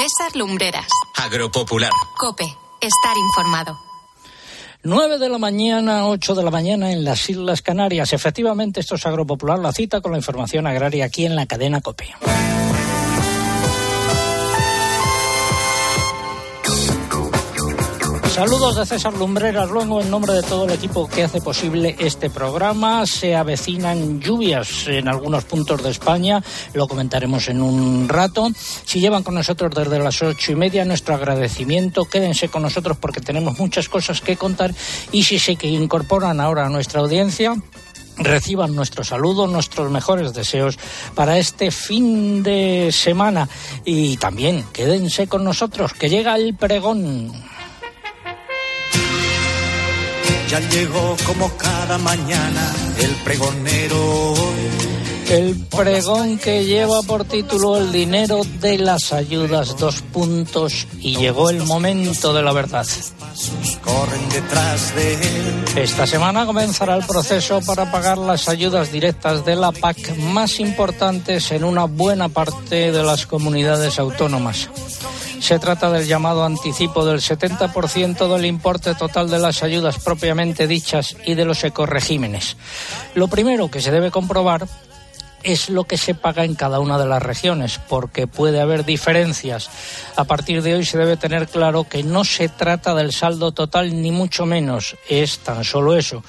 César 0.00 0.34
Lumbreras. 0.34 0.86
Agropopular. 1.14 1.90
Cope. 2.16 2.44
Estar 2.80 3.14
informado. 3.18 3.78
9 4.82 5.18
de 5.18 5.28
la 5.28 5.36
mañana, 5.36 6.06
8 6.06 6.34
de 6.36 6.42
la 6.42 6.50
mañana 6.50 6.90
en 6.90 7.04
las 7.04 7.28
Islas 7.28 7.60
Canarias. 7.60 8.14
Efectivamente, 8.14 8.80
esto 8.80 8.94
es 8.94 9.04
Agropopular, 9.04 9.58
la 9.58 9.72
cita 9.72 10.00
con 10.00 10.12
la 10.12 10.18
información 10.18 10.66
agraria 10.66 11.04
aquí 11.04 11.26
en 11.26 11.36
la 11.36 11.44
cadena 11.44 11.82
COPE. 11.82 12.14
Saludos 18.40 18.76
de 18.76 18.86
César 18.86 19.12
Lumbreras, 19.12 19.68
luego 19.68 20.00
en 20.00 20.10
nombre 20.10 20.32
de 20.32 20.42
todo 20.42 20.64
el 20.64 20.70
equipo 20.70 21.06
que 21.06 21.24
hace 21.24 21.42
posible 21.42 21.94
este 21.98 22.30
programa. 22.30 23.04
Se 23.04 23.36
avecinan 23.36 24.18
lluvias 24.18 24.86
en 24.86 25.08
algunos 25.08 25.44
puntos 25.44 25.82
de 25.82 25.90
España, 25.90 26.42
lo 26.72 26.88
comentaremos 26.88 27.48
en 27.48 27.60
un 27.60 28.08
rato. 28.08 28.48
Si 28.86 28.98
llevan 28.98 29.24
con 29.24 29.34
nosotros 29.34 29.74
desde 29.74 29.98
las 29.98 30.22
ocho 30.22 30.52
y 30.52 30.54
media, 30.54 30.86
nuestro 30.86 31.16
agradecimiento. 31.16 32.06
Quédense 32.06 32.48
con 32.48 32.62
nosotros 32.62 32.96
porque 32.96 33.20
tenemos 33.20 33.58
muchas 33.58 33.90
cosas 33.90 34.22
que 34.22 34.38
contar 34.38 34.74
y 35.12 35.24
si 35.24 35.38
se 35.38 35.58
incorporan 35.60 36.40
ahora 36.40 36.64
a 36.64 36.70
nuestra 36.70 37.02
audiencia, 37.02 37.56
reciban 38.16 38.74
nuestro 38.74 39.04
saludo, 39.04 39.48
nuestros 39.48 39.90
mejores 39.90 40.32
deseos 40.32 40.78
para 41.14 41.36
este 41.36 41.70
fin 41.70 42.42
de 42.42 42.88
semana 42.90 43.50
y 43.84 44.16
también 44.16 44.64
quédense 44.72 45.26
con 45.26 45.44
nosotros 45.44 45.92
que 45.92 46.08
llega 46.08 46.36
el 46.36 46.56
pregón. 46.56 47.59
Ya 50.50 50.58
llegó 50.58 51.16
como 51.28 51.48
cada 51.56 51.96
mañana 51.98 52.74
el 52.98 53.14
pregonero. 53.22 54.34
El 55.28 55.54
pregón 55.70 56.38
que 56.38 56.64
lleva 56.64 57.02
por 57.02 57.24
título 57.24 57.76
El 57.76 57.92
dinero 57.92 58.40
de 58.58 58.76
las 58.78 59.12
ayudas, 59.12 59.76
dos 59.76 60.02
puntos, 60.02 60.88
y 60.98 61.14
llegó 61.14 61.50
el 61.50 61.62
momento 61.62 62.32
de 62.32 62.42
la 62.42 62.52
verdad. 62.52 62.84
Corren 63.84 64.28
detrás 64.28 64.92
de 64.96 65.14
él. 65.14 65.64
Esta 65.76 66.04
semana 66.04 66.44
comenzará 66.44 66.96
el 66.96 67.04
proceso 67.04 67.60
para 67.60 67.92
pagar 67.92 68.18
las 68.18 68.48
ayudas 68.48 68.90
directas 68.90 69.44
de 69.44 69.54
la 69.54 69.70
PAC 69.70 70.16
más 70.16 70.58
importantes 70.58 71.52
en 71.52 71.62
una 71.62 71.84
buena 71.84 72.28
parte 72.28 72.90
de 72.90 73.02
las 73.04 73.24
comunidades 73.24 74.00
autónomas. 74.00 74.68
Se 75.40 75.58
trata 75.58 75.90
del 75.90 76.06
llamado 76.06 76.44
anticipo 76.44 77.04
del 77.04 77.20
70% 77.20 78.32
del 78.32 78.44
importe 78.44 78.94
total 78.94 79.28
de 79.30 79.38
las 79.38 79.62
ayudas 79.62 79.98
propiamente 79.98 80.66
dichas 80.66 81.16
y 81.24 81.34
de 81.34 81.44
los 81.44 81.64
ecoregímenes. 81.64 82.56
Lo 83.14 83.26
primero 83.26 83.70
que 83.70 83.80
se 83.80 83.90
debe 83.90 84.10
comprobar 84.10 84.68
es 85.42 85.70
lo 85.70 85.84
que 85.84 85.96
se 85.96 86.14
paga 86.14 86.44
en 86.44 86.54
cada 86.54 86.78
una 86.78 86.98
de 86.98 87.06
las 87.06 87.22
regiones, 87.22 87.80
porque 87.88 88.26
puede 88.26 88.60
haber 88.60 88.84
diferencias. 88.84 89.70
A 90.16 90.24
partir 90.24 90.62
de 90.62 90.74
hoy 90.74 90.84
se 90.84 90.98
debe 90.98 91.16
tener 91.16 91.48
claro 91.48 91.84
que 91.84 92.02
no 92.02 92.24
se 92.24 92.48
trata 92.48 92.94
del 92.94 93.12
saldo 93.12 93.52
total, 93.52 94.02
ni 94.02 94.10
mucho 94.10 94.46
menos, 94.46 94.96
es 95.08 95.38
tan 95.38 95.64
solo 95.64 95.96
eso, 95.96 96.22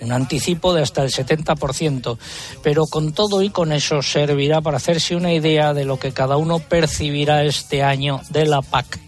un 0.00 0.12
anticipo 0.12 0.74
de 0.74 0.82
hasta 0.82 1.02
el 1.02 1.10
70%, 1.10 2.18
pero 2.62 2.86
con 2.86 3.12
todo 3.12 3.42
y 3.42 3.50
con 3.50 3.72
eso 3.72 4.02
servirá 4.02 4.60
para 4.60 4.76
hacerse 4.76 5.16
una 5.16 5.32
idea 5.32 5.74
de 5.74 5.84
lo 5.84 5.98
que 5.98 6.12
cada 6.12 6.36
uno 6.36 6.58
percibirá 6.58 7.44
este 7.44 7.82
año 7.82 8.20
de 8.30 8.46
la 8.46 8.62
PAC. 8.62 8.98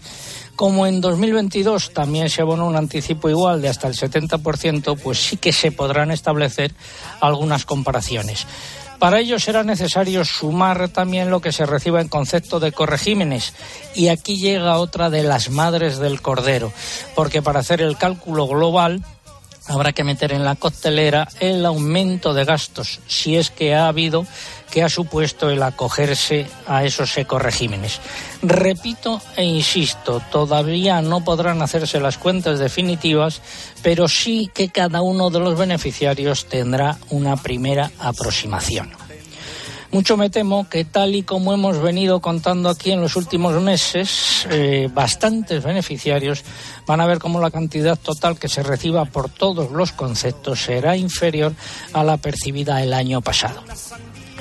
Como 0.55 0.85
en 0.85 1.01
2022 1.01 1.91
también 1.91 2.29
se 2.29 2.41
abonó 2.41 2.67
un 2.67 2.75
anticipo 2.75 3.29
igual 3.29 3.61
de 3.61 3.69
hasta 3.69 3.87
el 3.87 3.95
70%, 3.95 4.97
pues 5.01 5.17
sí 5.17 5.37
que 5.37 5.53
se 5.53 5.71
podrán 5.71 6.11
establecer 6.11 6.73
algunas 7.19 7.65
comparaciones. 7.65 8.45
Para 9.01 9.19
ello 9.19 9.39
será 9.39 9.63
necesario 9.63 10.23
sumar 10.23 10.89
también 10.89 11.31
lo 11.31 11.41
que 11.41 11.51
se 11.51 11.65
reciba 11.65 12.01
en 12.01 12.07
concepto 12.07 12.59
de 12.59 12.71
corregímenes. 12.71 13.53
Y 13.95 14.09
aquí 14.09 14.37
llega 14.37 14.77
otra 14.77 15.09
de 15.09 15.23
las 15.23 15.49
madres 15.49 15.97
del 15.97 16.21
cordero, 16.21 16.71
porque 17.15 17.41
para 17.41 17.61
hacer 17.61 17.81
el 17.81 17.97
cálculo 17.97 18.45
global 18.45 19.03
habrá 19.71 19.93
que 19.93 20.03
meter 20.03 20.33
en 20.33 20.45
la 20.45 20.55
costelera 20.55 21.27
el 21.39 21.65
aumento 21.65 22.33
de 22.33 22.45
gastos, 22.45 22.99
si 23.07 23.35
es 23.35 23.49
que 23.49 23.73
ha 23.73 23.87
habido, 23.87 24.25
que 24.69 24.83
ha 24.83 24.89
supuesto 24.89 25.49
el 25.49 25.61
acogerse 25.63 26.47
a 26.67 26.83
esos 26.83 27.17
ecoregímenes. 27.17 27.99
Repito 28.41 29.21
e 29.35 29.43
insisto, 29.43 30.21
todavía 30.31 31.01
no 31.01 31.23
podrán 31.23 31.61
hacerse 31.61 31.99
las 31.99 32.17
cuentas 32.17 32.59
definitivas, 32.59 33.41
pero 33.83 34.07
sí 34.07 34.49
que 34.53 34.69
cada 34.69 35.01
uno 35.01 35.29
de 35.29 35.39
los 35.39 35.57
beneficiarios 35.57 36.45
tendrá 36.45 36.97
una 37.09 37.35
primera 37.37 37.91
aproximación. 37.99 39.00
Mucho 39.91 40.15
me 40.15 40.29
temo 40.29 40.69
que 40.69 40.85
tal 40.85 41.15
y 41.15 41.23
como 41.23 41.53
hemos 41.53 41.81
venido 41.81 42.21
contando 42.21 42.69
aquí 42.69 42.91
en 42.91 43.01
los 43.01 43.17
últimos 43.17 43.61
meses, 43.61 44.47
eh, 44.49 44.89
bastantes 44.93 45.61
beneficiarios 45.61 46.45
van 46.87 47.01
a 47.01 47.05
ver 47.05 47.19
cómo 47.19 47.41
la 47.41 47.51
cantidad 47.51 47.99
total 47.99 48.39
que 48.39 48.47
se 48.47 48.63
reciba 48.63 49.03
por 49.03 49.29
todos 49.29 49.69
los 49.71 49.91
conceptos 49.91 50.63
será 50.63 50.95
inferior 50.95 51.53
a 51.91 52.05
la 52.05 52.15
percibida 52.15 52.81
el 52.81 52.93
año 52.93 53.19
pasado. 53.19 53.61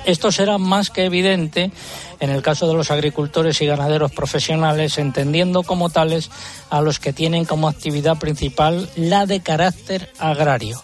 Esto 0.06 0.30
será 0.30 0.56
más 0.56 0.88
que 0.88 1.04
evidente 1.04 1.72
en 2.20 2.30
el 2.30 2.42
caso 2.42 2.68
de 2.68 2.74
los 2.74 2.92
agricultores 2.92 3.60
y 3.60 3.66
ganaderos 3.66 4.12
profesionales, 4.12 4.98
entendiendo 4.98 5.64
como 5.64 5.90
tales 5.90 6.30
a 6.70 6.80
los 6.80 7.00
que 7.00 7.12
tienen 7.12 7.44
como 7.44 7.68
actividad 7.68 8.18
principal 8.18 8.88
la 8.94 9.26
de 9.26 9.40
carácter 9.40 10.10
agrario 10.18 10.80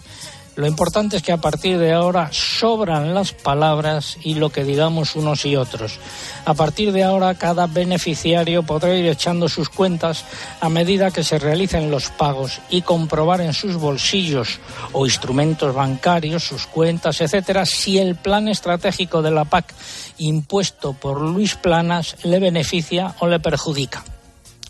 lo 0.57 0.67
importante 0.67 1.19
es 1.19 1.23
que 1.23 1.33
a 1.33 1.37
partir 1.37 1.79
de 1.79 1.93
ahora 1.93 2.31
sobran 2.33 3.15
las 3.15 3.33
palabras 3.33 4.17
y 4.23 4.37
lo 4.37 4.49
que 4.49 4.65
digamos 4.65 5.15
unos 5.15 5.45
y 5.45 5.55
otros. 5.55 5.99
A 6.47 6.55
partir 6.55 6.93
de 6.93 7.05
ahora 7.05 7.35
cada 7.35 7.67
beneficiario 7.67 8.63
podrá 8.63 8.95
ir 8.95 9.07
echando 9.07 9.51
sus 9.51 9.69
cuentas 9.69 10.25
a 10.61 10.71
medida 10.71 11.11
que 11.11 11.25
se 11.25 11.39
realicen 11.39 11.91
los 11.91 12.09
pagos 12.09 12.63
y 12.71 12.81
comprobar 12.81 13.43
en 13.43 13.53
sus 13.53 13.77
bolsillos 13.77 14.59
o 14.93 15.05
instrumentos 15.05 15.75
bancarios, 15.75 16.45
sus 16.45 16.67
cuentas, 16.67 17.21
etcétera, 17.21 17.67
si 17.67 17.99
el 17.99 18.17
plan 18.17 18.49
estratégico 18.49 19.21
de 19.21 19.33
la 19.33 19.45
PAC 19.45 19.75
impuesto 20.17 20.95
por 20.95 21.21
Luis 21.21 21.57
Planas 21.57 22.17
le 22.25 22.39
beneficia 22.39 23.15
o 23.19 23.27
le 23.27 23.41
perjudica. 23.41 24.05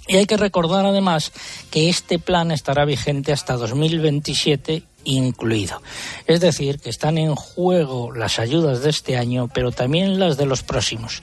Y 0.08 0.16
hay 0.16 0.26
que 0.26 0.36
recordar 0.36 0.84
además 0.84 1.30
que 1.70 1.88
este 1.88 2.18
plan 2.18 2.50
estará 2.50 2.84
vigente 2.84 3.32
hasta 3.32 3.54
2027 3.54 4.95
incluido. 5.06 5.80
Es 6.26 6.40
decir, 6.40 6.78
que 6.78 6.90
están 6.90 7.18
en 7.18 7.34
juego 7.34 8.12
las 8.12 8.38
ayudas 8.38 8.82
de 8.82 8.90
este 8.90 9.16
año, 9.16 9.48
pero 9.52 9.72
también 9.72 10.18
las 10.18 10.36
de 10.36 10.46
los 10.46 10.62
próximos. 10.62 11.22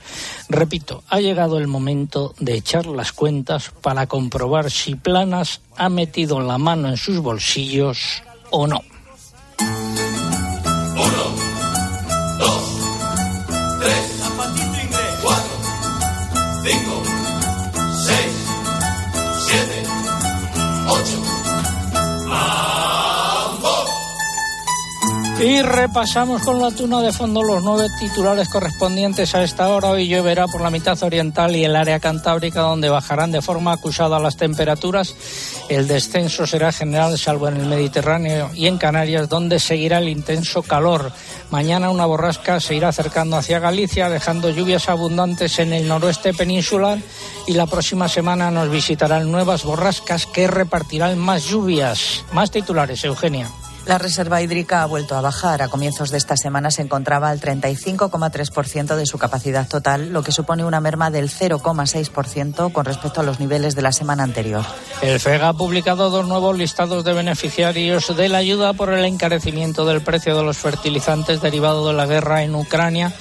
Repito, 0.50 1.04
ha 1.10 1.20
llegado 1.20 1.58
el 1.58 1.68
momento 1.68 2.34
de 2.40 2.56
echar 2.56 2.86
las 2.86 3.12
cuentas 3.12 3.72
para 3.82 4.08
comprobar 4.08 4.72
si 4.72 4.96
Planas 4.96 5.62
ha 5.76 5.90
metido 5.90 6.40
la 6.40 6.58
mano 6.58 6.90
en 6.90 6.98
sus 6.98 7.20
bolsillos 7.20 8.24
o 8.50 8.68
no. 8.68 8.82
Y 25.44 25.62
repasamos 25.62 26.42
con 26.42 26.62
la 26.62 26.72
tuna 26.72 27.02
de 27.02 27.12
fondo 27.12 27.44
los 27.44 27.62
nueve 27.62 27.90
titulares 28.00 28.48
correspondientes 28.48 29.36
a 29.36 29.44
esta 29.44 29.68
hora. 29.68 29.90
Hoy 29.90 30.08
lloverá 30.08 30.48
por 30.48 30.62
la 30.62 30.70
mitad 30.70 31.02
oriental 31.04 31.54
y 31.54 31.66
el 31.66 31.76
área 31.76 32.00
cantábrica, 32.00 32.62
donde 32.62 32.88
bajarán 32.88 33.34
de 33.34 33.42
forma 33.42 33.74
acusada 33.74 34.20
las 34.20 34.38
temperaturas. 34.38 35.14
El 35.68 35.90
descenso 35.90 36.48
será 36.48 36.72
general, 36.72 37.20
salvo 37.20 37.50
en 37.50 37.58
el 37.58 37.66
Mediterráneo 37.66 38.52
y 38.54 38.68
en 38.68 38.78
Canarias, 38.78 39.28
donde 39.28 39.60
seguirá 39.60 39.98
el 39.98 40.08
intenso 40.08 40.64
calor. 40.64 41.12
Mañana 41.50 41.90
una 41.90 42.06
borrasca 42.06 42.62
se 42.62 42.76
irá 42.76 42.88
acercando 42.88 43.36
hacia 43.36 43.60
Galicia, 43.60 44.10
dejando 44.10 44.50
lluvias 44.50 44.88
abundantes 44.88 45.60
en 45.60 45.74
el 45.74 45.90
noroeste 45.90 46.34
peninsular. 46.34 47.00
Y 47.48 47.52
la 47.52 47.66
próxima 47.66 48.08
semana 48.08 48.50
nos 48.50 48.70
visitarán 48.70 49.30
nuevas 49.30 49.66
borrascas 49.66 50.26
que 50.26 50.48
repartirán 50.48 51.20
más 51.20 51.44
lluvias. 51.44 52.24
Más 52.32 52.50
titulares, 52.50 53.04
Eugenia. 53.04 53.50
La 53.86 53.98
reserva 53.98 54.42
hídrica 54.42 54.82
ha 54.82 54.86
vuelto 54.86 55.16
a 55.16 55.22
bajar. 55.22 55.62
A 55.62 55.68
comienzos 55.68 56.10
de 56.10 56.18
esta 56.18 56.38
semana 56.38 56.72
se 56.72 56.82
encontraba 56.82 57.30
al 57.30 57.42
35,3% 57.42 58.96
de 58.96 59.06
su 59.06 59.18
capacidad 59.18 59.68
total, 59.68 60.14
lo 60.14 60.24
que 60.24 60.32
supone 60.32 60.64
una 60.64 60.80
merma 60.80 61.12
del 61.12 61.30
0,6% 61.30 62.72
con 62.72 62.86
respecto 62.86 63.20
a 63.20 63.24
los 63.24 63.42
niveles 63.42 63.76
de 63.76 63.82
la 63.82 63.92
semana 63.92 64.24
anterior. 64.24 64.64
El 65.02 65.20
FEGA 65.20 65.50
ha 65.50 65.54
publicado 65.54 66.10
dos 66.10 66.26
nuevos 66.28 66.58
listados 66.58 67.04
de 67.04 67.14
beneficiarios 67.14 68.16
de 68.16 68.30
la 68.30 68.38
ayuda 68.38 68.72
por 68.72 68.94
el 68.94 69.04
encarecimiento 69.04 69.86
del 69.86 70.02
precio 70.02 70.38
de 70.38 70.44
los 70.44 70.58
fertilizantes 70.58 71.42
derivado 71.42 71.86
de 71.86 71.94
la 71.94 72.06
guerra 72.06 72.44
en 72.44 72.56
Ucrania. 72.56 73.14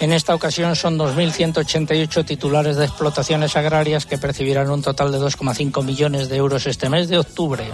En 0.00 0.14
esta 0.14 0.34
ocasión 0.34 0.76
son 0.76 0.98
2.188 0.98 2.24
titulares 2.24 2.76
de 2.76 2.86
explotaciones 2.86 3.54
agrarias 3.54 4.06
que 4.06 4.16
percibirán 4.16 4.70
un 4.70 4.80
total 4.80 5.12
de 5.12 5.18
2,5 5.18 5.84
millones 5.84 6.30
de 6.30 6.36
euros 6.36 6.66
este 6.66 6.88
mes 6.88 7.10
de 7.10 7.18
octubre. 7.18 7.64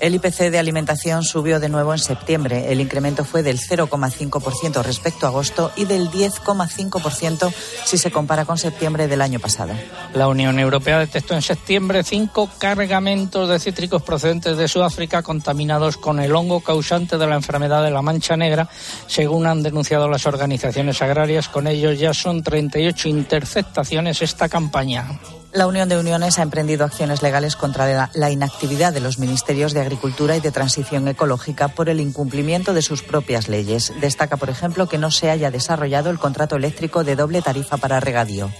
El 0.00 0.16
IPC 0.16 0.50
de 0.50 0.58
alimentación 0.58 1.22
subió 1.22 1.58
de 1.60 1.68
nuevo 1.68 1.92
en 1.92 2.00
septiembre. 2.00 2.70
El 2.72 2.80
incremento 2.80 3.24
fue 3.24 3.44
del 3.44 3.60
0,5% 3.60 4.82
respecto 4.82 5.26
a 5.26 5.28
agosto 5.28 5.70
y 5.76 5.84
del 5.84 6.10
10,5% 6.10 7.54
si 7.84 7.96
se 7.96 8.10
compara 8.10 8.44
con 8.44 8.58
septiembre 8.58 9.06
del 9.06 9.22
año 9.22 9.38
pasado. 9.38 9.72
La 10.12 10.28
Unión 10.28 10.58
Europea 10.58 10.98
detectó 10.98 11.34
en 11.34 11.40
septiembre 11.40 12.02
cinco 12.02 12.50
cargamentos 12.58 13.48
de 13.48 13.60
cítricos 13.60 14.02
procedentes 14.02 14.58
de 14.58 14.68
Sudáfrica 14.68 15.22
contaminados 15.22 15.96
con 15.96 16.18
el 16.18 16.34
hongo 16.34 16.60
causante 16.60 17.16
de 17.16 17.26
la 17.26 17.36
enfermedad 17.36 17.82
de 17.82 17.90
la 17.90 18.02
mancha 18.02 18.36
negra, 18.36 18.68
según 19.06 19.46
han 19.46 19.62
denunciado 19.62 20.08
las 20.08 20.26
organizaciones 20.26 21.00
agrarias. 21.00 21.48
Con 21.48 21.66
ellos 21.66 21.75
ya 21.80 22.14
son 22.14 22.42
38 22.42 23.08
interceptaciones 23.08 24.22
esta 24.22 24.48
campaña. 24.48 25.18
La 25.52 25.66
Unión 25.66 25.88
de 25.88 25.98
Uniones 25.98 26.38
ha 26.38 26.42
emprendido 26.42 26.84
acciones 26.84 27.22
legales 27.22 27.56
contra 27.56 28.10
la, 28.12 28.30
inactividad 28.30 28.92
de 28.92 29.00
los 29.00 29.18
ministerios 29.18 29.72
de 29.72 29.80
Agricultura 29.80 30.36
y 30.36 30.40
de 30.40 30.50
Transición 30.52 31.08
Ecológica 31.08 31.68
por 31.68 31.88
el 31.88 32.00
incumplimiento 32.00 32.74
de 32.74 32.82
sus 32.82 33.02
propias 33.02 33.48
leyes. 33.48 33.92
Destaca, 34.00 34.36
por 34.36 34.50
ejemplo, 34.50 34.86
que 34.86 34.98
no 34.98 35.10
se 35.10 35.30
haya 35.30 35.50
desarrollado 35.50 36.10
el 36.10 36.18
contrato 36.18 36.56
eléctrico 36.56 37.04
de 37.04 37.16
doble 37.16 37.40
tarifa 37.40 37.78
para 37.78 38.00
regadío. 38.00 38.50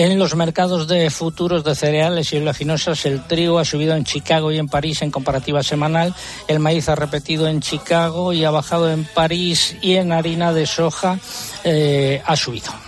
En 0.00 0.16
los 0.16 0.36
mercados 0.36 0.86
de 0.86 1.10
futuros 1.10 1.64
de 1.64 1.74
cereales 1.74 2.32
y 2.32 2.36
oleaginosas, 2.36 3.04
el 3.04 3.26
trigo 3.26 3.58
ha 3.58 3.64
subido 3.64 3.96
en 3.96 4.04
Chicago 4.04 4.52
y 4.52 4.56
en 4.56 4.68
París 4.68 5.02
en 5.02 5.10
comparativa 5.10 5.60
semanal. 5.64 6.14
El 6.46 6.60
maíz 6.60 6.88
ha 6.88 6.94
repetido 6.94 7.48
en 7.48 7.60
Chicago 7.60 8.32
y 8.32 8.44
ha 8.44 8.52
bajado 8.52 8.92
en 8.92 9.02
París 9.02 9.76
y 9.82 9.96
en 9.96 10.12
harina 10.12 10.52
de 10.52 10.66
soja 10.66 11.18
eh, 11.64 12.22
ha 12.24 12.36
subido. 12.36 12.87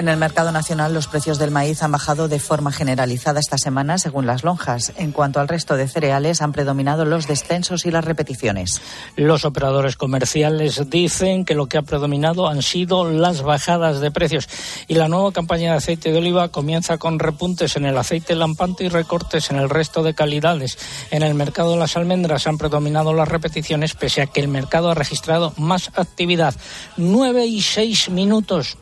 En 0.00 0.08
el 0.08 0.16
mercado 0.16 0.50
nacional 0.50 0.94
los 0.94 1.08
precios 1.08 1.38
del 1.38 1.50
maíz 1.50 1.82
han 1.82 1.92
bajado 1.92 2.26
de 2.26 2.40
forma 2.40 2.72
generalizada 2.72 3.38
esta 3.38 3.58
semana 3.58 3.98
según 3.98 4.24
las 4.24 4.44
lonjas. 4.44 4.94
En 4.96 5.12
cuanto 5.12 5.40
al 5.40 5.48
resto 5.48 5.76
de 5.76 5.88
cereales 5.88 6.40
han 6.40 6.52
predominado 6.52 7.04
los 7.04 7.26
descensos 7.26 7.84
y 7.84 7.90
las 7.90 8.06
repeticiones. 8.06 8.80
Los 9.16 9.44
operadores 9.44 9.96
comerciales 9.96 10.88
dicen 10.88 11.44
que 11.44 11.54
lo 11.54 11.66
que 11.66 11.76
ha 11.76 11.82
predominado 11.82 12.48
han 12.48 12.62
sido 12.62 13.10
las 13.10 13.42
bajadas 13.42 14.00
de 14.00 14.10
precios 14.10 14.48
y 14.88 14.94
la 14.94 15.08
nueva 15.08 15.32
campaña 15.32 15.72
de 15.72 15.76
aceite 15.76 16.12
de 16.12 16.16
oliva 16.16 16.48
comienza 16.48 16.96
con 16.96 17.18
repuntes 17.18 17.76
en 17.76 17.84
el 17.84 17.98
aceite 17.98 18.34
lampante 18.34 18.84
y 18.84 18.88
recortes 18.88 19.50
en 19.50 19.58
el 19.58 19.68
resto 19.68 20.02
de 20.02 20.14
calidades. 20.14 20.78
En 21.10 21.22
el 21.22 21.34
mercado 21.34 21.72
de 21.72 21.78
las 21.78 21.98
almendras 21.98 22.46
han 22.46 22.56
predominado 22.56 23.12
las 23.12 23.28
repeticiones 23.28 23.92
pese 23.92 24.22
a 24.22 24.26
que 24.28 24.40
el 24.40 24.48
mercado 24.48 24.88
ha 24.90 24.94
registrado 24.94 25.52
más 25.58 25.90
actividad. 25.94 26.54
Nueve 26.96 27.44
y 27.44 27.60
seis 27.60 28.08
minutos. 28.08 28.78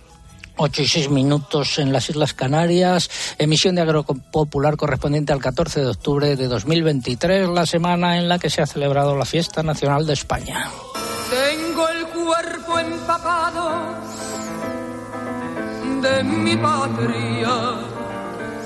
8 0.59 0.83
y 0.83 0.89
6 0.89 1.11
minutos 1.11 1.79
en 1.79 1.93
las 1.93 2.11
Islas 2.11 2.35
Canarias, 2.35 3.09
emisión 3.39 3.77
de 3.77 3.83
Agropopular 3.83 4.77
correspondiente 4.77 5.33
al 5.33 5.41
14 5.41 5.81
de 5.81 5.87
octubre 5.87 6.37
de 6.37 6.49
2023, 6.49 7.49
la 7.49 7.65
semana 7.65 8.19
en 8.19 8.29
la 8.29 8.39
que 8.39 8.51
se 8.51 8.61
ha 8.61 8.67
celebrado 8.67 9.17
la 9.17 9.25
Fiesta 9.25 9.63
Nacional 9.63 10.07
de 10.07 10.15
España. 10.15 10.69
Tengo 11.31 11.89
el 11.89 12.07
cuerpo 12.07 12.79
empapado 12.79 13.95
de 16.03 16.25
mi 16.25 16.57
patria, 16.57 17.51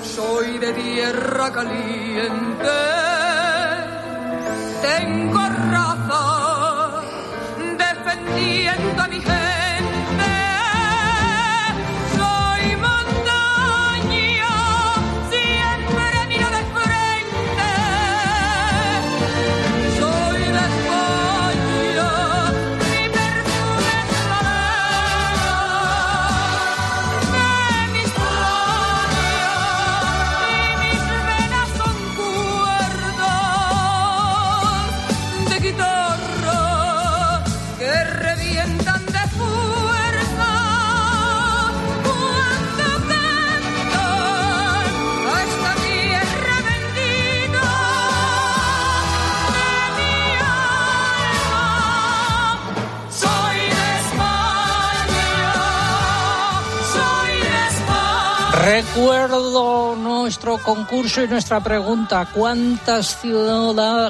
soy 0.03 0.57
de 0.57 0.73
tierra 0.73 1.51
caliente, 1.51 2.69
tengo 4.81 5.39
raza 5.39 7.01
defendiendo 7.77 9.03
a 9.03 9.07
mi 9.07 9.21
gente 9.21 9.52
Recuerdo 58.65 59.93
nuestro 59.97 60.57
concurso 60.57 61.21
y 61.21 61.27
nuestra 61.27 61.61
pregunta. 61.61 62.29
¿Cuántas, 62.33 63.19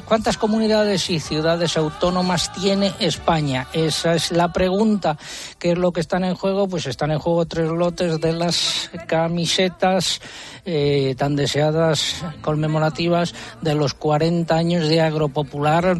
¿Cuántas 0.05 0.37
comunidades 0.37 1.09
y 1.09 1.19
ciudades 1.19 1.75
autónomas 1.75 2.53
tiene 2.53 2.93
España? 2.99 3.67
Esa 3.73 4.13
es 4.13 4.31
la 4.31 4.53
pregunta. 4.53 5.17
¿Qué 5.57 5.71
es 5.71 5.77
lo 5.79 5.91
que 5.91 6.01
están 6.01 6.23
en 6.23 6.35
juego? 6.35 6.67
Pues 6.67 6.85
están 6.85 7.09
en 7.09 7.17
juego 7.17 7.47
tres 7.47 7.67
lotes 7.67 8.21
de 8.21 8.33
las 8.33 8.91
camisetas 9.07 10.21
eh, 10.65 11.15
tan 11.17 11.35
deseadas, 11.35 12.23
conmemorativas, 12.41 13.33
de 13.61 13.73
los 13.73 13.95
40 13.95 14.55
años 14.55 14.87
de 14.87 15.01
Agropopular 15.01 15.99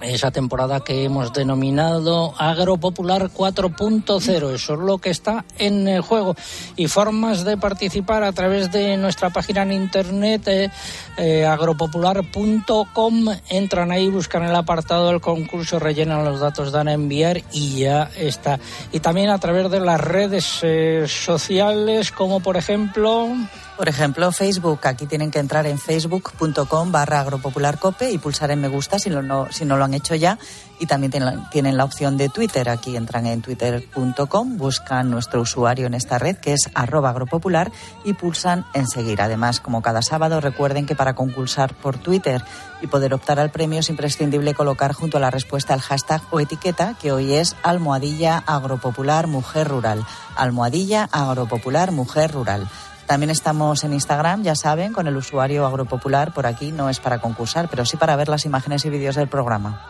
esa 0.00 0.30
temporada 0.30 0.80
que 0.80 1.04
hemos 1.04 1.32
denominado 1.32 2.34
Agropopular 2.38 3.30
4.0. 3.30 4.54
Eso 4.54 4.74
es 4.74 4.80
lo 4.80 4.98
que 4.98 5.10
está 5.10 5.44
en 5.58 5.88
el 5.88 6.00
juego. 6.00 6.36
Y 6.76 6.86
formas 6.88 7.44
de 7.44 7.56
participar 7.56 8.22
a 8.22 8.32
través 8.32 8.70
de 8.70 8.96
nuestra 8.96 9.30
página 9.30 9.62
en 9.62 9.72
internet 9.72 10.46
eh, 10.46 10.70
eh, 11.16 11.46
agropopular.com. 11.46 13.26
Entran 13.48 13.92
ahí, 13.92 14.08
buscan 14.08 14.44
el 14.44 14.54
apartado 14.54 15.08
del 15.08 15.20
concurso, 15.20 15.78
rellenan 15.78 16.24
los 16.24 16.40
datos, 16.40 16.72
dan 16.72 16.88
a 16.88 16.92
enviar 16.92 17.42
y 17.52 17.80
ya 17.80 18.10
está. 18.16 18.58
Y 18.92 19.00
también 19.00 19.30
a 19.30 19.38
través 19.38 19.70
de 19.70 19.80
las 19.80 20.00
redes 20.00 20.60
eh, 20.62 21.04
sociales, 21.06 22.12
como 22.12 22.40
por 22.40 22.56
ejemplo. 22.56 23.28
Por 23.78 23.88
ejemplo, 23.88 24.32
Facebook. 24.32 24.80
Aquí 24.88 25.06
tienen 25.06 25.30
que 25.30 25.38
entrar 25.38 25.64
en 25.64 25.78
facebook.com 25.78 26.90
barra 26.90 27.20
agropopularcope 27.20 28.10
y 28.10 28.18
pulsar 28.18 28.50
en 28.50 28.60
me 28.60 28.66
gusta 28.66 28.98
si, 28.98 29.08
no, 29.08 29.46
si 29.52 29.64
no 29.64 29.76
lo 29.76 29.84
han 29.84 29.94
hecho 29.94 30.16
ya. 30.16 30.36
Y 30.80 30.86
también 30.86 31.12
tienen, 31.52 31.76
la 31.76 31.84
opción 31.84 32.16
de 32.16 32.28
Twitter. 32.28 32.70
Aquí 32.70 32.96
entran 32.96 33.26
en 33.26 33.40
twitter.com, 33.40 34.56
buscan 34.58 35.12
nuestro 35.12 35.42
usuario 35.42 35.86
en 35.86 35.94
esta 35.94 36.18
red 36.18 36.38
que 36.38 36.54
es 36.54 36.68
arroba 36.74 37.10
agropopular 37.10 37.70
y 38.04 38.14
pulsan 38.14 38.66
en 38.74 38.88
seguir. 38.88 39.22
Además, 39.22 39.60
como 39.60 39.80
cada 39.80 40.02
sábado, 40.02 40.40
recuerden 40.40 40.84
que 40.84 40.96
para 40.96 41.14
concursar 41.14 41.72
por 41.72 41.98
Twitter 41.98 42.42
y 42.80 42.88
poder 42.88 43.14
optar 43.14 43.38
al 43.38 43.52
premio 43.52 43.78
es 43.78 43.90
imprescindible 43.90 44.54
colocar 44.54 44.92
junto 44.92 45.18
a 45.18 45.20
la 45.20 45.30
respuesta 45.30 45.74
el 45.74 45.80
hashtag 45.82 46.20
o 46.32 46.40
etiqueta 46.40 46.96
que 47.00 47.12
hoy 47.12 47.34
es 47.34 47.54
almohadilla 47.62 48.42
agropopular 48.44 49.28
mujer 49.28 49.68
rural. 49.68 50.04
Almohadilla 50.34 51.08
agropopular 51.12 51.92
mujer 51.92 52.32
rural. 52.32 52.68
También 53.08 53.30
estamos 53.30 53.84
en 53.84 53.94
Instagram, 53.94 54.42
ya 54.42 54.54
saben, 54.54 54.92
con 54.92 55.06
el 55.06 55.16
usuario 55.16 55.64
agropopular. 55.64 56.34
Por 56.34 56.46
aquí 56.46 56.72
no 56.72 56.90
es 56.90 57.00
para 57.00 57.20
concursar, 57.20 57.68
pero 57.70 57.86
sí 57.86 57.96
para 57.96 58.14
ver 58.16 58.28
las 58.28 58.44
imágenes 58.44 58.84
y 58.84 58.90
vídeos 58.90 59.16
del 59.16 59.28
programa. 59.28 59.80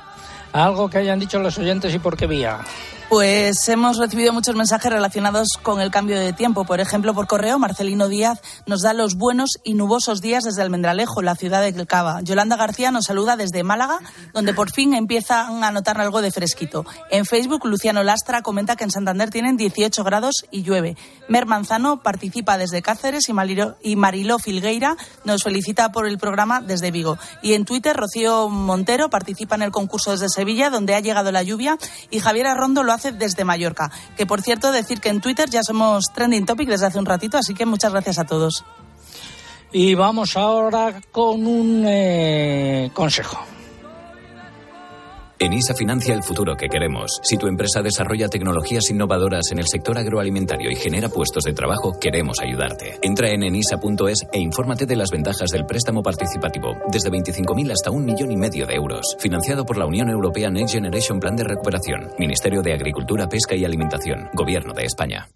Algo 0.53 0.89
que 0.89 0.99
hayan 0.99 1.19
dicho 1.19 1.41
los 1.41 1.59
oyentes 1.59 1.93
y 1.93 1.99
por 1.99 2.17
qué 2.17 2.29
vía. 2.29 2.61
Pues 3.09 3.67
hemos 3.71 3.97
recibido 3.97 4.35
muchos 4.35 4.55
mensajes 4.55 4.93
relacionados 4.93 5.49
con 5.63 5.81
el 5.81 5.91
cambio 5.91 6.21
de 6.21 6.35
tiempo. 6.35 6.67
Por 6.67 6.79
ejemplo, 6.79 7.15
por 7.15 7.27
correo, 7.27 7.59
Marcelino 7.59 8.07
Díaz 8.07 8.43
nos 8.67 8.83
da 8.83 8.93
los 8.93 9.15
buenos 9.15 9.53
y 9.65 9.73
nubosos 9.73 10.21
días 10.21 10.45
desde 10.45 10.61
Almendralejo, 10.61 11.23
la 11.23 11.35
ciudad 11.35 11.63
de 11.63 11.87
Cava. 11.87 12.21
Yolanda 12.21 12.57
García 12.57 12.91
nos 12.91 13.07
saluda 13.07 13.39
desde 13.39 13.63
Málaga, 13.63 13.99
donde 14.35 14.53
por 14.53 14.71
fin 14.71 14.93
empiezan 14.93 15.65
a 15.65 15.71
notar 15.71 15.99
algo 15.99 16.21
de 16.21 16.31
fresquito. 16.31 16.85
En 17.11 17.25
Facebook, 17.25 17.65
Luciano 17.65 18.03
Lastra 18.03 18.43
comenta 18.43 18.77
que 18.77 18.85
en 18.85 18.91
Santander 18.91 19.31
tienen 19.31 19.57
18 19.57 20.05
grados 20.05 20.45
y 20.51 20.63
llueve. 20.63 20.95
Mer 21.29 21.47
Manzano 21.47 22.03
participa 22.03 22.59
desde 22.59 22.83
Cáceres 22.83 23.31
y 23.31 23.97
Mariló, 23.97 24.39
Filgueira 24.39 24.99
nos 25.25 25.45
felicita 25.45 25.93
por 25.93 26.07
el 26.07 26.19
programa 26.19 26.61
desde 26.61 26.91
Vigo. 26.91 27.17
Y 27.41 27.55
en 27.55 27.65
Twitter, 27.65 27.97
Rocío 27.97 28.51
Montero 28.51 29.09
participa 29.09 29.55
en 29.55 29.63
el 29.63 29.71
concurso 29.71 30.11
desde 30.11 30.29
Sevilla, 30.29 30.69
donde 30.69 30.95
ha 30.95 31.01
llegado 31.01 31.33
la 31.33 31.43
lluvia, 31.43 31.79
y 32.11 32.21
Javier 32.21 32.49
Arrondo 32.49 32.83
lo 32.83 32.98
desde 33.03 33.45
Mallorca. 33.45 33.91
Que 34.17 34.27
por 34.27 34.43
cierto, 34.43 34.73
decir 34.73 35.01
que 35.01 35.09
en 35.09 35.21
Twitter 35.21 35.49
ya 35.49 35.63
somos 35.63 36.07
trending 36.15 36.47
topic 36.47 36.69
desde 36.69 36.87
hace 36.87 36.99
un 36.99 37.07
ratito, 37.07 37.39
así 37.39 37.55
que 37.55 37.67
muchas 37.67 37.93
gracias 37.93 38.19
a 38.19 38.25
todos. 38.25 38.65
Y 39.73 39.95
vamos 39.95 40.37
ahora 40.37 41.01
con 41.13 41.47
un 41.47 41.85
eh, 41.87 42.91
consejo. 42.95 43.39
ENISA 45.41 45.75
financia 45.75 46.15
el 46.15 46.25
futuro 46.25 46.57
que 46.57 46.69
queremos. 46.69 47.21
Si 47.23 47.37
tu 47.37 47.47
empresa 47.47 47.81
desarrolla 47.81 48.29
tecnologías 48.29 48.91
innovadoras 48.91 49.53
en 49.53 49.61
el 49.61 49.69
sector 49.69 49.97
agroalimentario 49.97 50.71
y 50.71 50.75
genera 50.75 51.09
puestos 51.09 51.45
de 51.45 51.53
trabajo, 51.53 51.99
queremos 52.01 52.41
ayudarte. 52.41 52.99
Entra 53.03 53.31
en 53.31 53.45
enisa.es 53.45 54.27
e 54.33 54.41
infórmate 54.41 54.85
de 54.87 54.97
las 54.97 55.11
ventajas 55.11 55.51
del 55.51 55.65
préstamo 55.65 56.03
participativo, 56.03 56.77
desde 56.91 57.11
25.000 57.11 57.71
hasta 57.71 57.93
un 57.93 58.05
millón 58.05 58.33
y 58.33 58.37
medio 58.37 58.67
de 58.67 58.75
euros. 58.75 59.17
Financiado 59.21 59.65
por 59.65 59.79
la 59.79 59.87
Unión 59.87 60.11
Europea 60.11 60.51
Next 60.51 60.75
Generation 60.75 61.21
Plan 61.21 61.37
de 61.37 61.45
Recuperación, 61.45 62.11
Ministerio 62.19 62.61
de 62.61 62.73
Agricultura, 62.73 63.29
Pesca 63.29 63.55
y 63.55 63.65
Alimentación, 63.65 64.31
Gobierno 64.35 64.75
de 64.75 64.85
España. 64.87 65.29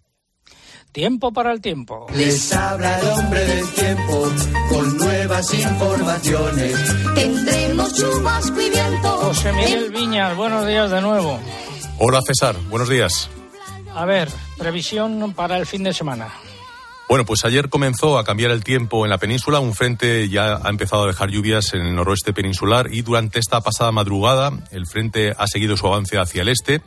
Tiempo 0.93 1.33
para 1.33 1.51
el 1.51 1.59
tiempo. 1.59 2.05
Les 2.15 2.53
habla 2.53 2.99
el 2.99 3.07
hombre 3.07 3.43
del 3.43 3.67
tiempo 3.69 4.31
con 4.69 4.97
nuevas 4.97 5.51
informaciones. 5.51 6.75
Tendremos 7.15 7.95
chubasco 7.95 8.61
y 8.61 8.69
viento. 8.69 9.09
José 9.09 9.53
Miguel 9.53 9.89
Viñas, 9.89 10.37
buenos 10.37 10.67
días 10.67 10.91
de 10.91 11.01
nuevo. 11.01 11.39
Hola 11.97 12.19
César, 12.21 12.55
buenos 12.69 12.89
días. 12.89 13.27
A 13.95 14.05
ver, 14.05 14.29
previsión 14.59 15.33
para 15.33 15.57
el 15.57 15.65
fin 15.65 15.81
de 15.81 15.93
semana. 15.93 16.31
Bueno, 17.09 17.25
pues 17.25 17.43
ayer 17.43 17.69
comenzó 17.69 18.19
a 18.19 18.23
cambiar 18.23 18.51
el 18.51 18.63
tiempo 18.63 19.03
en 19.03 19.09
la 19.09 19.17
península. 19.17 19.59
Un 19.59 19.73
frente 19.73 20.29
ya 20.29 20.57
ha 20.63 20.69
empezado 20.69 21.05
a 21.05 21.07
dejar 21.07 21.31
lluvias 21.31 21.73
en 21.73 21.81
el 21.81 21.95
noroeste 21.95 22.33
peninsular 22.33 22.93
y 22.93 23.01
durante 23.01 23.39
esta 23.39 23.61
pasada 23.61 23.91
madrugada 23.91 24.51
el 24.69 24.85
frente 24.85 25.33
ha 25.35 25.47
seguido 25.47 25.75
su 25.75 25.87
avance 25.87 26.19
hacia 26.19 26.43
el 26.43 26.49
este 26.49 26.81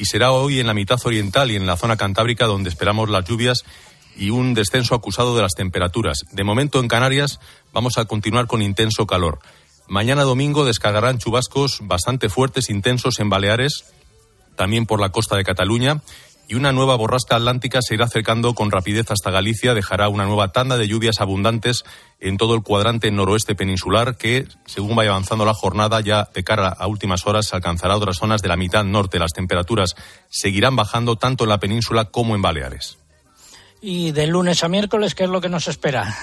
y 0.00 0.06
será 0.06 0.32
hoy 0.32 0.60
en 0.60 0.66
la 0.66 0.72
mitad 0.72 0.98
oriental 1.04 1.50
y 1.50 1.56
en 1.56 1.66
la 1.66 1.76
zona 1.76 1.98
cantábrica 1.98 2.46
donde 2.46 2.70
esperamos 2.70 3.10
las 3.10 3.26
lluvias 3.26 3.64
y 4.16 4.30
un 4.30 4.54
descenso 4.54 4.94
acusado 4.94 5.36
de 5.36 5.42
las 5.42 5.52
temperaturas. 5.52 6.20
De 6.32 6.42
momento 6.42 6.80
en 6.80 6.88
Canarias 6.88 7.38
vamos 7.74 7.98
a 7.98 8.06
continuar 8.06 8.46
con 8.46 8.62
intenso 8.62 9.06
calor. 9.06 9.40
Mañana 9.88 10.22
domingo 10.22 10.64
descargarán 10.64 11.18
chubascos 11.18 11.80
bastante 11.82 12.30
fuertes, 12.30 12.70
intensos 12.70 13.20
en 13.20 13.28
Baleares, 13.28 13.84
también 14.56 14.86
por 14.86 15.00
la 15.00 15.10
costa 15.10 15.36
de 15.36 15.44
Cataluña 15.44 16.00
y 16.50 16.56
una 16.56 16.72
nueva 16.72 16.96
borrasca 16.96 17.36
atlántica 17.36 17.78
se 17.80 17.94
irá 17.94 18.06
acercando 18.06 18.56
con 18.56 18.72
rapidez 18.72 19.12
hasta 19.12 19.30
Galicia, 19.30 19.72
dejará 19.72 20.08
una 20.08 20.24
nueva 20.24 20.50
tanda 20.50 20.76
de 20.76 20.88
lluvias 20.88 21.20
abundantes 21.20 21.84
en 22.18 22.38
todo 22.38 22.56
el 22.56 22.62
cuadrante 22.62 23.08
noroeste 23.12 23.54
peninsular 23.54 24.16
que, 24.16 24.48
según 24.66 24.96
vaya 24.96 25.10
avanzando 25.10 25.44
la 25.44 25.54
jornada, 25.54 26.00
ya 26.00 26.28
de 26.34 26.42
cara 26.42 26.66
a 26.66 26.88
últimas 26.88 27.24
horas 27.24 27.54
alcanzará 27.54 27.96
otras 27.96 28.16
zonas 28.16 28.42
de 28.42 28.48
la 28.48 28.56
mitad 28.56 28.82
norte. 28.82 29.20
Las 29.20 29.32
temperaturas 29.32 29.94
seguirán 30.28 30.74
bajando 30.74 31.14
tanto 31.14 31.44
en 31.44 31.50
la 31.50 31.60
península 31.60 32.06
como 32.06 32.34
en 32.34 32.42
Baleares. 32.42 32.98
Y 33.80 34.10
de 34.10 34.26
lunes 34.26 34.64
a 34.64 34.68
miércoles, 34.68 35.14
¿qué 35.14 35.24
es 35.24 35.30
lo 35.30 35.40
que 35.40 35.48
nos 35.48 35.68
espera? 35.68 36.16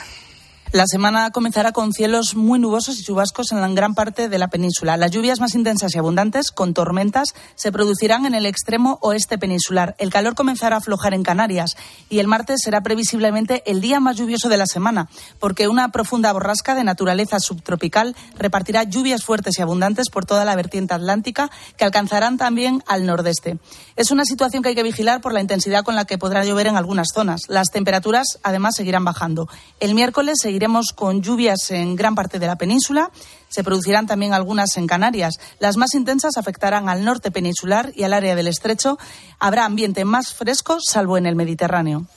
La 0.74 0.84
semana 0.86 1.32
comenzará 1.32 1.72
con 1.72 1.94
cielos 1.94 2.36
muy 2.36 2.60
nubosos 2.60 3.00
y 3.00 3.04
chubascos 3.04 3.54
en 3.54 3.74
gran 3.74 3.96
parte 3.96 4.28
de 4.28 4.38
la 4.38 4.50
península. 4.50 4.98
Las 4.98 5.12
lluvias 5.12 5.40
más 5.40 5.56
intensas 5.56 5.96
y 5.96 5.98
abundantes, 5.98 6.52
con 6.52 6.74
tormentas, 6.74 7.34
se 7.56 7.72
producirán 7.72 8.26
en 8.26 8.36
el 8.36 8.46
extremo 8.46 9.00
oeste 9.02 9.38
peninsular. 9.38 9.96
El 9.98 10.12
calor 10.12 10.36
comenzará 10.36 10.76
a 10.76 10.80
aflojar 10.80 11.14
en 11.14 11.24
Canarias 11.24 11.78
y 12.10 12.20
el 12.20 12.28
martes 12.28 12.60
será 12.62 12.82
previsiblemente 12.82 13.64
el 13.66 13.80
día 13.80 14.02
más 14.02 14.18
lluvioso 14.18 14.50
de 14.50 14.58
la 14.58 14.66
semana, 14.66 15.08
porque 15.40 15.70
una 15.70 15.90
profunda 15.94 16.34
borrasca 16.34 16.76
de 16.76 16.84
naturaleza 16.84 17.40
subtropical 17.40 18.14
repartirá 18.38 18.84
lluvias 18.84 19.24
fuertes 19.24 19.58
y 19.58 19.62
abundantes 19.62 20.10
por 20.10 20.26
toda 20.26 20.44
la 20.44 20.56
vertiente 20.58 20.94
atlántica, 20.94 21.50
que 21.78 21.86
alcanzarán 21.86 22.38
también 22.38 22.84
al 22.88 23.06
nordeste. 23.06 23.58
Es 23.96 24.12
una 24.12 24.26
situación 24.26 24.64
que 24.64 24.70
hay 24.70 24.76
que 24.76 24.84
vigilar 24.84 25.22
por 25.22 25.32
la 25.32 25.40
intensidad 25.40 25.86
con 25.86 25.96
la 25.96 26.04
que 26.04 26.18
podrá 26.18 26.44
llover 26.44 26.68
en 26.68 26.76
algunas 26.76 27.08
zonas. 27.14 27.44
Las 27.48 27.68
temperaturas, 27.72 28.38
además, 28.44 28.76
seguirán 28.76 29.06
bajando. 29.06 29.48
El 29.80 29.96
miércoles 29.96 30.36
seguiremos 30.58 30.88
con 30.96 31.22
lluvias 31.22 31.70
en 31.70 31.96
gran 31.96 32.16
parte 32.16 32.40
de 32.40 32.48
la 32.48 32.56
península. 32.56 33.12
Se 33.48 33.64
producirán 33.64 34.08
también 34.08 34.34
algunas 34.34 34.76
en 34.78 34.88
Canarias. 34.88 35.36
Las 35.60 35.78
más 35.78 35.94
intensas 35.94 36.36
afectarán 36.36 36.90
al 36.90 37.06
norte 37.06 37.30
peninsular 37.30 37.92
y 37.94 38.06
al 38.06 38.14
área 38.14 38.36
del 38.36 38.48
estrecho. 38.48 38.98
Habrá 39.38 39.66
ambiente 39.66 40.04
más 40.04 40.34
fresco, 40.34 40.80
salvo 40.82 41.16
en 41.16 41.28
el 41.28 41.36
Mediterráneo. 41.36 42.08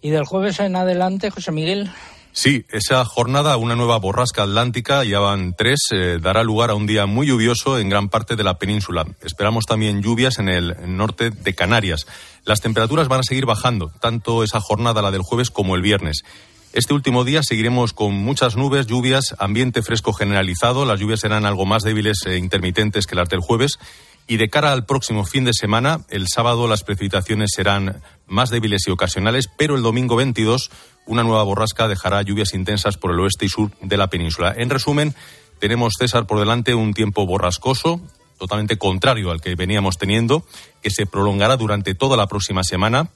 Y 0.00 0.10
del 0.10 0.26
jueves 0.26 0.60
en 0.60 0.76
adelante, 0.76 1.32
José 1.32 1.50
Miguel. 1.50 1.90
Sí, 2.30 2.64
esa 2.70 3.04
jornada, 3.04 3.56
una 3.56 3.74
nueva 3.74 3.98
borrasca 3.98 4.44
atlántica, 4.44 5.02
ya 5.02 5.18
van 5.18 5.54
tres, 5.58 5.88
eh, 5.90 6.18
dará 6.22 6.44
lugar 6.44 6.70
a 6.70 6.76
un 6.76 6.86
día 6.86 7.06
muy 7.06 7.26
lluvioso 7.26 7.80
en 7.80 7.88
gran 7.88 8.08
parte 8.08 8.36
de 8.36 8.44
la 8.44 8.58
península. 8.58 9.06
Esperamos 9.24 9.64
también 9.64 10.02
lluvias 10.02 10.38
en 10.38 10.48
el 10.48 10.76
norte 10.96 11.30
de 11.30 11.54
Canarias. 11.56 12.06
Las 12.44 12.60
temperaturas 12.60 13.08
van 13.08 13.20
a 13.20 13.24
seguir 13.24 13.44
bajando, 13.44 13.90
tanto 14.00 14.44
esa 14.44 14.60
jornada, 14.60 15.02
la 15.02 15.10
del 15.10 15.22
jueves, 15.22 15.50
como 15.50 15.74
el 15.74 15.82
viernes. 15.82 16.22
Este 16.72 16.94
último 16.94 17.24
día 17.24 17.42
seguiremos 17.42 17.92
con 17.92 18.12
muchas 18.14 18.56
nubes, 18.56 18.86
lluvias, 18.86 19.34
ambiente 19.38 19.82
fresco 19.82 20.12
generalizado. 20.12 20.84
Las 20.84 21.00
lluvias 21.00 21.20
serán 21.20 21.46
algo 21.46 21.64
más 21.64 21.82
débiles 21.82 22.18
e 22.26 22.36
intermitentes 22.36 23.06
que 23.06 23.16
las 23.16 23.28
del 23.28 23.40
jueves. 23.40 23.78
Y 24.26 24.36
de 24.36 24.50
cara 24.50 24.72
al 24.72 24.84
próximo 24.84 25.24
fin 25.24 25.44
de 25.44 25.54
semana, 25.54 26.04
el 26.10 26.28
sábado 26.28 26.68
las 26.68 26.84
precipitaciones 26.84 27.52
serán 27.54 28.02
más 28.26 28.50
débiles 28.50 28.82
y 28.86 28.90
ocasionales, 28.90 29.48
pero 29.56 29.76
el 29.76 29.82
domingo 29.82 30.16
22 30.16 30.70
una 31.08 31.22
nueva 31.22 31.42
borrasca 31.42 31.88
dejará 31.88 32.20
lluvias 32.20 32.52
intensas 32.52 32.98
por 32.98 33.12
el 33.12 33.20
oeste 33.20 33.46
y 33.46 33.48
sur 33.48 33.70
de 33.80 33.96
la 33.96 34.08
península. 34.08 34.54
En 34.54 34.68
resumen, 34.68 35.14
tenemos, 35.58 35.94
César, 35.98 36.26
por 36.26 36.38
delante 36.38 36.74
un 36.74 36.92
tiempo 36.92 37.24
borrascoso, 37.24 38.00
totalmente 38.38 38.76
contrario 38.76 39.30
al 39.30 39.40
que 39.40 39.54
veníamos 39.54 39.96
teniendo, 39.96 40.44
que 40.82 40.90
se 40.90 41.06
prolongará 41.06 41.56
durante 41.56 41.94
toda 41.94 42.18
la 42.18 42.26
próxima 42.26 42.62
semana 42.62 43.08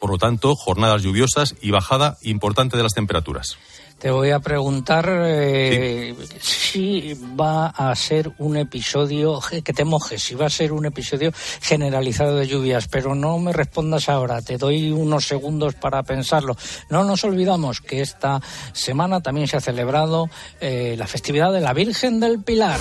por 0.00 0.10
lo 0.10 0.18
tanto, 0.18 0.56
jornadas 0.56 1.02
lluviosas 1.02 1.54
y 1.60 1.70
bajada 1.70 2.16
importante 2.22 2.76
de 2.76 2.82
las 2.82 2.94
temperaturas. 2.94 3.58
Te 4.00 4.10
voy 4.10 4.30
a 4.30 4.40
preguntar 4.40 5.06
eh, 5.12 6.16
si 6.40 7.12
va 7.38 7.66
a 7.66 7.94
ser 7.94 8.32
un 8.38 8.56
episodio, 8.56 9.38
que 9.62 9.74
te 9.74 9.84
mojes, 9.84 10.22
si 10.22 10.34
va 10.34 10.46
a 10.46 10.50
ser 10.50 10.72
un 10.72 10.86
episodio 10.86 11.32
generalizado 11.60 12.36
de 12.36 12.46
lluvias, 12.46 12.88
pero 12.88 13.14
no 13.14 13.38
me 13.38 13.52
respondas 13.52 14.08
ahora, 14.08 14.40
te 14.40 14.56
doy 14.56 14.90
unos 14.90 15.26
segundos 15.26 15.74
para 15.74 16.02
pensarlo. 16.02 16.56
No 16.88 17.04
nos 17.04 17.24
olvidamos 17.24 17.82
que 17.82 18.00
esta 18.00 18.40
semana 18.72 19.20
también 19.20 19.48
se 19.48 19.58
ha 19.58 19.60
celebrado 19.60 20.30
eh, 20.62 20.94
la 20.96 21.06
festividad 21.06 21.52
de 21.52 21.60
la 21.60 21.74
Virgen 21.74 22.20
del 22.20 22.42
Pilar. 22.42 22.80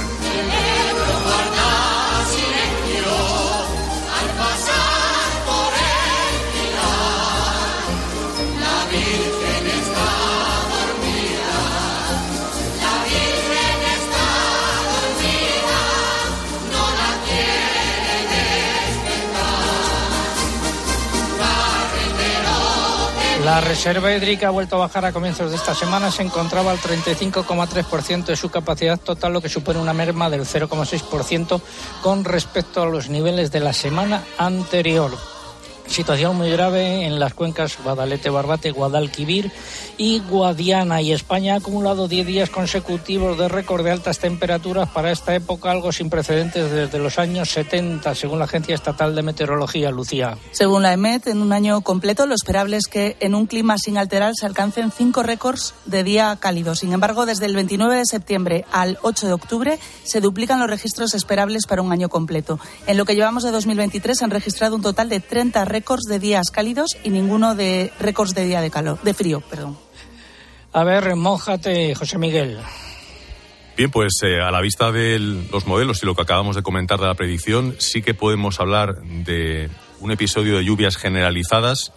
La 23.49 23.61
reserva 23.61 24.15
hídrica 24.15 24.49
ha 24.49 24.51
vuelto 24.51 24.75
a 24.75 24.79
bajar 24.85 25.05
a 25.05 25.11
comienzos 25.11 25.49
de 25.49 25.57
esta 25.57 25.73
semana. 25.73 26.11
Se 26.11 26.21
encontraba 26.21 26.69
al 26.69 26.77
35,3% 26.77 28.25
de 28.25 28.35
su 28.35 28.51
capacidad 28.51 28.99
total, 28.99 29.33
lo 29.33 29.41
que 29.41 29.49
supone 29.49 29.79
una 29.79 29.91
merma 29.91 30.29
del 30.29 30.41
0,6% 30.41 31.59
con 32.03 32.25
respecto 32.25 32.83
a 32.83 32.85
los 32.85 33.09
niveles 33.09 33.51
de 33.51 33.59
la 33.61 33.73
semana 33.73 34.23
anterior. 34.37 35.38
Situación 35.89 36.37
muy 36.37 36.51
grave 36.51 37.07
en 37.07 37.19
las 37.19 37.33
cuencas 37.33 37.77
Guadalete, 37.83 38.29
Barbate, 38.29 38.69
Guadalquivir 38.69 39.51
y 39.97 40.19
Guadiana. 40.19 41.01
Y 41.01 41.11
España 41.11 41.55
ha 41.55 41.57
acumulado 41.57 42.07
10 42.07 42.27
días 42.27 42.49
consecutivos 42.51 43.39
de 43.39 43.49
récord 43.49 43.83
de 43.83 43.91
altas 43.91 44.19
temperaturas 44.19 44.87
para 44.89 45.11
esta 45.11 45.33
época, 45.33 45.71
algo 45.71 45.91
sin 45.91 46.11
precedentes 46.11 46.71
desde 46.71 46.99
los 46.99 47.17
años 47.17 47.49
70, 47.49 48.13
según 48.13 48.37
la 48.37 48.45
Agencia 48.45 48.75
Estatal 48.75 49.15
de 49.15 49.23
Meteorología, 49.23 49.89
Lucía. 49.89 50.37
Según 50.51 50.83
la 50.83 50.93
EMET, 50.93 51.25
en 51.25 51.41
un 51.41 51.53
año 51.53 51.81
completo 51.81 52.27
lo 52.27 52.35
esperable 52.35 52.77
es 52.77 52.87
que 52.87 53.17
en 53.19 53.33
un 53.33 53.47
clima 53.47 53.77
sin 53.79 53.97
alterar 53.97 54.33
se 54.35 54.45
alcancen 54.45 54.91
cinco 54.91 55.23
récords 55.23 55.73
de 55.85 56.03
día 56.03 56.37
cálido. 56.39 56.75
Sin 56.75 56.93
embargo, 56.93 57.25
desde 57.25 57.47
el 57.47 57.55
29 57.55 57.97
de 57.97 58.05
septiembre 58.05 58.65
al 58.71 58.99
8 59.01 59.25
de 59.25 59.33
octubre 59.33 59.79
se 60.03 60.21
duplican 60.21 60.59
los 60.59 60.69
registros 60.69 61.15
esperables 61.15 61.65
para 61.65 61.81
un 61.81 61.91
año 61.91 62.09
completo. 62.09 62.59
En 62.85 62.97
lo 62.97 63.05
que 63.05 63.15
llevamos 63.15 63.43
de 63.43 63.51
2023 63.51 64.19
se 64.19 64.23
han 64.23 64.31
registrado 64.31 64.75
un 64.75 64.83
total 64.83 65.09
de 65.09 65.19
30 65.19 65.65
récords 65.65 65.78
récords 65.79 66.03
de 66.09 66.19
días 66.19 66.51
cálidos 66.51 66.97
y 67.05 67.09
ninguno 67.09 67.55
de 67.55 67.93
récords 68.01 68.33
de 68.33 68.43
día 68.43 68.59
de 68.59 68.69
calor, 68.69 69.01
de 69.01 69.13
frío, 69.13 69.39
perdón. 69.39 69.77
A 70.73 70.83
ver, 70.83 71.15
mójate, 71.15 71.95
José 71.95 72.17
Miguel. 72.17 72.59
Bien, 73.77 73.89
pues 73.89 74.11
eh, 74.23 74.41
a 74.41 74.51
la 74.51 74.59
vista 74.59 74.91
de 74.91 75.19
los 75.19 75.65
modelos 75.67 76.03
y 76.03 76.05
lo 76.05 76.15
que 76.15 76.23
acabamos 76.23 76.57
de 76.57 76.63
comentar 76.63 76.99
de 76.99 77.05
la 77.05 77.13
predicción, 77.13 77.75
sí 77.77 78.01
que 78.01 78.13
podemos 78.13 78.59
hablar 78.59 79.01
de 79.01 79.69
un 80.01 80.11
episodio 80.11 80.57
de 80.57 80.65
lluvias 80.65 80.97
generalizadas, 80.97 81.93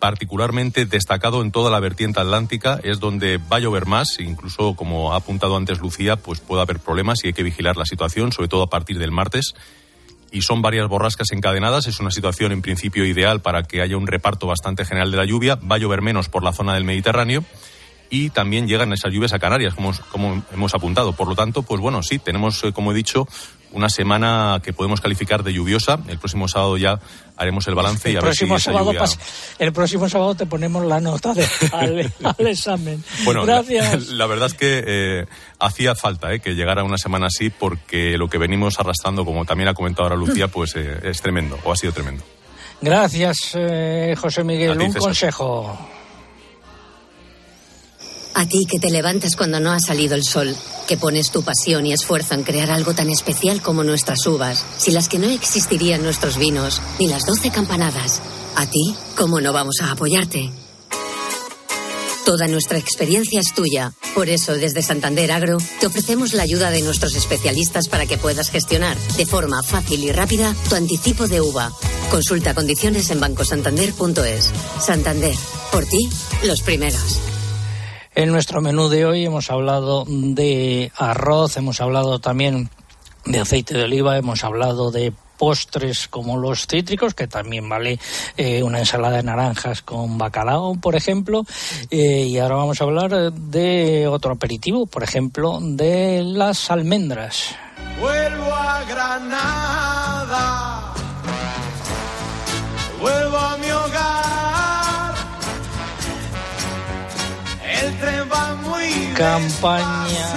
particularmente 0.00 0.84
destacado 0.86 1.40
en 1.42 1.52
toda 1.52 1.70
la 1.70 1.78
vertiente 1.78 2.18
atlántica, 2.18 2.80
es 2.82 2.98
donde 2.98 3.38
va 3.38 3.58
a 3.58 3.60
llover 3.60 3.86
más, 3.86 4.18
incluso 4.18 4.74
como 4.74 5.12
ha 5.12 5.18
apuntado 5.18 5.56
antes 5.56 5.78
Lucía, 5.78 6.16
pues 6.16 6.40
puede 6.40 6.62
haber 6.62 6.80
problemas 6.80 7.22
y 7.22 7.28
hay 7.28 7.32
que 7.32 7.44
vigilar 7.44 7.76
la 7.76 7.86
situación, 7.86 8.32
sobre 8.32 8.48
todo 8.48 8.64
a 8.64 8.70
partir 8.70 8.98
del 8.98 9.12
martes 9.12 9.54
y 10.30 10.42
son 10.42 10.62
varias 10.62 10.88
borrascas 10.88 11.32
encadenadas. 11.32 11.86
Es 11.86 12.00
una 12.00 12.10
situación 12.10 12.52
en 12.52 12.62
principio 12.62 13.04
ideal 13.04 13.40
para 13.40 13.62
que 13.62 13.82
haya 13.82 13.96
un 13.96 14.06
reparto 14.06 14.46
bastante 14.46 14.84
general 14.84 15.10
de 15.10 15.16
la 15.16 15.24
lluvia. 15.24 15.56
Va 15.56 15.76
a 15.76 15.78
llover 15.78 16.02
menos 16.02 16.28
por 16.28 16.42
la 16.42 16.52
zona 16.52 16.74
del 16.74 16.84
Mediterráneo 16.84 17.44
y 18.10 18.30
también 18.30 18.66
llegan 18.66 18.92
esas 18.92 19.12
lluvias 19.12 19.32
a 19.32 19.38
Canarias, 19.38 19.74
como, 19.74 19.92
como 20.10 20.42
hemos 20.52 20.74
apuntado. 20.74 21.12
Por 21.12 21.28
lo 21.28 21.36
tanto, 21.36 21.62
pues 21.62 21.80
bueno, 21.80 22.02
sí, 22.02 22.18
tenemos, 22.18 22.62
eh, 22.64 22.72
como 22.72 22.90
he 22.90 22.94
dicho, 22.94 23.28
una 23.72 23.88
semana 23.88 24.60
que 24.62 24.72
podemos 24.72 25.00
calificar 25.00 25.44
de 25.44 25.52
lluviosa. 25.52 26.00
El 26.08 26.18
próximo 26.18 26.48
sábado 26.48 26.76
ya 26.76 26.98
haremos 27.36 27.66
el 27.68 27.74
balance 27.76 28.10
y 28.10 28.16
a 28.16 28.20
ver 28.20 28.34
si 28.34 28.44
esa 28.52 28.72
lluvia... 28.72 29.04
El 29.58 29.72
próximo 29.72 30.08
sábado 30.08 30.34
te 30.34 30.46
ponemos 30.46 30.84
la 30.84 31.00
nota 31.00 31.32
de, 31.34 31.46
al, 31.72 32.12
al, 32.22 32.46
examen. 32.46 33.02
Bueno, 33.24 33.46
Gracias. 33.46 34.08
La, 34.08 34.16
la, 34.16 34.26
verdad 34.26 34.48
es 34.48 34.54
que 34.54 34.84
eh, 34.84 35.26
hacía 35.60 35.94
falta 35.94 36.32
eh, 36.32 36.40
que 36.40 36.54
llegara 36.54 36.82
una 36.82 36.98
semana 36.98 37.26
así 37.26 37.50
porque 37.50 38.18
lo 38.18 38.28
que 38.28 38.38
venimos 38.38 38.80
arrastrando, 38.80 39.24
como 39.24 39.44
también 39.44 39.68
ha 39.68 39.74
comentado 39.74 40.08
ahora 40.08 40.16
Lucía, 40.16 40.48
pues 40.52 40.74
eh, 40.74 40.98
es 41.04 41.22
tremendo, 41.22 41.58
o 41.62 41.72
ha 41.72 41.76
sido 41.76 41.92
tremendo. 41.92 42.24
Gracias, 42.80 43.52
eh, 43.54 44.14
José 44.18 44.42
Miguel. 44.42 44.76
ti, 44.76 44.84
Un 44.84 44.92
consejo. 44.94 45.78
A 48.34 48.46
ti 48.46 48.64
que 48.66 48.78
te 48.78 48.90
levantas 48.90 49.36
cuando 49.36 49.60
no 49.60 49.72
ha 49.72 49.80
salido 49.80 50.14
el 50.14 50.24
sol, 50.24 50.54
que 50.86 50.96
pones 50.96 51.30
tu 51.30 51.42
pasión 51.42 51.86
y 51.86 51.92
esfuerzo 51.92 52.34
en 52.34 52.42
crear 52.42 52.70
algo 52.70 52.94
tan 52.94 53.10
especial 53.10 53.60
como 53.60 53.84
nuestras 53.84 54.26
uvas, 54.26 54.64
sin 54.78 54.94
las 54.94 55.08
que 55.08 55.18
no 55.18 55.28
existirían 55.28 56.02
nuestros 56.02 56.38
vinos, 56.38 56.80
ni 56.98 57.08
las 57.08 57.26
doce 57.26 57.50
campanadas. 57.50 58.22
A 58.56 58.66
ti, 58.66 58.94
¿cómo 59.16 59.40
no 59.40 59.52
vamos 59.52 59.76
a 59.82 59.92
apoyarte? 59.92 60.50
Toda 62.24 62.46
nuestra 62.46 62.78
experiencia 62.78 63.40
es 63.40 63.52
tuya. 63.54 63.92
Por 64.14 64.28
eso, 64.28 64.54
desde 64.54 64.82
Santander 64.82 65.32
Agro, 65.32 65.58
te 65.80 65.86
ofrecemos 65.86 66.32
la 66.32 66.42
ayuda 66.42 66.70
de 66.70 66.82
nuestros 66.82 67.16
especialistas 67.16 67.88
para 67.88 68.06
que 68.06 68.18
puedas 68.18 68.50
gestionar 68.50 68.96
de 69.16 69.26
forma 69.26 69.62
fácil 69.62 70.04
y 70.04 70.12
rápida 70.12 70.54
tu 70.68 70.76
anticipo 70.76 71.26
de 71.26 71.40
uva. 71.40 71.72
Consulta 72.10 72.54
condiciones 72.54 73.10
en 73.10 73.20
bancosantander.es. 73.20 74.50
Santander, 74.80 75.34
por 75.72 75.86
ti, 75.86 76.08
los 76.44 76.62
primeros. 76.62 77.20
En 78.14 78.30
nuestro 78.32 78.60
menú 78.60 78.88
de 78.88 79.06
hoy 79.06 79.24
hemos 79.24 79.50
hablado 79.50 80.04
de 80.06 80.90
arroz, 80.96 81.56
hemos 81.56 81.80
hablado 81.80 82.18
también 82.18 82.68
de 83.24 83.38
aceite 83.40 83.74
de 83.74 83.84
oliva, 83.84 84.16
hemos 84.18 84.42
hablado 84.42 84.90
de 84.90 85.12
postres 85.38 86.08
como 86.08 86.36
los 86.36 86.66
cítricos, 86.66 87.14
que 87.14 87.26
también 87.26 87.66
vale 87.68 87.98
eh, 88.36 88.62
una 88.62 88.80
ensalada 88.80 89.16
de 89.16 89.22
naranjas 89.22 89.80
con 89.80 90.18
bacalao, 90.18 90.74
por 90.74 90.96
ejemplo. 90.96 91.46
Eh, 91.90 92.26
y 92.28 92.38
ahora 92.38 92.56
vamos 92.56 92.80
a 92.80 92.84
hablar 92.84 93.32
de 93.32 94.06
otro 94.06 94.32
aperitivo, 94.32 94.86
por 94.86 95.02
ejemplo, 95.02 95.58
de 95.62 96.22
las 96.22 96.70
almendras. 96.70 97.54
Vuelvo 97.98 98.52
a 98.52 98.84
Granada, 98.84 100.79
Campaña 109.20 110.28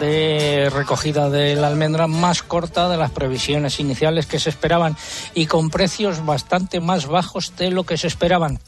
de 0.00 0.68
recogida 0.68 1.30
de 1.30 1.54
la 1.54 1.68
almendra 1.68 2.08
más 2.08 2.42
corta 2.42 2.88
de 2.88 2.96
las 2.96 3.12
previsiones 3.12 3.78
iniciales 3.78 4.26
que 4.26 4.40
se 4.40 4.50
esperaban 4.50 4.96
y 5.32 5.46
con 5.46 5.70
precios 5.70 6.26
bastante 6.26 6.80
más 6.80 7.06
bajos 7.06 7.54
de 7.56 7.70
lo 7.70 7.84
que 7.84 7.96
se 7.96 8.08
esperaban. 8.08 8.58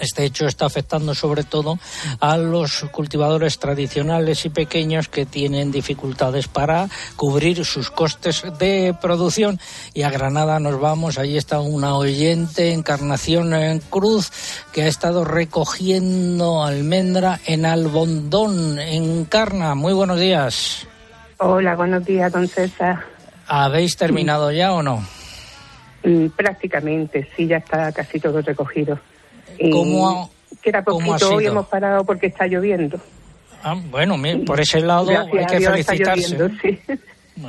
Este 0.00 0.24
hecho 0.24 0.46
está 0.46 0.66
afectando 0.66 1.14
sobre 1.14 1.44
todo 1.44 1.78
a 2.20 2.36
los 2.36 2.84
cultivadores 2.90 3.58
tradicionales 3.58 4.44
y 4.46 4.50
pequeños 4.50 5.08
que 5.08 5.26
tienen 5.26 5.70
dificultades 5.70 6.48
para 6.48 6.88
cubrir 7.16 7.64
sus 7.64 7.90
costes 7.90 8.42
de 8.58 8.96
producción. 9.00 9.60
Y 9.94 10.02
a 10.02 10.10
Granada 10.10 10.58
nos 10.58 10.80
vamos, 10.80 11.18
ahí 11.18 11.36
está 11.36 11.60
una 11.60 11.94
oyente, 11.96 12.72
Encarnación 12.72 13.54
en 13.54 13.80
Cruz, 13.80 14.32
que 14.72 14.82
ha 14.82 14.88
estado 14.88 15.24
recogiendo 15.24 16.64
almendra 16.64 17.40
en 17.46 17.66
Albondón, 17.66 18.78
en 18.78 19.24
Carna. 19.26 19.74
Muy 19.74 19.92
buenos 19.92 20.18
días. 20.18 20.86
Hola, 21.38 21.76
buenos 21.76 22.04
días, 22.04 22.32
don 22.32 22.48
César. 22.48 23.04
¿Habéis 23.46 23.96
terminado 23.96 24.52
ya 24.52 24.72
o 24.72 24.82
no? 24.82 25.04
Mm, 26.04 26.28
Prácticamente, 26.28 27.28
sí, 27.36 27.46
ya 27.46 27.58
está 27.58 27.92
casi 27.92 28.20
todo 28.20 28.40
recogido. 28.40 28.98
¿Cómo, 29.70 30.30
queda 30.62 30.82
cómo 30.84 31.14
ha 31.14 31.18
poquito, 31.18 31.34
hoy 31.34 31.46
hemos 31.46 31.66
parado 31.66 32.04
porque 32.04 32.28
está 32.28 32.46
lloviendo. 32.46 32.98
Ah, 33.62 33.76
bueno, 33.90 34.16
por 34.46 34.58
ese 34.60 34.80
lado 34.80 35.06
Gracias 35.06 35.34
hay 35.36 35.46
que 35.46 35.58
Dios 35.58 35.72
felicitarse. 35.72 36.36
lloviendo, 36.38 36.60
sí. 36.62 36.80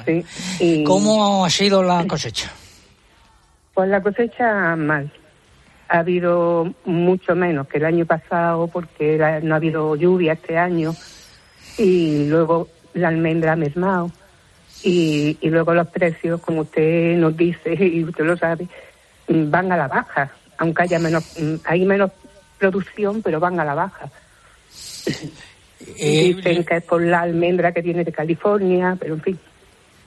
Sí, 0.05 0.25
y- 0.59 0.83
¿Cómo 0.83 1.43
ha 1.45 1.49
sido 1.49 1.83
la 1.83 2.05
cosecha? 2.07 2.51
Pues 3.73 3.89
la 3.89 4.01
cosecha 4.01 4.75
mal. 4.75 5.11
Ha 5.89 5.99
habido 5.99 6.73
mucho 6.85 7.35
menos 7.35 7.67
que 7.67 7.77
el 7.77 7.85
año 7.85 8.05
pasado 8.05 8.67
porque 8.67 9.17
no 9.43 9.53
ha 9.53 9.57
habido 9.57 9.95
lluvia 9.97 10.33
este 10.33 10.57
año 10.57 10.95
y 11.77 12.27
luego 12.27 12.69
la 12.93 13.09
almendra 13.09 13.53
ha 13.53 13.55
mermado 13.57 14.11
y, 14.83 15.37
y 15.41 15.49
luego 15.49 15.73
los 15.73 15.87
precios, 15.87 16.39
como 16.41 16.61
usted 16.61 17.17
nos 17.17 17.35
dice 17.35 17.73
y 17.79 18.03
usted 18.03 18.23
lo 18.23 18.37
sabe, 18.37 18.67
van 19.27 19.71
a 19.71 19.77
la 19.77 19.87
baja, 19.89 20.31
aunque 20.61 20.83
haya 20.83 20.99
menos, 20.99 21.23
mm, 21.39 21.55
hay 21.65 21.85
menos 21.85 22.11
producción, 22.59 23.23
pero 23.23 23.39
van 23.39 23.59
a 23.59 23.65
la 23.65 23.73
baja. 23.73 24.09
Eh, 25.97 26.33
Dicen 26.35 26.63
que 26.63 26.77
es 26.77 26.83
por 26.83 27.01
la 27.01 27.21
almendra 27.21 27.71
que 27.71 27.81
viene 27.81 28.03
de 28.03 28.11
California, 28.11 28.95
pero 28.99 29.15
en 29.15 29.21
fin. 29.21 29.39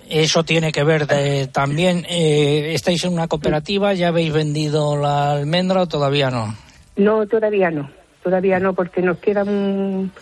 Eso 0.08 0.44
tiene 0.44 0.70
que 0.70 0.84
ver 0.84 1.06
de- 1.08 1.48
también. 1.48 2.06
eh, 2.08 2.72
¿Estáis 2.74 3.02
en 3.04 3.12
una 3.14 3.26
cooperativa? 3.26 3.92
¿Ya 3.94 4.08
habéis 4.08 4.32
vendido 4.32 4.96
la 4.96 5.32
almendra 5.32 5.82
o 5.82 5.86
todavía 5.88 6.30
no? 6.30 6.54
No, 6.96 7.26
todavía 7.26 7.70
no. 7.70 7.90
Todavía 8.22 8.60
no, 8.60 8.72
porque 8.74 9.02
nos 9.02 9.18
quedan 9.18 9.48
un, 9.48 10.12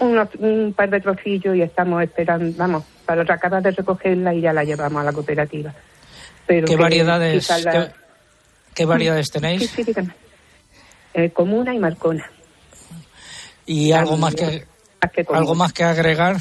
unos- 0.00 0.34
un 0.38 0.72
par 0.74 0.88
de 0.88 1.00
trocillos 1.00 1.54
y 1.56 1.60
estamos 1.62 2.02
esperando, 2.02 2.56
vamos, 2.56 2.84
para 3.04 3.22
acabar 3.34 3.62
de 3.62 3.72
recogerla 3.72 4.32
y 4.32 4.40
ya 4.40 4.52
la 4.54 4.64
llevamos 4.64 5.02
a 5.02 5.04
la 5.04 5.12
cooperativa. 5.12 5.74
Pero 6.46 6.66
¿Qué 6.66 6.76
variedades, 6.76 7.42
quizás 7.46 7.62
la- 7.64 7.72
qué, 7.72 8.03
qué 8.74 8.84
variedades 8.84 9.26
Sí, 9.26 9.32
tenéis? 9.32 9.70
sí, 9.70 9.82
dígame. 9.82 10.10
Eh, 11.14 11.30
comuna 11.30 11.74
y 11.74 11.78
Marcona. 11.78 12.28
¿Y 13.66 13.92
algo 13.92 14.16
más 14.16 14.34
que, 14.34 14.64
Más 15.02 15.12
que 15.12 15.24
comuna. 15.24 15.40
algo 15.40 15.54
más 15.54 15.72
que 15.72 15.84
agregar? 15.84 16.36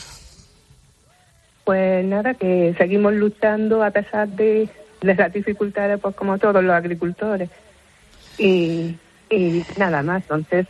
Pues 1.63 2.03
nada, 2.05 2.33
que 2.33 2.75
seguimos 2.77 3.13
luchando 3.13 3.83
a 3.83 3.91
pesar 3.91 4.27
de, 4.27 4.67
de 5.01 5.15
las 5.15 5.31
dificultades, 5.31 5.99
pues 6.01 6.15
como 6.15 6.37
todos 6.37 6.61
los 6.63 6.73
agricultores. 6.73 7.49
Y, 8.37 8.95
y 9.29 9.63
nada 9.77 10.01
más, 10.01 10.23
entonces. 10.23 10.67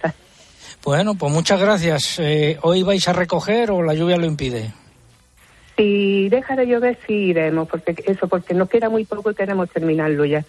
Bueno, 0.84 1.16
pues 1.16 1.32
muchas 1.34 1.60
gracias. 1.60 2.20
Eh, 2.20 2.60
¿Hoy 2.62 2.84
vais 2.84 3.08
a 3.08 3.14
recoger 3.14 3.72
o 3.72 3.82
la 3.82 3.94
lluvia 3.96 4.18
lo 4.18 4.26
impide? 4.26 4.72
Si 5.78 6.30
deja 6.30 6.56
de 6.56 6.68
llover, 6.68 7.00
sí 7.08 7.14
iremos, 7.14 7.68
porque 7.68 7.96
eso, 8.06 8.28
porque 8.28 8.54
nos 8.54 8.70
queda 8.70 8.90
muy 8.90 9.06
poco 9.06 9.32
y 9.32 9.36
queremos 9.36 9.70
terminarlo 9.72 10.26
ya. 10.26 10.46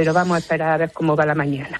Pero 0.00 0.14
vamos 0.14 0.34
a 0.36 0.38
esperar 0.38 0.72
a 0.72 0.76
ver 0.78 0.92
cómo 0.92 1.14
va 1.14 1.26
la 1.26 1.34
mañana. 1.34 1.78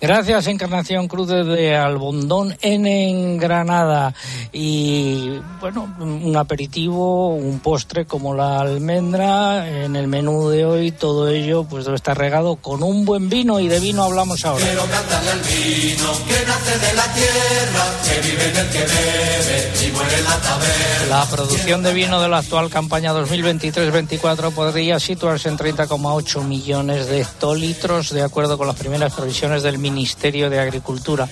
Gracias, 0.00 0.46
Encarnación 0.46 1.08
Cruz 1.08 1.28
de 1.28 1.76
Albondón 1.76 2.56
en, 2.60 2.86
en 2.86 3.38
Granada. 3.38 4.14
Y 4.52 5.38
bueno, 5.60 5.94
un 5.98 6.36
aperitivo, 6.36 7.34
un 7.34 7.60
postre 7.60 8.04
como 8.04 8.34
la 8.34 8.60
almendra 8.60 9.68
en 9.68 9.96
el 9.96 10.08
menú 10.08 10.48
de 10.48 10.64
hoy, 10.64 10.92
todo 10.92 11.28
ello 11.28 11.64
pues 11.64 11.84
debe 11.84 11.96
estar 11.96 12.16
regado 12.16 12.56
con 12.56 12.82
un 12.82 13.04
buen 13.04 13.28
vino 13.28 13.60
y 13.60 13.68
de 13.68 13.80
vino 13.80 14.04
hablamos 14.04 14.44
ahora. 14.44 14.64
Quiero 14.64 14.82
cantarle 14.86 15.30
al 15.30 15.40
vino 15.40 16.12
que 16.26 16.46
nace 16.46 16.78
de 16.78 16.94
la 16.94 17.14
tierra, 17.14 17.84
que 18.04 18.28
vive 18.28 18.50
en 18.50 18.56
el 18.56 18.68
que 18.70 18.78
bebe 18.78 19.72
y 19.86 19.92
muere 19.92 20.18
en 20.18 20.24
la 20.24 20.36
taberna. 20.40 21.06
La 21.10 21.26
producción 21.26 21.82
de 21.82 21.92
vino 21.92 22.22
de 22.22 22.28
la 22.30 22.38
actual 22.38 22.70
campaña 22.70 23.12
2023-24 23.12 24.52
podría 24.52 24.98
situarse 24.98 25.50
en 25.50 25.58
30,8 25.58 26.42
millones 26.44 27.06
de 27.06 27.20
hectolitros, 27.20 28.10
de 28.10 28.22
acuerdo 28.22 28.56
con 28.56 28.66
las 28.66 28.76
primeras 28.76 29.12
previsiones 29.12 29.51
del 29.60 29.76
Ministerio 29.76 30.48
de 30.48 30.60
Agricultura. 30.60 31.28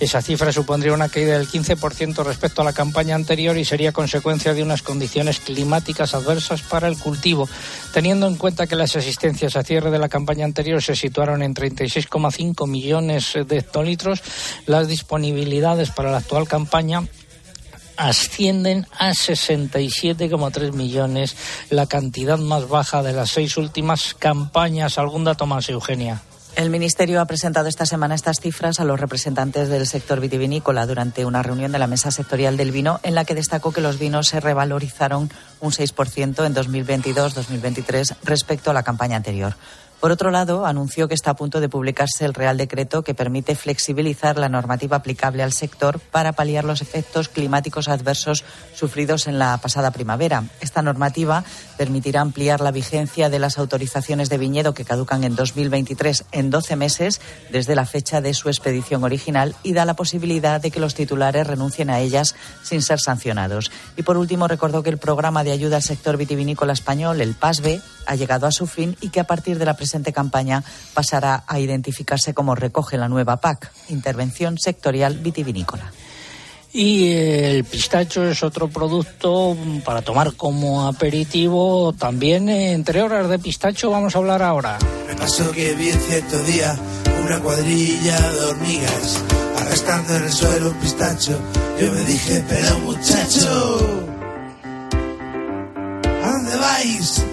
Esa 0.00 0.20
cifra 0.20 0.52
supondría 0.52 0.92
una 0.92 1.08
caída 1.08 1.38
del 1.38 1.48
15% 1.48 2.24
respecto 2.24 2.62
a 2.62 2.64
la 2.64 2.72
campaña 2.72 3.14
anterior 3.14 3.56
y 3.56 3.64
sería 3.64 3.92
consecuencia 3.92 4.52
de 4.52 4.62
unas 4.62 4.82
condiciones 4.82 5.38
climáticas 5.38 6.14
adversas 6.14 6.62
para 6.62 6.88
el 6.88 6.98
cultivo, 6.98 7.48
teniendo 7.92 8.26
en 8.26 8.36
cuenta 8.36 8.66
que 8.66 8.74
las 8.74 8.96
existencias 8.96 9.54
a 9.54 9.62
cierre 9.62 9.92
de 9.92 10.00
la 10.00 10.08
campaña 10.08 10.44
anterior 10.44 10.82
se 10.82 10.96
situaron 10.96 11.42
en 11.42 11.54
36,5 11.54 12.66
millones 12.68 13.32
de 13.46 13.58
hectolitros. 13.58 14.20
Las 14.66 14.88
disponibilidades 14.88 15.90
para 15.90 16.10
la 16.10 16.18
actual 16.18 16.48
campaña 16.48 17.04
ascienden 17.96 18.86
a 18.98 19.10
67,3 19.10 20.72
millones, 20.72 21.36
la 21.70 21.86
cantidad 21.86 22.38
más 22.38 22.68
baja 22.68 23.04
de 23.04 23.12
las 23.12 23.30
seis 23.30 23.56
últimas 23.56 24.14
campañas. 24.14 24.98
¿Algún 24.98 25.22
dato 25.22 25.46
más, 25.46 25.68
Eugenia? 25.68 26.20
El 26.56 26.70
Ministerio 26.70 27.20
ha 27.20 27.26
presentado 27.26 27.68
esta 27.68 27.84
semana 27.84 28.14
estas 28.14 28.38
cifras 28.38 28.78
a 28.78 28.84
los 28.84 29.00
representantes 29.00 29.68
del 29.68 29.88
sector 29.88 30.20
vitivinícola 30.20 30.86
durante 30.86 31.24
una 31.24 31.42
reunión 31.42 31.72
de 31.72 31.80
la 31.80 31.88
Mesa 31.88 32.12
Sectorial 32.12 32.56
del 32.56 32.70
Vino, 32.70 33.00
en 33.02 33.16
la 33.16 33.24
que 33.24 33.34
destacó 33.34 33.72
que 33.72 33.80
los 33.80 33.98
vinos 33.98 34.28
se 34.28 34.38
revalorizaron 34.38 35.30
un 35.60 35.72
6% 35.72 36.46
en 36.46 36.54
2022-2023 36.54 38.16
respecto 38.22 38.70
a 38.70 38.74
la 38.74 38.84
campaña 38.84 39.16
anterior. 39.16 39.56
Por 40.04 40.12
otro 40.12 40.30
lado, 40.30 40.66
anunció 40.66 41.08
que 41.08 41.14
está 41.14 41.30
a 41.30 41.34
punto 41.34 41.62
de 41.62 41.70
publicarse 41.70 42.26
el 42.26 42.34
Real 42.34 42.58
Decreto 42.58 43.02
que 43.02 43.14
permite 43.14 43.54
flexibilizar 43.54 44.36
la 44.36 44.50
normativa 44.50 44.98
aplicable 44.98 45.42
al 45.42 45.54
sector 45.54 45.98
para 45.98 46.32
paliar 46.32 46.66
los 46.66 46.82
efectos 46.82 47.30
climáticos 47.30 47.88
adversos 47.88 48.44
sufridos 48.74 49.26
en 49.28 49.38
la 49.38 49.56
pasada 49.56 49.92
primavera. 49.92 50.44
Esta 50.60 50.82
normativa 50.82 51.42
permitirá 51.78 52.20
ampliar 52.20 52.60
la 52.60 52.70
vigencia 52.70 53.30
de 53.30 53.38
las 53.38 53.56
autorizaciones 53.56 54.28
de 54.28 54.36
viñedo 54.36 54.74
que 54.74 54.84
caducan 54.84 55.24
en 55.24 55.36
2023 55.36 56.26
en 56.32 56.50
12 56.50 56.76
meses 56.76 57.22
desde 57.50 57.74
la 57.74 57.86
fecha 57.86 58.20
de 58.20 58.34
su 58.34 58.50
expedición 58.50 59.04
original 59.04 59.56
y 59.62 59.72
da 59.72 59.86
la 59.86 59.94
posibilidad 59.94 60.60
de 60.60 60.70
que 60.70 60.80
los 60.80 60.94
titulares 60.94 61.46
renuncien 61.46 61.88
a 61.88 62.00
ellas 62.00 62.34
sin 62.62 62.82
ser 62.82 63.00
sancionados. 63.00 63.72
Y 63.96 64.02
por 64.02 64.18
último, 64.18 64.48
recordó 64.48 64.82
que 64.82 64.90
el 64.90 64.98
programa 64.98 65.44
de 65.44 65.52
ayuda 65.52 65.76
al 65.76 65.82
sector 65.82 66.18
vitivinícola 66.18 66.74
español, 66.74 67.22
el 67.22 67.32
PASBE, 67.32 67.80
ha 68.06 68.16
llegado 68.16 68.46
a 68.46 68.52
su 68.52 68.66
fin 68.66 68.98
y 69.00 69.08
que 69.08 69.20
a 69.20 69.24
partir 69.24 69.58
de 69.58 69.64
la 69.64 69.78
presente 69.94 70.12
campaña 70.12 70.64
pasará 70.92 71.44
a 71.46 71.60
identificarse 71.60 72.34
como 72.34 72.56
recoge 72.56 72.98
la 72.98 73.08
nueva 73.08 73.36
PAC, 73.36 73.70
Intervención 73.90 74.58
Sectorial 74.58 75.18
Vitivinícola. 75.18 75.92
Y 76.72 77.12
el 77.12 77.62
pistacho 77.62 78.28
es 78.28 78.42
otro 78.42 78.66
producto 78.66 79.56
para 79.84 80.02
tomar 80.02 80.34
como 80.34 80.88
aperitivo. 80.88 81.92
También 81.92 82.48
entre 82.48 83.02
horas 83.02 83.28
de 83.28 83.38
pistacho 83.38 83.92
vamos 83.92 84.16
a 84.16 84.18
hablar 84.18 84.42
ahora. 84.42 84.80
Me 85.06 85.14
pasó 85.14 85.52
que 85.52 85.74
vi 85.74 85.92
cierto 85.92 86.42
día 86.42 86.76
una 87.24 87.38
cuadrilla 87.38 88.18
de 88.18 88.40
hormigas 88.46 89.22
arrastrando 89.58 90.16
en 90.16 90.24
el 90.24 90.32
suelo 90.32 90.70
un 90.70 90.76
pistacho. 90.78 91.38
Yo 91.80 91.92
me 91.92 92.00
dije, 92.00 92.44
pero 92.48 92.78
muchacho, 92.80 94.08
¿a 96.24 96.32
dónde 96.32 96.56
vais? 96.56 97.24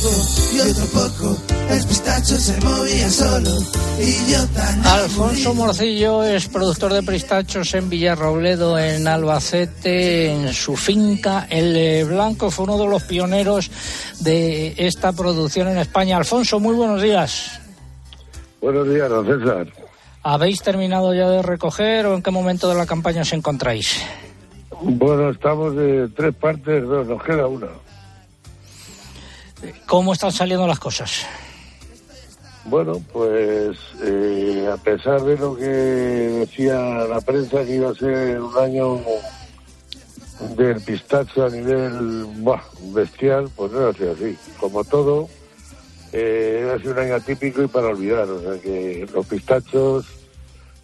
Poco 0.00 0.16
y 0.54 0.60
otro 0.60 0.86
poco, 0.86 1.36
el 1.68 1.86
pistacho 1.86 2.36
se 2.36 2.58
movía 2.60 3.10
solo 3.10 3.50
y 3.98 4.32
yo 4.32 4.46
tan... 4.54 4.86
Alfonso 4.86 5.52
Morcillo 5.52 6.24
es 6.24 6.48
productor 6.48 6.94
de 6.94 7.02
pistachos 7.02 7.74
en 7.74 7.90
Villarrobledo, 7.90 8.78
en 8.78 9.06
Albacete, 9.06 10.32
en 10.32 10.54
su 10.54 10.76
finca. 10.76 11.46
El 11.50 12.06
Blanco 12.06 12.50
fue 12.50 12.64
uno 12.64 12.78
de 12.78 12.86
los 12.88 13.02
pioneros 13.02 13.70
de 14.20 14.74
esta 14.78 15.12
producción 15.12 15.68
en 15.68 15.78
España. 15.78 16.16
Alfonso, 16.16 16.58
muy 16.60 16.74
buenos 16.74 17.02
días. 17.02 17.60
Buenos 18.62 18.88
días, 18.88 19.08
don 19.08 19.26
César. 19.26 19.66
¿Habéis 20.22 20.62
terminado 20.62 21.12
ya 21.12 21.28
de 21.28 21.42
recoger 21.42 22.06
o 22.06 22.14
en 22.14 22.22
qué 22.22 22.30
momento 22.30 22.70
de 22.70 22.74
la 22.74 22.86
campaña 22.86 23.20
os 23.20 23.32
encontráis? 23.34 24.00
Bueno, 24.80 25.28
estamos 25.28 25.76
de 25.76 26.08
tres 26.16 26.34
partes, 26.34 26.84
dos, 26.84 27.06
nos 27.06 27.22
queda 27.22 27.46
una. 27.46 27.68
¿Cómo 29.86 30.12
están 30.12 30.32
saliendo 30.32 30.66
las 30.66 30.78
cosas? 30.78 31.26
Bueno, 32.64 33.02
pues 33.12 33.76
eh, 34.04 34.70
a 34.72 34.76
pesar 34.76 35.22
de 35.22 35.36
lo 35.36 35.56
que 35.56 35.64
decía 35.64 36.78
la 37.08 37.20
prensa 37.20 37.64
que 37.64 37.76
iba 37.76 37.90
a 37.90 37.94
ser 37.94 38.40
un 38.40 38.56
año 38.58 39.00
del 40.56 40.80
pistacho 40.80 41.46
a 41.46 41.50
nivel 41.50 42.26
bestial, 42.94 43.50
pues 43.56 43.72
no 43.72 43.88
ha 43.88 43.92
sido 43.92 44.12
así. 44.12 44.38
Como 44.58 44.84
todo, 44.84 45.28
eh, 46.12 46.70
ha 46.74 46.78
sido 46.78 46.92
un 46.92 46.98
año 46.98 47.14
atípico 47.14 47.62
y 47.62 47.66
para 47.66 47.88
olvidar. 47.88 48.28
O 48.28 48.40
sea 48.40 48.60
que 48.60 49.08
los 49.12 49.26
pistachos 49.26 50.06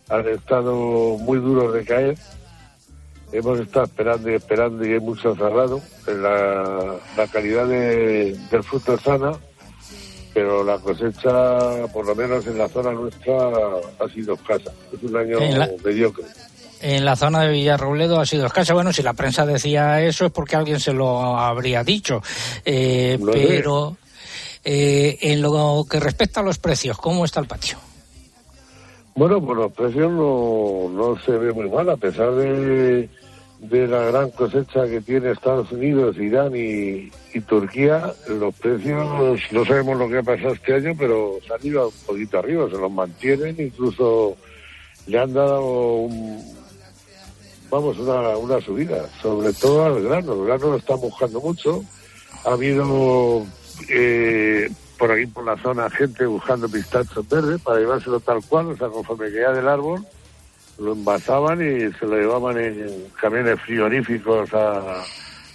han 0.08 0.26
estado 0.28 0.74
muy 1.18 1.38
duros 1.38 1.74
de 1.74 1.84
caer. 1.84 2.18
Hemos 3.32 3.60
estado 3.60 3.84
esperando 3.84 4.30
y 4.30 4.34
esperando 4.34 4.86
y 4.86 4.92
hay 4.92 5.00
mucho 5.00 5.34
cerrado. 5.34 5.80
La, 6.06 6.96
la 7.16 7.26
calidad 7.26 7.66
de, 7.66 8.36
del 8.50 8.62
fruto 8.62 8.94
es 8.94 9.02
sana, 9.02 9.32
pero 10.32 10.62
la 10.64 10.78
cosecha, 10.78 11.86
por 11.92 12.06
lo 12.06 12.14
menos 12.14 12.46
en 12.46 12.58
la 12.58 12.68
zona 12.68 12.92
nuestra, 12.92 13.48
ha 13.98 14.08
sido 14.12 14.34
escasa. 14.34 14.70
Es 14.92 15.02
un 15.02 15.16
año 15.16 15.38
la... 15.40 15.70
mediocre 15.84 16.24
en 16.80 17.04
la 17.04 17.16
zona 17.16 17.42
de 17.42 17.52
Villarrobledo 17.52 18.20
ha 18.20 18.26
sido 18.26 18.46
escasa. 18.46 18.74
Bueno, 18.74 18.92
si 18.92 19.02
la 19.02 19.14
prensa 19.14 19.46
decía 19.46 20.02
eso 20.02 20.26
es 20.26 20.32
porque 20.32 20.56
alguien 20.56 20.80
se 20.80 20.92
lo 20.92 21.36
habría 21.38 21.82
dicho. 21.82 22.22
Eh, 22.64 23.16
No 23.20 23.32
pero 23.32 23.96
eh, 24.64 25.18
en 25.20 25.42
lo 25.42 25.86
que 25.88 26.00
respecta 26.00 26.40
a 26.40 26.42
los 26.42 26.58
precios, 26.58 26.98
¿cómo 26.98 27.24
está 27.24 27.40
el 27.40 27.46
patio? 27.46 27.78
Bueno, 29.16 29.40
pues 29.40 29.56
los 29.56 29.72
precios 29.72 30.12
no, 30.12 30.90
no 30.90 31.18
se 31.24 31.32
ve 31.32 31.52
muy 31.52 31.70
mal, 31.70 31.88
a 31.88 31.96
pesar 31.96 32.34
de, 32.34 33.08
de 33.60 33.88
la 33.88 34.04
gran 34.04 34.30
cosecha 34.30 34.86
que 34.86 35.00
tiene 35.00 35.30
Estados 35.30 35.72
Unidos, 35.72 36.18
Irán 36.18 36.54
y, 36.54 37.10
y 37.32 37.40
Turquía, 37.40 38.12
los 38.28 38.54
precios 38.56 39.40
no 39.50 39.64
sabemos 39.64 39.98
lo 39.98 40.08
que 40.08 40.18
ha 40.18 40.22
pasado 40.22 40.52
este 40.52 40.74
año, 40.74 40.92
pero 40.98 41.38
se 41.46 41.54
han 41.54 41.66
ido 41.66 41.88
un 41.88 41.94
poquito 42.06 42.38
arriba, 42.38 42.68
se 42.70 42.76
los 42.76 42.92
mantienen, 42.92 43.56
incluso 43.58 44.36
le 45.06 45.18
han 45.18 45.32
dado 45.32 45.62
un, 45.62 46.56
vamos, 47.70 47.98
una, 47.98 48.36
una 48.36 48.60
subida, 48.60 49.08
sobre 49.22 49.52
todo 49.52 49.84
al 49.84 50.02
grano. 50.02 50.34
El 50.34 50.46
grano 50.46 50.70
lo 50.70 50.76
está 50.76 50.94
buscando 50.94 51.40
mucho. 51.40 51.82
Ha 52.44 52.52
habido 52.52 53.46
eh, 53.88 54.68
por 54.98 55.10
aquí 55.12 55.26
por 55.26 55.44
la 55.44 55.56
zona 55.58 55.90
gente 55.90 56.26
buscando 56.26 56.68
pistachos 56.68 57.28
verdes 57.28 57.60
para 57.60 57.80
llevárselo 57.80 58.20
tal 58.20 58.42
cual, 58.44 58.66
o 58.66 58.76
sea, 58.76 58.88
conforme 58.88 59.30
caía 59.30 59.52
del 59.52 59.68
árbol, 59.68 60.04
lo 60.78 60.92
envasaban 60.92 61.60
y 61.60 61.92
se 61.98 62.06
lo 62.06 62.16
llevaban 62.16 62.58
en 62.58 63.08
camiones 63.20 63.60
frigoríficos 63.60 64.52
a, 64.54 65.04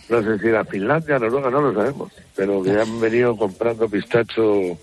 no 0.10 0.24
sé 0.24 0.40
si 0.40 0.48
era 0.48 0.66
Finlandia, 0.66 1.20
Noruega, 1.20 1.50
no 1.50 1.62
lo 1.62 1.74
sabemos, 1.74 2.12
pero 2.36 2.64
que 2.64 2.72
han 2.72 3.00
venido 3.00 3.36
comprando 3.38 3.88
pistacho 3.90 4.78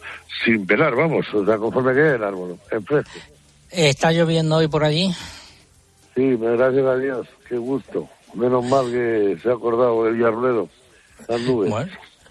sin 0.45 0.67
pelar, 0.67 0.95
vamos, 0.95 1.27
o 1.35 1.45
sea, 1.45 1.59
conforme 1.59 1.93
caía 1.93 2.13
del 2.13 2.25
árbol, 2.25 2.59
en 2.71 2.85
fresco. 2.85 3.19
¿Está 3.71 4.13
lloviendo 4.13 4.57
hoy 4.57 4.69
por 4.69 4.85
allí? 4.85 5.15
Sí, 6.15 6.37
gracias 6.37 6.85
a 6.85 6.97
Dios, 6.97 7.27
qué 7.49 7.57
gusto. 7.57 8.09
Menos 8.35 8.65
mal 8.67 8.91
que 8.91 9.39
se 9.43 9.49
ha 9.49 9.53
acordado 9.53 10.05
de 10.05 10.13
Villarruedo, 10.13 10.69
las 11.29 11.41
nubes. 11.43 11.71
Bueno. 11.71 11.91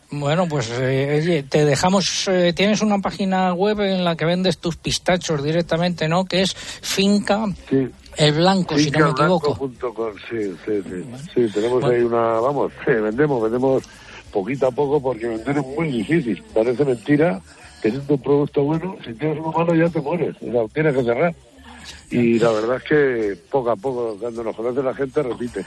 Bueno, 0.09 0.47
pues 0.47 0.71
eh, 0.71 1.19
oye, 1.21 1.43
te 1.43 1.65
dejamos, 1.65 2.27
eh, 2.29 2.53
tienes 2.55 2.81
una 2.81 2.99
página 2.99 3.53
web 3.53 3.81
en 3.81 4.05
la 4.05 4.15
que 4.15 4.25
vendes 4.25 4.57
tus 4.57 4.77
pistachos 4.77 5.43
directamente, 5.43 6.07
¿no? 6.07 6.25
Que 6.25 6.43
es 6.43 6.53
Finca 6.53 7.45
Sí. 7.69 7.89
El 8.15 8.33
Blanco, 8.33 8.77
si 8.77 8.89
no 8.89 9.05
me 9.05 9.11
equivoco. 9.11 9.55
Fincablanco.com, 9.55 10.13
Sí, 10.29 10.55
sí, 10.65 10.81
sí. 10.83 11.05
Sí, 11.35 11.53
tenemos 11.53 11.83
ahí 11.83 12.01
una, 12.01 12.39
vamos, 12.39 12.71
sí, 12.85 12.91
vendemos, 13.01 13.43
vendemos 13.43 13.83
poquito 14.31 14.67
a 14.67 14.71
poco 14.71 15.01
porque 15.01 15.27
vender 15.27 15.57
es 15.57 15.65
muy 15.65 15.89
difícil. 15.89 16.41
Parece 16.53 16.85
mentira, 16.85 17.41
teniendo 17.81 18.13
un 18.13 18.21
producto 18.21 18.63
bueno, 18.63 18.95
si 19.05 19.13
tienes 19.13 19.37
uno 19.39 19.51
malo 19.51 19.75
ya 19.75 19.89
te 19.89 19.99
mueres, 19.99 20.35
o 20.41 20.51
sea, 20.51 20.67
tienes 20.73 20.95
que 20.95 21.03
cerrar. 21.03 21.35
Y 22.09 22.39
la 22.39 22.51
verdad 22.51 22.77
es 22.77 22.83
que 22.83 23.37
poco 23.49 23.71
a 23.71 23.75
poco, 23.75 24.17
cuando 24.19 24.43
nos 24.43 24.55
conoce 24.55 24.81
la 24.81 24.93
gente, 24.93 25.21
repite. 25.21 25.65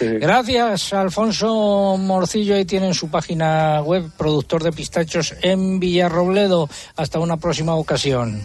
Gracias, 0.00 0.92
Alfonso 0.92 1.96
Morcillo. 1.98 2.54
Ahí 2.54 2.64
tienen 2.64 2.94
su 2.94 3.08
página 3.08 3.80
web, 3.82 4.10
productor 4.16 4.62
de 4.62 4.72
pistachos 4.72 5.34
en 5.42 5.80
Villarrobledo. 5.80 6.68
Hasta 6.96 7.18
una 7.18 7.36
próxima 7.36 7.74
ocasión. 7.74 8.42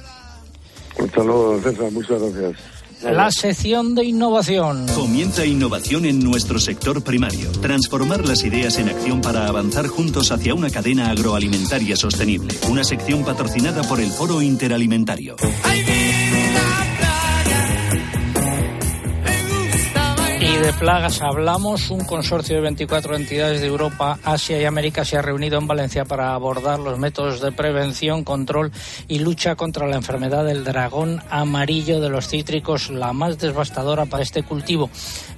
Hasta 0.99 1.23
luego, 1.23 1.59
César, 1.61 1.91
muchas 1.91 2.21
gracias. 2.21 2.75
La 3.03 3.29
sección 3.29 3.93
de 3.93 4.03
innovación. 4.05 4.87
Comienza 4.95 5.45
innovación 5.45 6.05
en 6.05 6.23
nuestro 6.23 6.59
sector 6.59 7.03
primario. 7.03 7.51
Transformar 7.61 8.25
las 8.25 8.43
ideas 8.43 8.79
en 8.79 8.89
acción 8.89 9.21
para 9.21 9.47
avanzar 9.47 9.87
juntos 9.87 10.31
hacia 10.31 10.55
una 10.55 10.69
cadena 10.71 11.11
agroalimentaria 11.11 11.95
sostenible. 11.95 12.55
Una 12.69 12.83
sección 12.83 13.23
patrocinada 13.23 13.83
por 13.83 13.99
el 13.99 14.09
Foro 14.09 14.41
Interalimentario. 14.41 15.35
Y 20.39 20.57
de 20.57 20.73
plagas 20.73 21.21
hablamos. 21.21 21.89
Un 21.89 22.03
consorcio 22.03 22.55
de 22.55 22.61
24 22.61 23.15
entidades 23.15 23.61
de 23.61 23.67
Europa, 23.67 24.19
Asia 24.23 24.59
y 24.59 24.65
América 24.65 25.05
se 25.05 25.17
ha 25.17 25.21
reunido 25.21 25.57
en 25.57 25.67
Valencia 25.67 26.03
para 26.03 26.33
abordar 26.33 26.79
los 26.79 26.99
métodos 26.99 27.39
de 27.39 27.53
prevención, 27.53 28.23
control 28.23 28.71
y 29.07 29.19
lucha 29.19 29.55
contra 29.55 29.87
la 29.87 29.95
enfermedad 29.95 30.43
del 30.43 30.63
dragón 30.63 31.21
amarillo 31.29 32.01
de 32.01 32.09
los 32.09 32.27
cítricos, 32.27 32.89
la 32.89 33.13
más 33.13 33.39
devastadora 33.39 34.05
para 34.05 34.23
este 34.23 34.43
cultivo. 34.43 34.89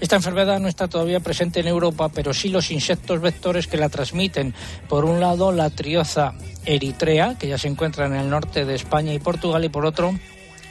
Esta 0.01 0.15
enfermedad 0.15 0.59
no 0.59 0.67
está 0.67 0.87
todavía 0.87 1.19
presente 1.19 1.59
en 1.59 1.67
Europa, 1.67 2.09
pero 2.09 2.33
sí 2.33 2.49
los 2.49 2.71
insectos 2.71 3.21
vectores 3.21 3.67
que 3.67 3.77
la 3.77 3.89
transmiten. 3.89 4.55
Por 4.89 5.05
un 5.05 5.19
lado, 5.19 5.51
la 5.51 5.69
trioza 5.69 6.33
eritrea, 6.65 7.35
que 7.37 7.47
ya 7.47 7.57
se 7.57 7.67
encuentra 7.67 8.07
en 8.07 8.15
el 8.15 8.29
norte 8.29 8.65
de 8.65 8.75
España 8.75 9.13
y 9.13 9.19
Portugal, 9.19 9.63
y 9.63 9.69
por 9.69 9.85
otro, 9.85 10.13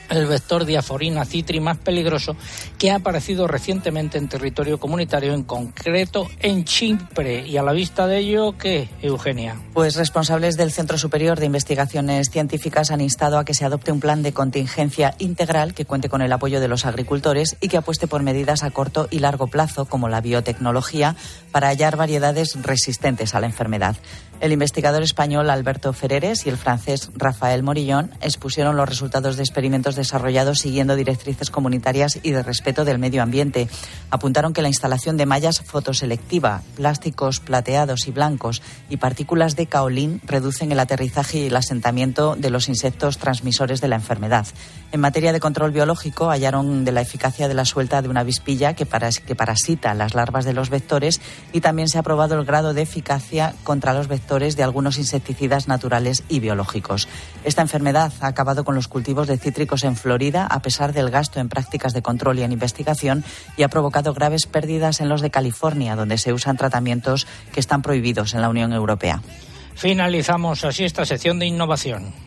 el 0.09 0.25
vector 0.25 0.65
diaforina 0.65 1.25
citri 1.25 1.59
más 1.59 1.77
peligroso 1.77 2.35
que 2.77 2.91
ha 2.91 2.95
aparecido 2.95 3.47
recientemente 3.47 4.17
en 4.17 4.27
territorio 4.27 4.79
comunitario, 4.79 5.33
en 5.33 5.43
concreto 5.43 6.27
en 6.39 6.63
Chipre. 6.63 7.47
Y 7.47 7.57
a 7.57 7.63
la 7.63 7.73
vista 7.73 8.07
de 8.07 8.19
ello, 8.19 8.57
¿qué, 8.57 8.89
Eugenia? 9.01 9.55
Pues 9.73 9.95
responsables 9.95 10.57
del 10.57 10.71
Centro 10.71 10.97
Superior 10.97 11.39
de 11.39 11.45
Investigaciones 11.45 12.29
Científicas 12.29 12.91
han 12.91 13.01
instado 13.01 13.37
a 13.37 13.45
que 13.45 13.53
se 13.53 13.65
adopte 13.65 13.91
un 13.91 13.99
plan 13.99 14.23
de 14.23 14.33
contingencia 14.33 15.15
integral 15.19 15.73
que 15.73 15.85
cuente 15.85 16.09
con 16.09 16.21
el 16.21 16.33
apoyo 16.33 16.59
de 16.59 16.67
los 16.67 16.85
agricultores 16.85 17.57
y 17.61 17.67
que 17.67 17.77
apueste 17.77 18.07
por 18.07 18.23
medidas 18.23 18.63
a 18.63 18.71
corto 18.71 19.07
y 19.11 19.19
largo 19.19 19.47
plazo, 19.47 19.85
como 19.85 20.09
la 20.09 20.21
biotecnología, 20.21 21.15
para 21.51 21.67
hallar 21.67 21.97
variedades 21.97 22.55
resistentes 22.61 23.35
a 23.35 23.39
la 23.39 23.47
enfermedad. 23.47 23.95
El 24.39 24.51
investigador 24.51 25.01
español 25.01 25.49
Alberto 25.49 25.93
Ferreres 25.93 26.45
y 26.45 26.49
el 26.49 26.57
francés 26.57 27.09
Rafael 27.15 27.63
Morillón 27.63 28.11
expusieron 28.21 28.77
los 28.77 28.87
resultados 28.87 29.35
de 29.35 29.43
experimentos 29.43 29.95
desarrollados 29.97 30.59
siguiendo 30.59 30.95
directrices 30.95 31.51
comunitarias 31.51 32.19
y 32.23 32.31
de 32.31 32.43
respeto 32.43 32.85
del 32.85 32.99
medio 32.99 33.21
ambiente. 33.21 33.67
Apuntaron 34.11 34.53
que 34.53 34.61
la 34.61 34.69
instalación 34.69 35.17
de 35.17 35.25
mallas 35.25 35.59
fotoselectiva, 35.61 36.61
plásticos 36.77 37.41
plateados 37.41 38.07
y 38.07 38.11
blancos 38.11 38.61
y 38.89 38.95
partículas 38.95 39.57
de 39.57 39.65
caolín 39.65 40.21
reducen 40.25 40.71
el 40.71 40.79
aterrizaje 40.79 41.39
y 41.39 41.47
el 41.47 41.55
asentamiento 41.57 42.35
de 42.37 42.49
los 42.49 42.69
insectos 42.69 43.17
transmisores 43.17 43.81
de 43.81 43.89
la 43.89 43.95
enfermedad. 43.95 44.47
En 44.93 45.01
materia 45.01 45.33
de 45.33 45.41
control 45.41 45.71
biológico, 45.71 46.29
hallaron 46.29 46.85
de 46.85 46.93
la 46.93 47.01
eficacia 47.01 47.49
de 47.49 47.53
la 47.53 47.65
suelta 47.65 48.01
de 48.01 48.07
una 48.07 48.21
avispilla 48.21 48.73
que, 48.73 48.87
que 49.25 49.35
parasita 49.35 49.93
las 49.93 50.13
larvas 50.13 50.45
de 50.45 50.53
los 50.53 50.69
vectores 50.69 51.19
y 51.51 51.61
también 51.61 51.89
se 51.89 51.97
ha 51.97 52.03
probado 52.03 52.39
el 52.39 52.45
grado 52.45 52.73
de 52.73 52.83
eficacia 52.83 53.53
contra 53.63 53.93
los 53.93 54.07
vectores 54.07 54.55
de 54.55 54.63
algunos 54.63 54.97
insecticidas 54.97 55.67
naturales 55.67 56.23
y 56.29 56.39
biológicos. 56.39 57.07
Esta 57.43 57.61
enfermedad 57.61 58.13
ha 58.21 58.27
acabado 58.27 58.63
con 58.63 58.75
los 58.75 58.87
cultivos 58.87 59.27
de 59.27 59.37
cítricos 59.37 59.83
en 59.87 59.95
Florida 59.95 60.45
a 60.45 60.61
pesar 60.61 60.93
del 60.93 61.09
gasto 61.09 61.39
en 61.39 61.49
prácticas 61.49 61.93
de 61.93 62.01
control 62.01 62.39
y 62.39 62.43
en 62.43 62.51
investigación 62.51 63.23
y 63.57 63.63
ha 63.63 63.69
provocado 63.69 64.13
graves 64.13 64.45
pérdidas 64.45 65.01
en 65.01 65.09
los 65.09 65.21
de 65.21 65.31
California, 65.31 65.95
donde 65.95 66.17
se 66.17 66.33
usan 66.33 66.57
tratamientos 66.57 67.27
que 67.53 67.59
están 67.59 67.81
prohibidos 67.81 68.33
en 68.33 68.41
la 68.41 68.49
Unión 68.49 68.73
Europea. 68.73 69.21
Finalizamos 69.75 70.63
así 70.63 70.85
esta 70.85 71.05
sección 71.05 71.39
de 71.39 71.45
innovación. 71.45 72.26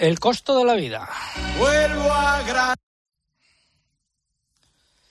El 0.00 0.18
costo 0.18 0.56
de 0.58 0.64
la 0.64 0.74
vida. 0.76 1.06
Vuelvo 1.58 2.10
a 2.10 2.42
gran... 2.44 2.74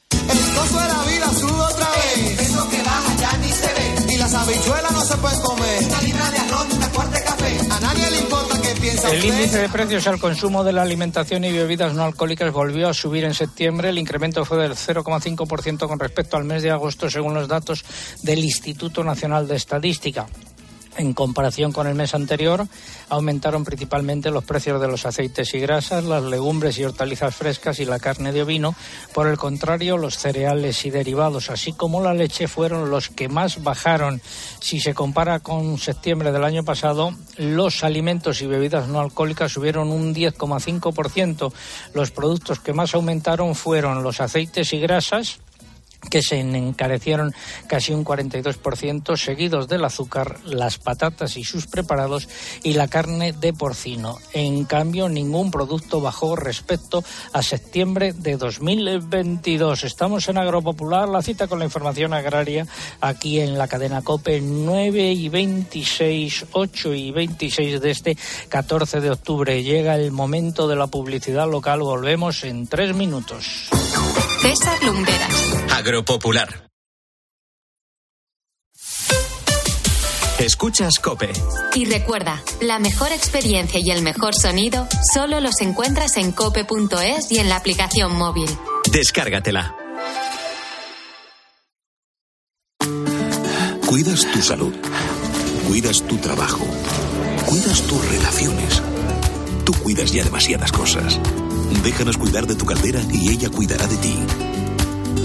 El 0.10 0.56
costo 0.56 0.80
de 0.80 0.88
la 0.88 1.04
vida 1.04 1.30
sube 1.40 1.62
otra 1.62 1.88
vez. 1.90 2.40
Eso 2.42 2.70
que 2.72 2.82
baja 2.82 3.16
ya 3.22 3.38
ni 3.38 3.50
se 3.50 3.68
ve. 3.68 4.14
Y 4.16 4.18
las 4.18 4.34
habichuelas 4.34 4.92
no 4.92 5.02
se 5.02 5.18
pueden 5.18 5.42
comer. 5.42 5.84
Una 5.84 6.02
libra 6.02 6.32
de 6.32 6.38
arroz, 6.40 6.74
una 6.74 6.90
cuarta 6.90 7.20
de 7.20 7.24
café. 7.24 7.60
A 7.70 7.80
nadie 7.82 8.10
le 8.10 8.18
importa 8.18 8.62
qué 8.64 8.82
piensa 8.82 9.12
El 9.12 9.18
usted. 9.20 9.30
índice 9.32 9.58
de 9.60 9.70
precios 9.70 10.08
al 10.08 10.20
consumo 10.20 10.64
de 10.64 10.74
la 10.74 10.82
alimentación 10.82 11.44
y 11.44 11.52
bebidas 11.52 11.94
no 11.94 12.04
alcohólicas 12.04 12.52
volvió 12.52 12.90
a 12.90 12.94
subir 12.96 13.26
en 13.26 13.36
septiembre. 13.36 13.90
El 13.90 14.00
incremento 14.00 14.44
fue 14.44 14.58
del 14.58 14.72
0,5% 14.72 15.88
con 15.88 16.00
respecto 16.00 16.36
al 16.36 16.46
mes 16.46 16.64
de 16.64 16.72
agosto, 16.72 17.12
según 17.12 17.36
los 17.36 17.48
datos 17.48 17.86
del 18.24 18.40
Instituto 18.40 19.04
Nacional 19.04 19.48
de 19.48 19.56
Estadística. 19.56 20.26
En 21.00 21.14
comparación 21.14 21.72
con 21.72 21.88
el 21.88 21.96
mes 21.96 22.14
anterior, 22.14 22.68
aumentaron 23.08 23.64
principalmente 23.64 24.32
los 24.32 24.44
precios 24.44 24.82
de 24.82 24.90
los 24.90 25.06
aceites 25.06 25.54
y 25.54 25.60
grasas, 25.60 26.04
las 26.04 26.24
legumbres 26.24 26.78
y 26.78 26.84
hortalizas 26.84 27.34
frescas 27.34 27.80
y 27.80 27.86
la 27.86 28.00
carne 28.00 28.34
de 28.34 28.42
ovino. 28.42 28.76
Por 29.14 29.28
el 29.28 29.38
contrario, 29.38 29.96
los 29.96 30.18
cereales 30.18 30.86
y 30.86 30.90
derivados, 30.90 31.52
así 31.52 31.72
como 31.72 32.02
la 32.02 32.14
leche, 32.14 32.50
fueron 32.50 32.90
los 32.90 33.08
que 33.08 33.30
más 33.30 33.64
bajaron. 33.64 34.22
Si 34.60 34.82
se 34.82 34.94
compara 34.94 35.40
con 35.40 35.78
septiembre 35.78 36.34
del 36.34 36.44
año 36.44 36.66
pasado, 36.66 37.14
los 37.38 37.86
alimentos 37.86 38.42
y 38.42 38.48
bebidas 38.48 38.90
no 38.90 39.00
alcohólicas 39.00 39.54
subieron 39.54 39.94
un 39.94 40.14
10,5%. 40.14 41.54
Los 41.94 42.12
productos 42.12 42.60
que 42.60 42.74
más 42.74 42.94
aumentaron 42.94 43.56
fueron 43.56 44.04
los 44.04 44.20
aceites 44.20 44.74
y 44.74 44.82
grasas, 44.82 45.40
que 46.10 46.22
se 46.22 46.40
encarecieron 46.40 47.34
casi 47.68 47.94
un 47.94 48.06
42%, 48.06 49.18
seguidos 49.18 49.68
del 49.68 49.86
azúcar, 49.86 50.40
las 50.46 50.78
patatas 50.78 51.38
y 51.38 51.44
sus 51.44 51.68
preparados 51.68 52.28
y 52.64 52.74
la 52.74 52.88
carne 52.88 53.34
de 53.34 53.54
porcino. 53.54 54.18
En 54.34 54.66
cambio, 54.66 55.10
ningún 55.10 55.52
producto 55.52 56.02
bajó 56.02 56.36
respecto 56.36 57.04
a 57.34 57.44
septiembre 57.44 58.14
de 58.14 58.38
2022. 58.38 59.84
Estamos 59.84 60.28
en 60.30 60.38
Agropopular, 60.38 61.10
la 61.10 61.22
cita 61.22 61.48
con 61.48 61.60
la 61.60 61.66
información 61.66 62.14
agraria 62.14 62.66
aquí 63.02 63.40
en 63.40 63.58
la 63.58 63.68
cadena 63.68 64.02
COPE 64.02 64.42
9 64.42 65.12
y 65.14 65.30
26, 65.30 66.46
8 66.52 66.94
y 66.94 67.12
26 67.12 67.82
de 67.82 67.92
este 67.92 68.18
14 68.50 69.02
de 69.02 69.12
octubre. 69.12 69.64
Llega 69.64 69.96
el 69.96 70.12
momento 70.12 70.68
de 70.68 70.76
la 70.76 70.88
publicidad 70.88 71.50
local. 71.50 71.82
Volvemos 71.82 72.44
en 72.44 72.68
tres 72.68 72.96
minutos. 72.96 73.70
César 74.42 74.82
Lumberas. 74.84 75.54
Agropopular. 75.76 76.70
Escuchas 80.40 81.00
Cope. 81.00 81.32
Y 81.76 81.86
recuerda, 81.86 82.42
la 82.62 82.80
mejor 82.80 83.12
experiencia 83.12 83.82
y 83.84 83.92
el 83.92 84.02
mejor 84.02 84.34
sonido 84.34 84.88
solo 85.14 85.42
los 85.42 85.60
encuentras 85.60 86.16
en 86.16 86.32
cope.es 86.32 87.32
y 87.32 87.40
en 87.40 87.50
la 87.50 87.58
aplicación 87.58 88.16
móvil. 88.16 88.50
Descárgatela. 88.90 89.76
Cuidas 93.86 94.26
tu 94.32 94.42
salud. 94.42 94.74
Cuidas 95.68 96.02
tu 96.04 96.16
trabajo. 96.18 96.66
Cuidas 97.46 97.82
tus 97.84 98.10
relaciones. 98.10 98.82
Tú 99.66 99.74
cuidas 99.84 100.14
ya 100.14 100.24
demasiadas 100.24 100.72
cosas. 100.72 101.20
Déjanos 101.84 102.18
cuidar 102.18 102.46
de 102.46 102.56
tu 102.56 102.66
caldera 102.66 103.02
y 103.12 103.30
ella 103.30 103.50
cuidará 103.50 103.88
de 103.88 103.98
ti. 103.98 104.16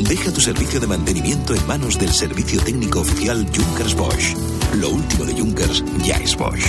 Deja 0.03 0.33
tu 0.33 0.41
servicio 0.41 0.81
de 0.81 0.87
mantenimiento 0.87 1.55
en 1.55 1.67
manos 1.67 1.99
del 1.99 2.13
servicio 2.13 2.61
técnico 2.63 3.01
oficial 3.01 3.47
Junkers 3.55 3.95
Bosch. 3.95 4.35
Lo 4.75 4.91
último 4.91 5.25
de 5.25 5.33
Junkers 5.35 5.85
ya 6.03 6.17
es 6.17 6.37
Bosch. 6.37 6.67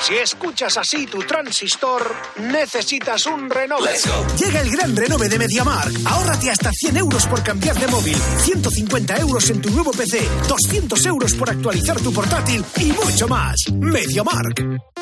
Si 0.00 0.14
escuchas 0.14 0.76
así 0.78 1.06
tu 1.06 1.20
transistor, 1.20 2.02
necesitas 2.38 3.24
un 3.26 3.48
renove. 3.48 3.92
Llega 4.36 4.60
el 4.60 4.70
gran 4.70 4.96
renove 4.96 5.28
de 5.28 5.38
MediaMark. 5.38 5.92
Ahórrate 6.06 6.50
hasta 6.50 6.72
100 6.72 6.96
euros 6.96 7.26
por 7.26 7.42
cambiar 7.42 7.78
de 7.78 7.86
móvil, 7.86 8.16
150 8.38 9.16
euros 9.18 9.48
en 9.50 9.60
tu 9.60 9.70
nuevo 9.70 9.92
PC, 9.92 10.26
200 10.48 11.06
euros 11.06 11.34
por 11.34 11.50
actualizar 11.50 12.00
tu 12.00 12.12
portátil 12.12 12.64
y 12.78 12.92
mucho 12.92 13.28
más. 13.28 13.56
MediaMark. 13.72 15.01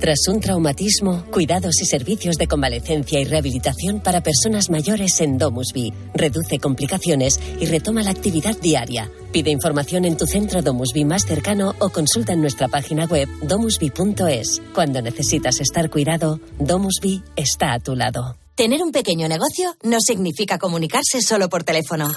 Tras 0.00 0.26
un 0.28 0.40
traumatismo, 0.40 1.26
cuidados 1.30 1.82
y 1.82 1.84
servicios 1.84 2.36
de 2.36 2.46
convalecencia 2.46 3.20
y 3.20 3.24
rehabilitación 3.24 4.00
para 4.00 4.22
personas 4.22 4.70
mayores 4.70 5.20
en 5.20 5.36
Domusby. 5.36 5.92
Reduce 6.14 6.58
complicaciones 6.58 7.38
y 7.60 7.66
retoma 7.66 8.02
la 8.02 8.10
actividad 8.10 8.56
diaria. 8.56 9.10
Pide 9.30 9.50
información 9.50 10.06
en 10.06 10.16
tu 10.16 10.26
centro 10.26 10.62
Domusby 10.62 11.04
más 11.04 11.26
cercano 11.26 11.74
o 11.80 11.90
consulta 11.90 12.32
en 12.32 12.40
nuestra 12.40 12.68
página 12.68 13.04
web 13.04 13.28
domusby.es. 13.42 14.62
Cuando 14.74 15.02
necesitas 15.02 15.60
estar 15.60 15.90
cuidado, 15.90 16.40
Domusby 16.58 17.22
está 17.36 17.74
a 17.74 17.78
tu 17.78 17.94
lado. 17.94 18.38
Tener 18.54 18.82
un 18.82 18.92
pequeño 18.92 19.28
negocio 19.28 19.76
no 19.82 19.98
significa 20.00 20.56
comunicarse 20.56 21.20
solo 21.20 21.50
por 21.50 21.62
teléfono. 21.62 22.10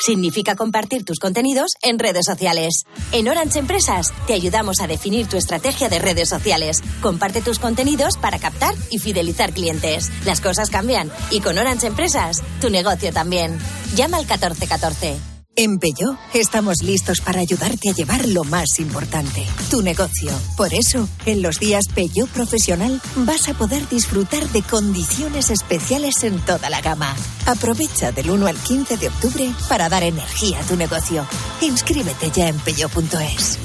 Significa 0.00 0.56
compartir 0.56 1.04
tus 1.04 1.18
contenidos 1.18 1.74
en 1.82 1.98
redes 1.98 2.24
sociales. 2.24 2.84
En 3.12 3.28
Orange 3.28 3.58
Empresas 3.58 4.12
te 4.26 4.32
ayudamos 4.32 4.80
a 4.80 4.86
definir 4.86 5.26
tu 5.26 5.36
estrategia 5.36 5.90
de 5.90 5.98
redes 5.98 6.28
sociales. 6.28 6.82
Comparte 7.02 7.42
tus 7.42 7.58
contenidos 7.58 8.16
para 8.16 8.38
captar 8.38 8.74
y 8.90 8.98
fidelizar 8.98 9.52
clientes. 9.52 10.10
Las 10.24 10.40
cosas 10.40 10.70
cambian 10.70 11.10
y 11.30 11.40
con 11.40 11.58
Orange 11.58 11.86
Empresas 11.86 12.42
tu 12.62 12.70
negocio 12.70 13.12
también. 13.12 13.58
Llama 13.94 14.16
al 14.16 14.24
1414. 14.24 15.29
En 15.62 15.78
Peugeot 15.78 16.16
estamos 16.32 16.82
listos 16.82 17.20
para 17.20 17.40
ayudarte 17.40 17.90
a 17.90 17.92
llevar 17.92 18.26
lo 18.26 18.44
más 18.44 18.78
importante, 18.78 19.44
tu 19.70 19.82
negocio. 19.82 20.32
Por 20.56 20.72
eso, 20.72 21.06
en 21.26 21.42
los 21.42 21.60
días 21.60 21.84
Peugeot 21.94 22.30
Profesional 22.30 22.98
vas 23.14 23.46
a 23.46 23.52
poder 23.52 23.86
disfrutar 23.90 24.48
de 24.48 24.62
condiciones 24.62 25.50
especiales 25.50 26.24
en 26.24 26.40
toda 26.46 26.70
la 26.70 26.80
gama. 26.80 27.14
Aprovecha 27.44 28.10
del 28.10 28.30
1 28.30 28.46
al 28.46 28.56
15 28.56 28.96
de 28.96 29.08
octubre 29.08 29.52
para 29.68 29.90
dar 29.90 30.02
energía 30.02 30.60
a 30.60 30.62
tu 30.62 30.76
negocio. 30.76 31.26
Inscríbete 31.60 32.30
ya 32.30 32.48
en 32.48 32.58
peugeot.es. 32.60 33.58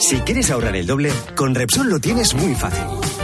Si 0.00 0.16
quieres 0.20 0.50
ahorrar 0.50 0.76
el 0.76 0.86
doble, 0.86 1.12
con 1.36 1.54
Repsol 1.54 1.90
lo 1.90 2.00
tienes 2.00 2.32
muy 2.32 2.54
fácil. 2.54 2.84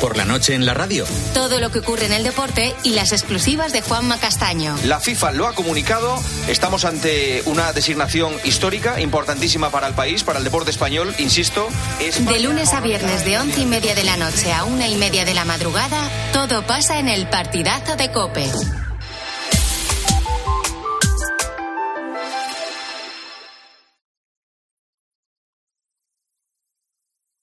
Por 0.00 0.16
la 0.16 0.24
noche 0.24 0.54
en 0.54 0.66
la 0.66 0.74
radio. 0.74 1.06
Todo 1.32 1.58
lo 1.58 1.70
que 1.70 1.78
ocurre 1.78 2.06
en 2.06 2.12
el 2.12 2.22
deporte 2.22 2.74
y 2.82 2.90
las 2.90 3.12
exclusivas 3.12 3.72
de 3.72 3.80
Juanma 3.80 4.18
Castaño. 4.18 4.76
La 4.84 5.00
FIFA 5.00 5.32
lo 5.32 5.46
ha 5.46 5.54
comunicado. 5.54 6.18
Estamos 6.48 6.84
ante 6.84 7.42
una 7.46 7.72
designación 7.72 8.34
histórica, 8.44 9.00
importantísima 9.00 9.70
para 9.70 9.86
el 9.86 9.94
país, 9.94 10.22
para 10.22 10.38
el 10.38 10.44
deporte 10.44 10.70
español. 10.70 11.14
Insisto. 11.18 11.68
De 11.98 12.40
lunes 12.40 12.72
a 12.74 12.80
viernes, 12.80 13.24
de 13.24 13.38
once 13.38 13.60
y 13.60 13.66
media 13.66 13.94
de 13.94 14.04
la 14.04 14.16
noche 14.16 14.52
a 14.52 14.64
una 14.64 14.86
y 14.86 14.96
media 14.96 15.24
de 15.24 15.34
la 15.34 15.44
madrugada, 15.44 16.10
todo 16.32 16.66
pasa 16.66 16.98
en 16.98 17.08
el 17.08 17.28
partidazo 17.28 17.96
de 17.96 18.12
Cope. 18.12 18.50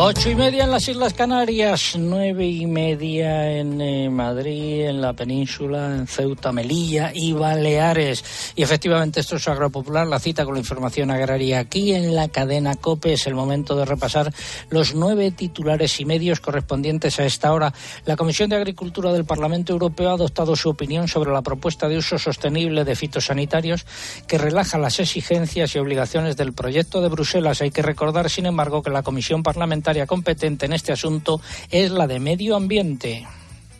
Ocho 0.00 0.30
y 0.30 0.36
media 0.36 0.62
en 0.62 0.70
las 0.70 0.86
Islas 0.86 1.12
Canarias, 1.12 1.96
nueve 1.98 2.46
y 2.46 2.66
media 2.66 3.50
en 3.50 3.80
eh, 3.80 4.08
Madrid, 4.08 4.86
en 4.86 5.00
la 5.00 5.12
península, 5.12 5.96
en 5.96 6.06
Ceuta, 6.06 6.52
Melilla 6.52 7.10
y 7.12 7.32
Baleares. 7.32 8.52
Y 8.54 8.62
efectivamente 8.62 9.18
esto 9.18 9.34
es 9.34 9.48
Agropopular, 9.48 10.06
la 10.06 10.20
cita 10.20 10.44
con 10.44 10.54
la 10.54 10.60
información 10.60 11.10
agraria 11.10 11.58
aquí 11.58 11.94
en 11.94 12.14
la 12.14 12.28
cadena 12.28 12.76
COPE. 12.76 13.14
Es 13.14 13.26
el 13.26 13.34
momento 13.34 13.74
de 13.74 13.86
repasar 13.86 14.32
los 14.70 14.94
nueve 14.94 15.32
titulares 15.32 15.98
y 15.98 16.04
medios 16.04 16.38
correspondientes 16.38 17.18
a 17.18 17.24
esta 17.24 17.52
hora. 17.52 17.74
La 18.04 18.14
Comisión 18.14 18.50
de 18.50 18.56
Agricultura 18.56 19.12
del 19.12 19.24
Parlamento 19.24 19.72
Europeo 19.72 20.10
ha 20.10 20.14
adoptado 20.14 20.54
su 20.54 20.68
opinión 20.68 21.08
sobre 21.08 21.32
la 21.32 21.42
propuesta 21.42 21.88
de 21.88 21.96
uso 21.98 22.18
sostenible 22.18 22.84
de 22.84 22.94
fitosanitarios 22.94 23.84
que 24.28 24.38
relaja 24.38 24.78
las 24.78 25.00
exigencias 25.00 25.74
y 25.74 25.80
obligaciones 25.80 26.36
del 26.36 26.52
proyecto 26.52 27.02
de 27.02 27.08
Bruselas. 27.08 27.62
Hay 27.62 27.72
que 27.72 27.82
recordar, 27.82 28.30
sin 28.30 28.46
embargo, 28.46 28.80
que 28.80 28.90
la 28.90 29.02
Comisión 29.02 29.42
Parlamentaria 29.42 29.87
competente 30.06 30.66
en 30.66 30.72
este 30.72 30.92
asunto 30.92 31.40
es 31.70 31.90
la 31.90 32.06
de 32.06 32.20
Medio 32.20 32.56
Ambiente. 32.56 33.26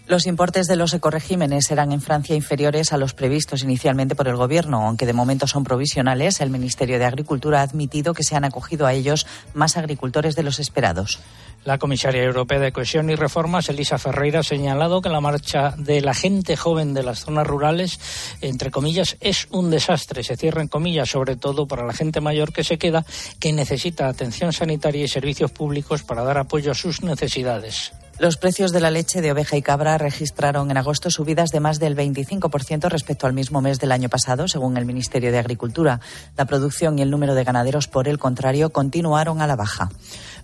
Los 0.08 0.24
importes 0.24 0.66
de 0.68 0.76
los 0.76 0.94
ecoregímenes 0.94 1.66
serán 1.66 1.92
en 1.92 2.00
Francia 2.00 2.34
inferiores 2.34 2.94
a 2.94 2.96
los 2.96 3.12
previstos 3.12 3.62
inicialmente 3.62 4.14
por 4.14 4.26
el 4.26 4.36
Gobierno, 4.36 4.86
aunque 4.86 5.04
de 5.04 5.12
momento 5.12 5.46
son 5.46 5.64
provisionales. 5.64 6.40
El 6.40 6.48
Ministerio 6.48 6.98
de 6.98 7.04
Agricultura 7.04 7.60
ha 7.60 7.64
admitido 7.64 8.14
que 8.14 8.24
se 8.24 8.34
han 8.34 8.46
acogido 8.46 8.86
a 8.86 8.94
ellos 8.94 9.26
más 9.52 9.76
agricultores 9.76 10.34
de 10.34 10.44
los 10.44 10.60
esperados. 10.60 11.20
La 11.66 11.76
comisaria 11.76 12.22
europea 12.22 12.58
de 12.58 12.72
Cohesión 12.72 13.10
y 13.10 13.16
Reformas, 13.16 13.68
Elisa 13.68 13.98
Ferreira, 13.98 14.40
ha 14.40 14.44
señalado 14.44 15.02
que 15.02 15.10
la 15.10 15.20
marcha 15.20 15.74
de 15.76 16.00
la 16.00 16.14
gente 16.14 16.56
joven 16.56 16.94
de 16.94 17.02
las 17.02 17.26
zonas 17.26 17.46
rurales, 17.46 18.00
entre 18.40 18.70
comillas, 18.70 19.18
es 19.20 19.46
un 19.50 19.68
desastre. 19.68 20.22
Se 20.22 20.38
cierran 20.38 20.68
comillas, 20.68 21.10
sobre 21.10 21.36
todo 21.36 21.68
para 21.68 21.84
la 21.84 21.92
gente 21.92 22.22
mayor 22.22 22.54
que 22.54 22.64
se 22.64 22.78
queda, 22.78 23.04
que 23.38 23.52
necesita 23.52 24.08
atención 24.08 24.54
sanitaria 24.54 25.04
y 25.04 25.08
servicios 25.08 25.50
públicos 25.50 26.02
para 26.02 26.24
dar 26.24 26.38
apoyo 26.38 26.72
a 26.72 26.74
sus 26.74 27.02
necesidades. 27.02 27.92
Los 28.18 28.36
precios 28.36 28.72
de 28.72 28.80
la 28.80 28.90
leche 28.90 29.20
de 29.20 29.30
oveja 29.30 29.56
y 29.56 29.62
cabra 29.62 29.96
registraron 29.96 30.72
en 30.72 30.76
agosto 30.76 31.08
subidas 31.08 31.52
de 31.52 31.60
más 31.60 31.78
del 31.78 31.94
25% 31.94 32.88
respecto 32.88 33.28
al 33.28 33.32
mismo 33.32 33.60
mes 33.60 33.78
del 33.78 33.92
año 33.92 34.08
pasado, 34.08 34.48
según 34.48 34.76
el 34.76 34.86
Ministerio 34.86 35.30
de 35.30 35.38
Agricultura. 35.38 36.00
La 36.36 36.44
producción 36.44 36.98
y 36.98 37.02
el 37.02 37.10
número 37.10 37.36
de 37.36 37.44
ganaderos, 37.44 37.86
por 37.86 38.08
el 38.08 38.18
contrario, 38.18 38.70
continuaron 38.70 39.40
a 39.40 39.46
la 39.46 39.54
baja. 39.54 39.88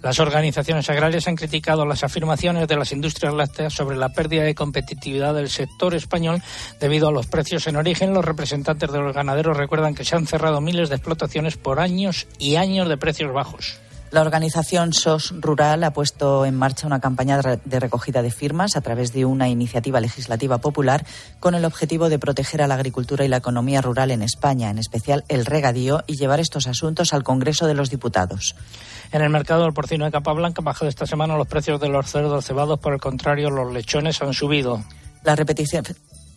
Las 0.05 0.21
organizaciones 0.21 0.89
agrarias 0.89 1.27
han 1.27 1.35
criticado 1.35 1.85
las 1.85 2.05
afirmaciones 2.05 2.69
de 2.69 2.77
las 2.77 2.93
industrias 2.93 3.35
lácteas 3.35 3.73
sobre 3.73 3.97
la 3.97 4.11
pérdida 4.11 4.45
de 4.45 4.55
competitividad 4.55 5.35
del 5.35 5.51
sector 5.51 5.97
español 5.97 6.41
debido 6.79 7.09
a 7.09 7.13
los 7.13 7.27
precios 7.27 7.67
en 7.67 7.75
origen. 7.75 8.15
Los 8.15 8.25
representantes 8.25 8.93
de 8.93 8.99
los 9.01 9.13
ganaderos 9.13 9.57
recuerdan 9.57 9.97
que 9.97 10.05
se 10.05 10.15
han 10.15 10.29
cerrado 10.29 10.61
miles 10.61 10.91
de 10.91 10.95
explotaciones 10.95 11.57
por 11.57 11.81
años 11.81 12.29
y 12.39 12.55
años 12.55 12.89
de 12.89 12.99
precios 12.99 13.33
bajos. 13.33 13.81
La 14.15 14.21
organización 14.21 14.93
SOS 14.93 15.35
Rural 15.41 15.83
ha 15.83 15.93
puesto 15.93 16.47
en 16.47 16.55
marcha 16.55 16.87
una 16.87 17.01
campaña 17.01 17.41
de 17.65 17.81
recogida 17.81 18.23
de 18.23 18.31
firmas 18.31 18.77
a 18.77 18.81
través 18.81 19.13
de 19.13 19.25
una 19.25 19.49
iniciativa 19.49 19.99
legislativa 19.99 20.59
popular 20.59 21.05
con 21.41 21.57
el 21.57 21.65
objetivo 21.65 22.09
de 22.09 22.21
proteger 22.21 22.63
a 22.63 22.69
la 22.69 22.77
agricultura 22.77 23.25
y 23.25 23.29
la 23.29 23.39
economía 23.39 23.83
rural 23.83 24.13
en 24.13 24.23
España, 24.23 24.71
en 24.71 24.79
especial 24.79 25.25
el 25.27 25.45
regadío, 25.45 26.05
y 26.07 26.15
llevar 26.15 26.39
estos 26.39 26.69
asuntos 26.69 27.13
al 27.13 27.25
Congreso 27.25 27.67
de 27.67 27.75
los 27.75 27.91
Diputados. 27.91 28.55
En 29.11 29.21
el 29.21 29.31
mercado 29.31 29.65
del 29.65 29.73
porcino 29.73 30.05
de 30.05 30.13
capa 30.13 30.33
blanca 30.33 30.61
han 30.61 30.67
bajado 30.67 30.89
esta 30.89 31.07
semana 31.07 31.37
los 31.37 31.49
precios 31.49 31.81
de 31.81 31.89
los 31.89 32.09
cerdos 32.09 32.45
cebados, 32.45 32.79
por 32.79 32.93
el 32.93 33.01
contrario, 33.01 33.51
los 33.51 33.73
lechones 33.73 34.23
han 34.23 34.33
subido. 34.33 34.81
La 35.25 35.35
repetición 35.35 35.83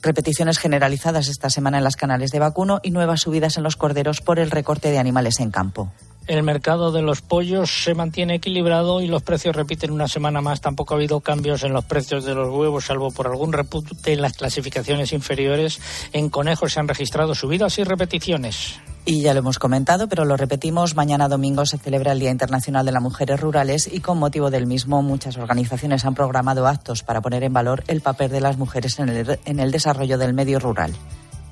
repeticiones 0.01 0.57
generalizadas 0.57 1.27
esta 1.27 1.51
semana 1.51 1.77
en 1.77 1.83
las 1.83 1.95
canales 1.95 2.31
de 2.31 2.39
vacuno 2.39 2.79
y 2.81 2.89
nuevas 2.89 3.21
subidas 3.21 3.57
en 3.57 3.63
los 3.63 3.75
corderos 3.75 4.21
por 4.21 4.39
el 4.39 4.49
recorte 4.49 4.89
de 4.89 4.97
animales 4.97 5.39
en 5.39 5.51
campo. 5.51 5.91
El 6.27 6.43
mercado 6.43 6.91
de 6.91 7.01
los 7.01 7.21
pollos 7.21 7.83
se 7.83 7.93
mantiene 7.93 8.35
equilibrado 8.35 8.99
y 8.99 9.07
los 9.07 9.23
precios 9.23 9.55
repiten 9.55 9.91
una 9.91 10.09
semana 10.09 10.41
más. 10.41 10.59
Tampoco 10.59 10.93
ha 10.93 10.97
habido 10.97 11.21
cambios 11.21 11.63
en 11.63 11.71
los 11.71 11.85
precios 11.85 12.25
de 12.25 12.35
los 12.35 12.49
huevos, 12.49 12.85
salvo 12.85 13.11
por 13.11 13.27
algún 13.27 13.53
repunte 13.53 14.11
en 14.11 14.21
las 14.21 14.33
clasificaciones 14.33 15.13
inferiores. 15.13 15.79
En 16.11 16.29
conejos 16.29 16.73
se 16.73 16.81
han 16.81 16.89
registrado 16.89 17.33
subidas 17.33 17.79
y 17.79 17.85
repeticiones. 17.85 18.77
Y 19.05 19.21
ya 19.21 19.33
lo 19.33 19.39
hemos 19.39 19.57
comentado, 19.57 20.09
pero 20.09 20.25
lo 20.25 20.35
repetimos, 20.35 20.97
mañana 20.97 21.29
domingo 21.29 21.65
se 21.65 21.77
celebra 21.77 22.11
el 22.11 22.19
Día 22.19 22.31
Internacional 22.31 22.85
de 22.85 22.91
las 22.91 23.01
Mujeres 23.01 23.39
Rurales 23.39 23.89
y 23.89 24.01
con 24.01 24.19
motivo 24.19 24.51
del 24.51 24.67
mismo 24.67 25.01
muchas 25.01 25.37
organizaciones 25.37 26.03
han 26.03 26.13
programado 26.13 26.67
actos 26.67 27.03
para 27.03 27.21
poner 27.21 27.43
en 27.43 27.53
valor 27.53 27.85
el 27.87 28.01
papel 28.01 28.31
de 28.31 28.41
las 28.41 28.57
mujeres 28.57 28.99
en 28.99 29.07
el, 29.07 29.39
en 29.45 29.61
el 29.61 29.71
desarrollo 29.71 30.17
del 30.17 30.33
medio 30.33 30.59
rural. 30.59 30.93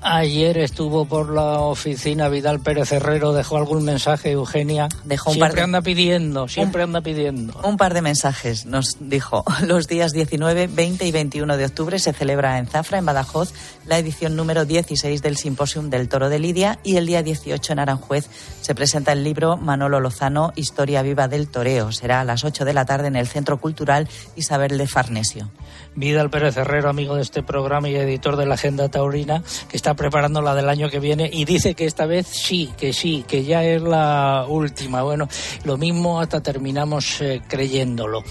Ayer 0.02 0.58
estuvo 0.58 1.06
por 1.06 1.30
la 1.30 1.60
oficina 1.60 2.28
Vidal 2.28 2.60
Pérez 2.60 2.92
Herrero, 2.92 3.32
dejó 3.32 3.56
algún 3.56 3.84
mensaje, 3.84 4.30
Eugenia. 4.30 4.88
Dejó 5.04 5.30
un 5.30 5.34
siempre 5.34 5.48
par 5.48 5.56
de... 5.56 5.62
anda 5.62 5.82
pidiendo, 5.82 6.48
siempre 6.48 6.82
anda 6.82 7.00
pidiendo. 7.00 7.58
Un 7.64 7.76
par 7.76 7.94
de 7.94 8.02
mensajes, 8.02 8.66
nos 8.66 8.98
dijo. 9.00 9.44
Los 9.66 9.88
días 9.88 10.12
19, 10.12 10.68
20 10.68 11.06
y 11.06 11.12
21 11.12 11.56
de 11.56 11.64
octubre 11.64 11.98
se 11.98 12.12
celebra 12.12 12.58
en 12.58 12.66
Zafra, 12.66 12.98
en 12.98 13.06
Badajoz, 13.06 13.52
la 13.86 13.98
edición 13.98 14.36
número 14.36 14.64
16 14.64 15.22
del 15.22 15.36
Simposium 15.36 15.90
del 15.90 16.08
Toro 16.08 16.28
de 16.28 16.38
Lidia 16.38 16.78
y 16.84 16.96
el 16.96 17.06
día 17.06 17.22
18 17.22 17.72
en 17.72 17.78
Aranjuez 17.78 18.28
se 18.60 18.74
presenta 18.74 19.12
el 19.12 19.24
libro 19.24 19.56
Manolo 19.56 20.00
Lozano, 20.00 20.52
Historia 20.56 21.02
Viva 21.02 21.26
del 21.26 21.48
Toreo. 21.48 21.90
Será 21.90 22.20
a 22.20 22.24
las 22.24 22.44
8 22.44 22.64
de 22.64 22.74
la 22.74 22.84
tarde 22.84 23.08
en 23.08 23.16
el 23.16 23.26
Centro 23.26 23.58
Cultural 23.58 24.08
Isabel 24.36 24.78
de 24.78 24.86
Farnesio. 24.86 25.50
Vidal 25.96 26.30
Pérez 26.30 26.56
Herrero, 26.56 26.90
amigo 26.90 27.16
de 27.16 27.22
este 27.22 27.42
programa 27.42 27.88
y 27.88 27.96
editor 27.96 28.36
de 28.36 28.46
la 28.46 28.54
Agenda 28.54 28.88
Taurina, 28.88 29.42
que 29.68 29.76
está 29.76 29.94
preparando 29.94 30.42
la 30.42 30.54
del 30.54 30.68
año 30.68 30.90
que 30.90 31.00
viene 31.00 31.28
y 31.32 31.44
dice 31.44 31.74
que 31.74 31.86
esta 31.86 32.06
vez 32.06 32.26
sí, 32.26 32.70
que 32.76 32.92
sí, 32.92 33.24
que 33.26 33.44
ya 33.44 33.64
es 33.64 33.82
la 33.82 34.44
última. 34.46 35.02
Bueno, 35.02 35.28
lo 35.64 35.76
mismo 35.78 36.20
hasta 36.20 36.42
terminamos 36.42 37.20
eh, 37.22 37.42
creyéndolo. 37.48 38.22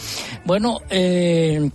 Bueno, 0.46 0.80
eh, 0.90 1.70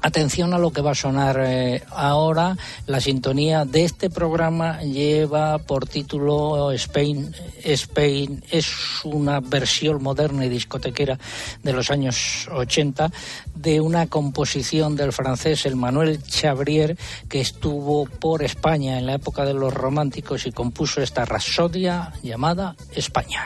Atención 0.00 0.54
a 0.54 0.58
lo 0.58 0.70
que 0.70 0.80
va 0.80 0.92
a 0.92 0.94
sonar 0.94 1.40
eh, 1.40 1.82
ahora. 1.90 2.56
La 2.86 3.00
sintonía 3.00 3.64
de 3.64 3.84
este 3.84 4.10
programa 4.10 4.80
lleva 4.82 5.58
por 5.58 5.88
título 5.88 6.70
Spain. 6.72 7.34
Spain 7.64 8.44
es 8.50 8.68
una 9.04 9.40
versión 9.40 10.02
moderna 10.02 10.46
y 10.46 10.48
discotequera 10.48 11.18
de 11.62 11.72
los 11.72 11.90
años 11.90 12.48
80 12.52 13.10
de 13.54 13.80
una 13.80 14.06
composición 14.06 14.94
del 14.94 15.12
francés 15.12 15.66
el 15.66 15.74
Manuel 15.74 16.22
Chabrier 16.22 16.96
que 17.28 17.40
estuvo 17.40 18.06
por 18.06 18.44
España 18.44 18.98
en 18.98 19.06
la 19.06 19.14
época 19.14 19.44
de 19.44 19.54
los 19.54 19.74
románticos 19.74 20.46
y 20.46 20.52
compuso 20.52 21.02
esta 21.02 21.24
rapsodia 21.24 22.12
llamada 22.22 22.76
España. 22.94 23.44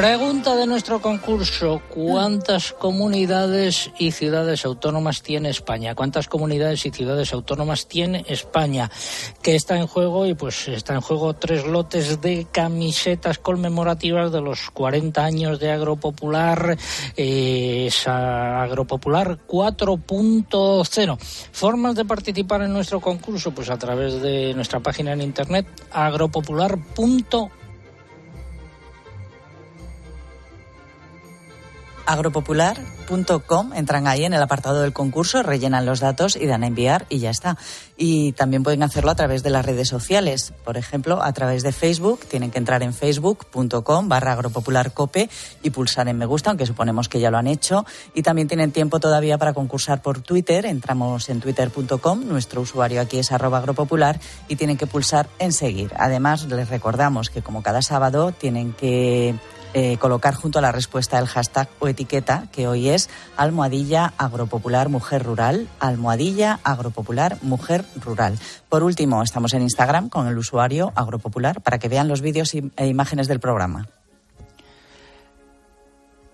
Pregunta 0.00 0.56
de 0.56 0.66
nuestro 0.66 1.02
concurso, 1.02 1.82
¿cuántas 1.90 2.72
comunidades 2.72 3.90
y 3.98 4.12
ciudades 4.12 4.64
autónomas 4.64 5.20
tiene 5.20 5.50
España? 5.50 5.94
¿Cuántas 5.94 6.26
comunidades 6.26 6.86
y 6.86 6.90
ciudades 6.90 7.34
autónomas 7.34 7.86
tiene 7.86 8.24
España? 8.26 8.90
¿Qué 9.42 9.54
está 9.54 9.76
en 9.76 9.86
juego? 9.86 10.24
Y 10.24 10.32
pues 10.32 10.68
está 10.68 10.94
en 10.94 11.02
juego 11.02 11.34
tres 11.34 11.66
lotes 11.66 12.22
de 12.22 12.46
camisetas 12.50 13.38
conmemorativas 13.38 14.32
de 14.32 14.40
los 14.40 14.70
40 14.70 15.22
años 15.22 15.60
de 15.60 15.70
Agropopular, 15.70 16.78
eh, 17.14 17.84
esa 17.88 18.62
Agropopular 18.62 19.40
4.0. 19.46 21.18
Formas 21.52 21.94
de 21.94 22.06
participar 22.06 22.62
en 22.62 22.72
nuestro 22.72 23.02
concurso, 23.02 23.50
pues 23.50 23.68
a 23.68 23.76
través 23.76 24.22
de 24.22 24.54
nuestra 24.54 24.80
página 24.80 25.12
en 25.12 25.20
internet 25.20 25.66
agropopular.com 25.92 27.59
agropopular.com, 32.12 33.72
entran 33.74 34.06
ahí 34.06 34.24
en 34.24 34.34
el 34.34 34.42
apartado 34.42 34.82
del 34.82 34.92
concurso, 34.92 35.42
rellenan 35.42 35.86
los 35.86 36.00
datos 36.00 36.36
y 36.36 36.46
dan 36.46 36.64
a 36.64 36.66
enviar 36.66 37.06
y 37.08 37.18
ya 37.18 37.30
está. 37.30 37.56
Y 37.96 38.32
también 38.32 38.62
pueden 38.62 38.82
hacerlo 38.82 39.10
a 39.10 39.14
través 39.14 39.42
de 39.42 39.50
las 39.50 39.64
redes 39.64 39.88
sociales, 39.88 40.52
por 40.64 40.76
ejemplo, 40.76 41.22
a 41.22 41.32
través 41.32 41.62
de 41.62 41.72
Facebook, 41.72 42.20
tienen 42.26 42.50
que 42.50 42.58
entrar 42.58 42.82
en 42.82 42.94
facebook.com 42.94 44.08
barra 44.08 44.32
agropopularcope 44.32 45.30
y 45.62 45.70
pulsar 45.70 46.08
en 46.08 46.18
me 46.18 46.26
gusta, 46.26 46.50
aunque 46.50 46.66
suponemos 46.66 47.08
que 47.08 47.20
ya 47.20 47.30
lo 47.30 47.38
han 47.38 47.46
hecho. 47.46 47.84
Y 48.14 48.22
también 48.22 48.48
tienen 48.48 48.72
tiempo 48.72 49.00
todavía 49.00 49.38
para 49.38 49.52
concursar 49.52 50.02
por 50.02 50.20
Twitter, 50.20 50.66
entramos 50.66 51.28
en 51.28 51.40
twitter.com, 51.40 52.26
nuestro 52.26 52.60
usuario 52.60 53.00
aquí 53.00 53.18
es 53.18 53.32
arroba 53.32 53.58
agropopular 53.58 54.18
y 54.48 54.56
tienen 54.56 54.76
que 54.76 54.86
pulsar 54.86 55.28
en 55.38 55.52
seguir. 55.52 55.92
Además, 55.96 56.46
les 56.46 56.68
recordamos 56.68 57.30
que 57.30 57.42
como 57.42 57.62
cada 57.62 57.82
sábado 57.82 58.32
tienen 58.32 58.72
que 58.72 59.34
eh, 59.74 59.96
colocar 59.98 60.34
junto 60.34 60.58
a 60.58 60.62
la 60.62 60.72
respuesta 60.72 61.18
el 61.18 61.26
hashtag 61.26 61.68
o 61.78 61.88
etiqueta, 61.88 62.46
que 62.52 62.66
hoy 62.66 62.88
es 62.88 63.08
almohadilla 63.36 64.12
agropopular 64.18 64.88
mujer 64.88 65.22
rural, 65.22 65.68
almohadilla 65.78 66.60
agropopular 66.64 67.38
mujer 67.42 67.84
rural. 67.96 68.38
Por 68.68 68.82
último, 68.82 69.22
estamos 69.22 69.54
en 69.54 69.62
Instagram 69.62 70.08
con 70.08 70.26
el 70.26 70.38
usuario 70.38 70.92
agropopular 70.94 71.60
para 71.60 71.78
que 71.78 71.88
vean 71.88 72.08
los 72.08 72.20
vídeos 72.20 72.54
e 72.54 72.86
imágenes 72.86 73.28
del 73.28 73.40
programa. 73.40 73.86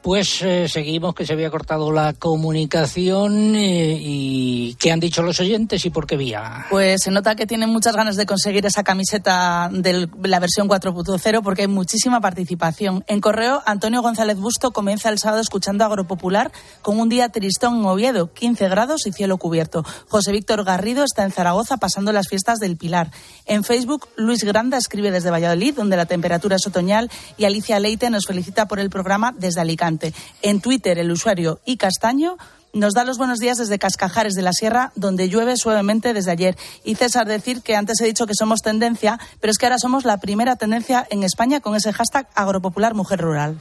Pues 0.06 0.40
eh, 0.42 0.68
seguimos 0.68 1.16
que 1.16 1.26
se 1.26 1.32
había 1.32 1.50
cortado 1.50 1.90
la 1.90 2.12
comunicación 2.12 3.56
eh, 3.56 3.98
y 4.00 4.76
qué 4.78 4.92
han 4.92 5.00
dicho 5.00 5.20
los 5.20 5.40
oyentes 5.40 5.84
y 5.84 5.90
por 5.90 6.06
qué 6.06 6.16
vía. 6.16 6.64
Pues 6.70 7.02
se 7.02 7.10
nota 7.10 7.34
que 7.34 7.44
tienen 7.44 7.70
muchas 7.70 7.96
ganas 7.96 8.14
de 8.14 8.24
conseguir 8.24 8.64
esa 8.66 8.84
camiseta 8.84 9.68
de 9.72 10.08
la 10.22 10.38
versión 10.38 10.68
4.0 10.68 11.42
porque 11.42 11.62
hay 11.62 11.66
muchísima 11.66 12.20
participación. 12.20 13.02
En 13.08 13.20
correo, 13.20 13.64
Antonio 13.66 14.00
González 14.00 14.38
Busto 14.38 14.70
comienza 14.70 15.08
el 15.08 15.18
sábado 15.18 15.42
escuchando 15.42 15.84
Agropopular 15.84 16.52
con 16.82 17.00
un 17.00 17.08
día 17.08 17.30
tristón 17.30 17.80
en 17.80 17.86
Oviedo, 17.86 18.32
15 18.32 18.68
grados 18.68 19.08
y 19.08 19.12
cielo 19.12 19.38
cubierto. 19.38 19.84
José 20.06 20.30
Víctor 20.30 20.62
Garrido 20.62 21.02
está 21.02 21.24
en 21.24 21.32
Zaragoza 21.32 21.78
pasando 21.78 22.12
las 22.12 22.28
fiestas 22.28 22.60
del 22.60 22.76
Pilar. 22.76 23.10
En 23.44 23.64
Facebook, 23.64 24.06
Luis 24.14 24.44
Granda 24.44 24.78
escribe 24.78 25.10
desde 25.10 25.32
Valladolid, 25.32 25.74
donde 25.74 25.96
la 25.96 26.06
temperatura 26.06 26.54
es 26.54 26.66
otoñal, 26.68 27.10
y 27.36 27.44
Alicia 27.44 27.80
Leite 27.80 28.08
nos 28.08 28.26
felicita 28.26 28.68
por 28.68 28.78
el 28.78 28.88
programa 28.88 29.34
desde 29.36 29.62
Alicante. 29.62 29.95
En 30.42 30.60
Twitter, 30.60 30.98
el 30.98 31.10
usuario 31.10 31.60
y 31.64 31.76
Castaño 31.76 32.36
nos 32.76 32.92
da 32.92 33.04
los 33.04 33.16
buenos 33.18 33.38
días 33.38 33.56
desde 33.58 33.78
Cascajares 33.78 34.34
de 34.34 34.42
la 34.42 34.52
Sierra, 34.52 34.92
donde 34.96 35.28
llueve 35.28 35.56
suavemente 35.56 36.12
desde 36.12 36.30
ayer. 36.30 36.56
Y 36.84 36.94
César 36.94 37.26
decir 37.26 37.62
que 37.62 37.74
antes 37.74 38.00
he 38.00 38.04
dicho 38.04 38.26
que 38.26 38.34
somos 38.38 38.60
tendencia, 38.60 39.18
pero 39.40 39.50
es 39.50 39.58
que 39.58 39.66
ahora 39.66 39.78
somos 39.78 40.04
la 40.04 40.18
primera 40.18 40.56
tendencia 40.56 41.06
en 41.10 41.22
España 41.22 41.60
con 41.60 41.74
ese 41.74 41.92
hashtag 41.92 42.28
agropopular 42.34 42.94
mujer 42.94 43.20
rural. 43.20 43.58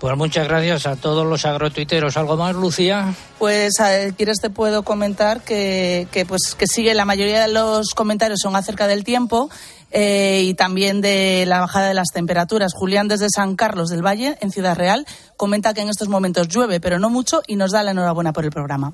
Pues 0.00 0.16
muchas 0.16 0.48
gracias 0.48 0.86
a 0.86 0.96
todos 0.96 1.26
los 1.26 1.44
agrotuiteros. 1.44 2.16
¿Algo 2.16 2.38
más, 2.38 2.56
Lucía? 2.56 3.14
Pues, 3.38 3.74
¿quieres 4.16 4.38
te 4.40 4.48
puedo 4.48 4.82
comentar 4.82 5.42
que, 5.42 6.08
que, 6.10 6.24
pues, 6.24 6.54
que 6.56 6.66
sigue 6.66 6.94
la 6.94 7.04
mayoría 7.04 7.42
de 7.42 7.52
los 7.52 7.94
comentarios 7.94 8.40
son 8.42 8.56
acerca 8.56 8.86
del 8.86 9.04
tiempo 9.04 9.50
eh, 9.90 10.42
y 10.44 10.54
también 10.54 11.00
de 11.00 11.44
la 11.46 11.60
bajada 11.60 11.88
de 11.88 11.94
las 11.94 12.08
temperaturas. 12.12 12.72
Julián 12.74 13.08
desde 13.08 13.28
San 13.28 13.56
Carlos 13.56 13.88
del 13.88 14.04
Valle, 14.04 14.36
en 14.40 14.50
Ciudad 14.50 14.76
Real, 14.76 15.06
comenta 15.36 15.74
que 15.74 15.80
en 15.80 15.88
estos 15.88 16.08
momentos 16.08 16.48
llueve, 16.48 16.80
pero 16.80 16.98
no 16.98 17.10
mucho, 17.10 17.42
y 17.46 17.56
nos 17.56 17.72
da 17.72 17.82
la 17.82 17.90
enhorabuena 17.90 18.32
por 18.32 18.44
el 18.44 18.50
programa. 18.50 18.92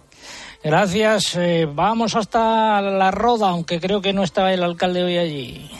Gracias. 0.62 1.36
Eh, 1.36 1.66
vamos 1.70 2.16
hasta 2.16 2.80
la 2.80 3.10
Roda, 3.10 3.50
aunque 3.50 3.80
creo 3.80 4.00
que 4.00 4.12
no 4.12 4.22
está 4.22 4.52
el 4.52 4.62
alcalde 4.62 5.02
hoy 5.04 5.18
allí. 5.18 5.70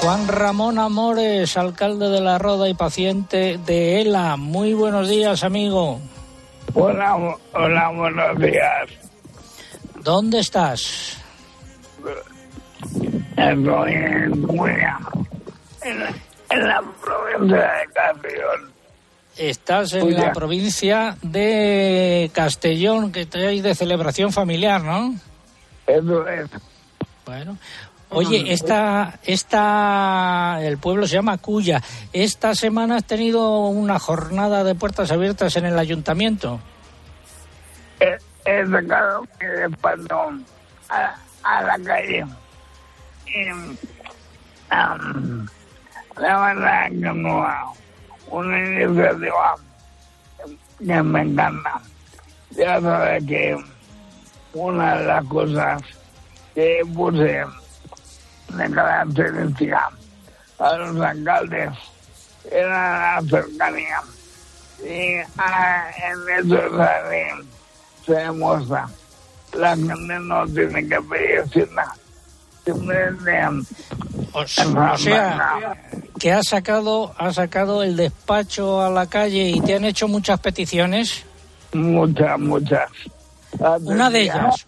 Juan 0.00 0.28
Ramón 0.28 0.78
Amores, 0.78 1.56
alcalde 1.56 2.08
de 2.08 2.20
La 2.20 2.38
Roda 2.38 2.68
y 2.68 2.74
paciente 2.74 3.58
de 3.58 4.00
ELA. 4.00 4.36
Muy 4.36 4.72
buenos 4.72 5.08
días, 5.08 5.42
amigo. 5.42 6.00
Hola, 6.74 7.36
hola, 7.52 7.90
buenos 7.90 8.38
días. 8.38 8.88
¿Dónde 10.02 10.38
estás? 10.38 11.18
Estoy 13.36 13.92
en 13.92 14.42
Cuya, 14.46 14.98
en, 15.82 16.66
la 16.66 16.82
provincia 17.02 17.56
de 17.56 17.92
Castellón. 17.92 18.72
Estás 19.36 19.92
en 19.94 20.14
la 20.14 20.32
provincia 20.32 21.16
de 21.22 22.30
Castellón, 22.32 23.10
que 23.10 23.28
hay 23.34 23.60
de 23.60 23.74
celebración 23.74 24.32
familiar, 24.32 24.82
¿no? 24.82 25.14
Eso 25.86 26.26
es. 26.28 26.48
Bueno, 27.26 27.58
Oye, 28.10 28.52
esta, 28.52 29.18
esta, 29.24 30.58
el 30.62 30.78
pueblo 30.78 31.06
se 31.06 31.14
llama 31.14 31.36
Cuya. 31.36 31.82
Esta 32.12 32.54
semana 32.54 32.96
has 32.96 33.04
tenido 33.04 33.66
una 33.66 33.98
jornada 33.98 34.64
de 34.64 34.74
puertas 34.74 35.12
abiertas 35.12 35.56
en 35.56 35.66
el 35.66 35.78
ayuntamiento. 35.78 36.58
He, 38.00 38.16
he 38.46 38.66
sacado 38.66 39.26
mi 39.40 39.46
despacho 39.46 40.30
a, 40.88 41.14
a, 41.42 41.62
la 41.62 41.78
calle. 41.84 42.24
Y, 43.26 43.50
um, 43.50 45.46
la 46.18 46.40
verdad 46.46 46.86
es 46.86 46.92
que 46.92 47.12
no, 47.12 47.46
una 48.30 48.58
iniciativa 48.58 49.54
que 50.78 51.02
me 51.02 51.20
encanta. 51.22 51.80
Ya 52.52 52.80
sabes 52.80 53.24
que 53.26 53.56
una 54.54 54.96
de 54.96 55.04
las 55.04 55.24
cosas 55.26 55.82
que 56.54 56.80
puse 56.94 57.44
de 58.48 58.70
característica 58.70 59.90
a 60.58 60.76
los 60.76 61.00
alcaldes 61.00 61.70
era 62.50 63.20
la 63.20 63.28
cercanía. 63.28 64.00
Y 64.82 65.16
ah, 65.38 65.90
en 66.10 66.46
eso 66.46 66.58
se 68.06 68.12
demuestra. 68.14 68.88
La 69.54 69.76
gente 69.76 70.18
no 70.20 70.46
tiene 70.46 70.88
que 70.88 71.00
pedir 71.02 71.70
nada. 71.72 71.94
O, 74.32 74.40
o 74.40 74.46
sea, 74.46 75.74
que 76.20 76.32
ha 76.32 76.42
sacado, 76.42 77.14
ha 77.16 77.32
sacado 77.32 77.82
el 77.82 77.96
despacho 77.96 78.82
a 78.82 78.90
la 78.90 79.06
calle 79.06 79.48
y 79.48 79.60
te 79.62 79.74
han 79.74 79.84
hecho 79.84 80.06
muchas 80.06 80.38
peticiones. 80.40 81.24
Muchas, 81.72 82.38
muchas. 82.38 82.90
Una 83.80 84.10
de 84.10 84.20
ellas, 84.20 84.66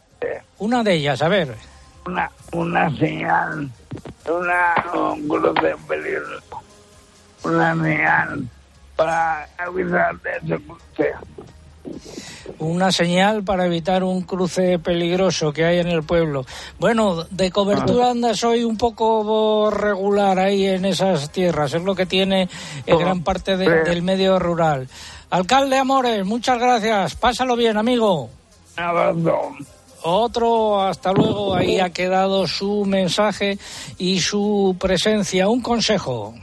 una 0.59 0.83
de 0.83 0.95
ellas, 0.95 1.21
a 1.21 1.29
ver 1.29 1.70
una, 2.07 2.31
una 2.53 2.97
señal, 2.97 3.71
una, 4.29 4.75
un 4.95 5.29
cruce 5.29 5.75
peligroso, 5.89 6.63
una 7.45 7.75
señal 7.83 8.49
para 8.97 9.49
evitar 9.67 10.17
ese 10.43 10.59
cruce. 10.59 11.15
Una 12.59 12.93
señal 12.93 13.43
para 13.43 13.65
evitar 13.65 14.05
un 14.05 14.23
cruce 14.23 14.79
peligroso 14.79 15.53
que 15.53 15.65
hay 15.65 15.79
en 15.79 15.89
el 15.89 16.03
pueblo. 16.03 16.45
Bueno, 16.79 17.25
de 17.31 17.51
cobertura 17.51 18.09
ah. 18.09 18.11
andas 18.11 18.45
hoy 18.45 18.65
un 18.65 18.77
poco 18.77 19.71
regular 19.71 20.39
ahí 20.39 20.67
en 20.67 20.85
esas 20.85 21.31
tierras, 21.33 21.73
es 21.73 21.83
lo 21.83 21.95
que 21.95 22.07
tiene 22.07 22.49
en 22.85 22.99
gran 22.99 23.23
parte 23.23 23.57
del 23.57 24.03
medio 24.03 24.39
rural. 24.39 24.89
Alcalde 25.31 25.79
Amores, 25.79 26.27
muchas 26.27 26.59
gracias. 26.59 27.15
Pásalo 27.15 27.57
bien, 27.57 27.77
amigo. 27.77 28.29
Abrazo. 28.77 29.53
Otro, 30.03 30.83
hasta 30.83 31.13
luego, 31.13 31.55
ahí 31.55 31.79
ha 31.79 31.91
quedado 31.91 32.47
su 32.47 32.85
mensaje 32.85 33.59
y 33.99 34.21
su 34.21 34.77
presencia. 34.79 35.49
Un 35.49 35.61
consejo. 35.61 36.35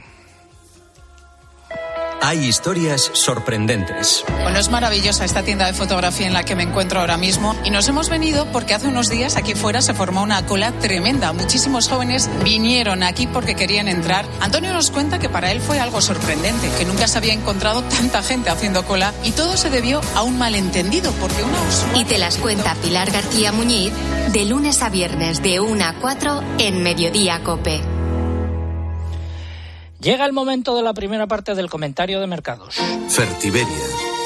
Hay 2.20 2.44
historias 2.46 3.10
sorprendentes. 3.14 4.24
Bueno, 4.42 4.58
es 4.58 4.70
maravillosa 4.70 5.24
esta 5.24 5.42
tienda 5.42 5.66
de 5.66 5.72
fotografía 5.72 6.26
en 6.26 6.32
la 6.32 6.44
que 6.44 6.54
me 6.54 6.64
encuentro 6.64 7.00
ahora 7.00 7.16
mismo 7.16 7.54
y 7.64 7.70
nos 7.70 7.88
hemos 7.88 8.08
venido 8.08 8.46
porque 8.52 8.74
hace 8.74 8.88
unos 8.88 9.08
días 9.08 9.36
aquí 9.36 9.54
fuera 9.54 9.82
se 9.82 9.94
formó 9.94 10.22
una 10.22 10.44
cola 10.46 10.72
tremenda. 10.72 11.32
Muchísimos 11.32 11.88
jóvenes 11.88 12.28
vinieron 12.44 13.02
aquí 13.02 13.26
porque 13.26 13.54
querían 13.54 13.88
entrar. 13.88 14.26
Antonio 14.40 14.72
nos 14.72 14.90
cuenta 14.90 15.18
que 15.18 15.28
para 15.28 15.50
él 15.52 15.60
fue 15.60 15.80
algo 15.80 16.00
sorprendente, 16.00 16.70
que 16.78 16.84
nunca 16.84 17.08
se 17.08 17.18
había 17.18 17.32
encontrado 17.32 17.82
tanta 17.82 18.22
gente 18.22 18.50
haciendo 18.50 18.84
cola 18.84 19.12
y 19.24 19.32
todo 19.32 19.56
se 19.56 19.70
debió 19.70 20.00
a 20.14 20.22
un 20.22 20.38
malentendido 20.38 21.12
porque 21.20 21.42
una 21.42 21.58
Y 21.94 22.04
te 22.04 22.18
las 22.18 22.36
cuenta 22.36 22.74
Pilar 22.76 23.10
García 23.10 23.52
Muñiz 23.52 23.92
de 24.32 24.44
lunes 24.44 24.82
a 24.82 24.88
viernes 24.88 25.42
de 25.42 25.60
1 25.60 25.84
a 25.84 25.94
4 25.94 26.42
en 26.58 26.82
Mediodía 26.82 27.40
Cope. 27.42 27.97
Llega 30.00 30.24
el 30.26 30.32
momento 30.32 30.76
de 30.76 30.82
la 30.82 30.94
primera 30.94 31.26
parte 31.26 31.56
del 31.56 31.68
comentario 31.68 32.20
de 32.20 32.28
mercados. 32.28 32.76
Fertiberia, 33.08 33.66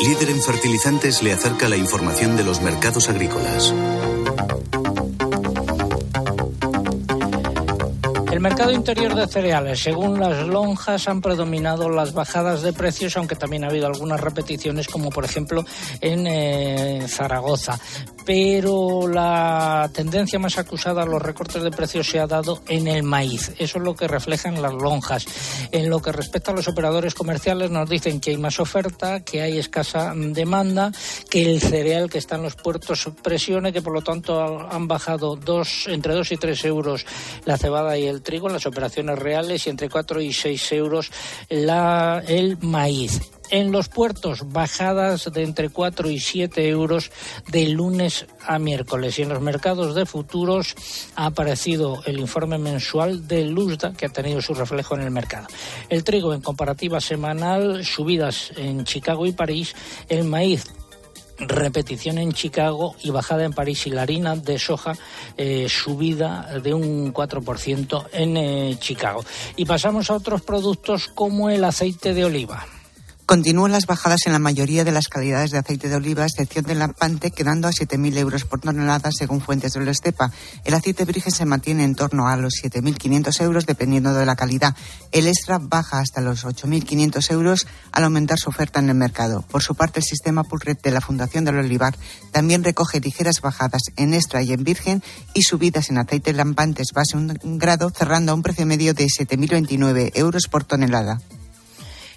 líder 0.06 0.28
en 0.28 0.42
fertilizantes, 0.42 1.22
le 1.22 1.32
acerca 1.32 1.66
la 1.66 1.78
información 1.78 2.36
de 2.36 2.44
los 2.44 2.60
mercados 2.60 3.08
agrícolas. 3.08 3.72
El 8.30 8.40
mercado 8.40 8.72
interior 8.72 9.14
de 9.14 9.26
cereales, 9.28 9.80
según 9.80 10.20
las 10.20 10.46
lonjas, 10.46 11.08
han 11.08 11.22
predominado 11.22 11.88
las 11.88 12.12
bajadas 12.12 12.60
de 12.60 12.74
precios, 12.74 13.16
aunque 13.16 13.36
también 13.36 13.64
ha 13.64 13.68
habido 13.68 13.86
algunas 13.86 14.20
repeticiones, 14.20 14.88
como 14.88 15.08
por 15.08 15.24
ejemplo 15.24 15.64
en 16.02 16.26
eh, 16.26 17.06
Zaragoza. 17.08 17.78
Pero 18.24 19.08
la 19.08 19.90
tendencia 19.92 20.38
más 20.38 20.58
acusada 20.58 21.02
a 21.02 21.06
los 21.06 21.20
recortes 21.20 21.62
de 21.62 21.70
precios 21.70 22.08
se 22.08 22.20
ha 22.20 22.26
dado 22.26 22.62
en 22.68 22.86
el 22.86 23.02
maíz. 23.02 23.52
Eso 23.58 23.78
es 23.78 23.84
lo 23.84 23.94
que 23.94 24.08
reflejan 24.08 24.62
las 24.62 24.72
lonjas. 24.72 25.26
En 25.72 25.90
lo 25.90 26.00
que 26.00 26.12
respecta 26.12 26.52
a 26.52 26.54
los 26.54 26.68
operadores 26.68 27.14
comerciales, 27.14 27.70
nos 27.70 27.88
dicen 27.88 28.20
que 28.20 28.30
hay 28.30 28.36
más 28.36 28.60
oferta, 28.60 29.20
que 29.20 29.42
hay 29.42 29.58
escasa 29.58 30.12
demanda, 30.14 30.92
que 31.30 31.42
el 31.42 31.60
cereal 31.60 32.10
que 32.10 32.18
está 32.18 32.36
en 32.36 32.42
los 32.42 32.54
puertos 32.54 33.08
presione, 33.22 33.72
que 33.72 33.82
por 33.82 33.92
lo 33.92 34.02
tanto 34.02 34.60
han 34.70 34.88
bajado 34.88 35.36
dos, 35.36 35.86
entre 35.88 36.14
2 36.14 36.32
y 36.32 36.36
3 36.36 36.64
euros 36.66 37.06
la 37.44 37.56
cebada 37.56 37.98
y 37.98 38.06
el 38.06 38.22
trigo 38.22 38.46
en 38.46 38.54
las 38.54 38.66
operaciones 38.66 39.18
reales 39.18 39.66
y 39.66 39.70
entre 39.70 39.88
4 39.88 40.20
y 40.20 40.32
6 40.32 40.72
euros 40.72 41.10
la, 41.48 42.22
el 42.26 42.58
maíz. 42.60 43.20
En 43.52 43.70
los 43.70 43.90
puertos, 43.90 44.50
bajadas 44.50 45.30
de 45.30 45.42
entre 45.42 45.68
4 45.68 46.08
y 46.08 46.18
7 46.18 46.66
euros 46.70 47.10
de 47.48 47.68
lunes 47.68 48.24
a 48.46 48.58
miércoles. 48.58 49.18
Y 49.18 49.22
en 49.22 49.28
los 49.28 49.42
mercados 49.42 49.94
de 49.94 50.06
futuros 50.06 50.74
ha 51.16 51.26
aparecido 51.26 52.02
el 52.06 52.18
informe 52.18 52.56
mensual 52.56 53.28
de 53.28 53.44
Luzda, 53.44 53.92
que 53.92 54.06
ha 54.06 54.08
tenido 54.08 54.40
su 54.40 54.54
reflejo 54.54 54.94
en 54.94 55.02
el 55.02 55.10
mercado. 55.10 55.48
El 55.90 56.02
trigo 56.02 56.32
en 56.32 56.40
comparativa 56.40 56.98
semanal, 56.98 57.84
subidas 57.84 58.52
en 58.56 58.84
Chicago 58.84 59.26
y 59.26 59.32
París. 59.32 59.76
El 60.08 60.24
maíz 60.24 60.64
repetición 61.36 62.16
en 62.16 62.32
Chicago 62.32 62.96
y 63.02 63.10
bajada 63.10 63.44
en 63.44 63.52
París 63.52 63.86
y 63.86 63.90
la 63.90 64.02
harina 64.02 64.34
de 64.34 64.58
soja 64.58 64.94
eh, 65.36 65.66
subida 65.68 66.58
de 66.62 66.72
un 66.72 67.12
4% 67.12 68.06
en 68.12 68.36
eh, 68.38 68.76
Chicago. 68.80 69.22
Y 69.56 69.66
pasamos 69.66 70.08
a 70.08 70.14
otros 70.14 70.40
productos 70.40 71.08
como 71.08 71.50
el 71.50 71.64
aceite 71.64 72.14
de 72.14 72.24
oliva. 72.24 72.66
Continúan 73.26 73.70
las 73.70 73.86
bajadas 73.86 74.26
en 74.26 74.32
la 74.32 74.40
mayoría 74.40 74.84
de 74.84 74.90
las 74.90 75.06
calidades 75.06 75.52
de 75.52 75.58
aceite 75.58 75.88
de 75.88 75.94
oliva, 75.94 76.26
excepción 76.26 76.64
del 76.64 76.80
lampante, 76.80 77.30
quedando 77.30 77.68
a 77.68 77.70
7.000 77.70 78.18
euros 78.18 78.44
por 78.44 78.60
tonelada 78.60 79.10
según 79.12 79.40
fuentes 79.40 79.72
de 79.72 79.84
la 79.84 79.92
Estepa. 79.92 80.32
El 80.64 80.74
aceite 80.74 81.04
virgen 81.04 81.32
se 81.32 81.46
mantiene 81.46 81.84
en 81.84 81.94
torno 81.94 82.26
a 82.26 82.36
los 82.36 82.54
7.500 82.62 83.40
euros 83.42 83.64
dependiendo 83.64 84.12
de 84.12 84.26
la 84.26 84.34
calidad. 84.34 84.76
El 85.12 85.28
extra 85.28 85.58
baja 85.58 86.00
hasta 86.00 86.20
los 86.20 86.44
8.500 86.44 87.30
euros 87.30 87.66
al 87.92 88.04
aumentar 88.04 88.38
su 88.38 88.50
oferta 88.50 88.80
en 88.80 88.88
el 88.88 88.96
mercado. 88.96 89.42
Por 89.42 89.62
su 89.62 89.76
parte, 89.76 90.00
el 90.00 90.04
sistema 90.04 90.42
Pulret 90.42 90.82
de 90.82 90.90
la 90.90 91.00
Fundación 91.00 91.44
del 91.44 91.58
Olivar 91.58 91.96
también 92.32 92.64
recoge 92.64 93.00
ligeras 93.00 93.40
bajadas 93.40 93.82
en 93.96 94.14
extra 94.14 94.42
y 94.42 94.52
en 94.52 94.64
virgen 94.64 95.02
y 95.32 95.42
subidas 95.42 95.90
en 95.90 95.98
aceite 95.98 96.32
lampantes 96.32 96.88
base 96.92 97.16
un 97.16 97.58
grado, 97.58 97.90
cerrando 97.90 98.32
a 98.32 98.34
un 98.34 98.42
precio 98.42 98.66
medio 98.66 98.94
de 98.94 99.06
7.029 99.06 100.10
euros 100.14 100.48
por 100.50 100.64
tonelada. 100.64 101.20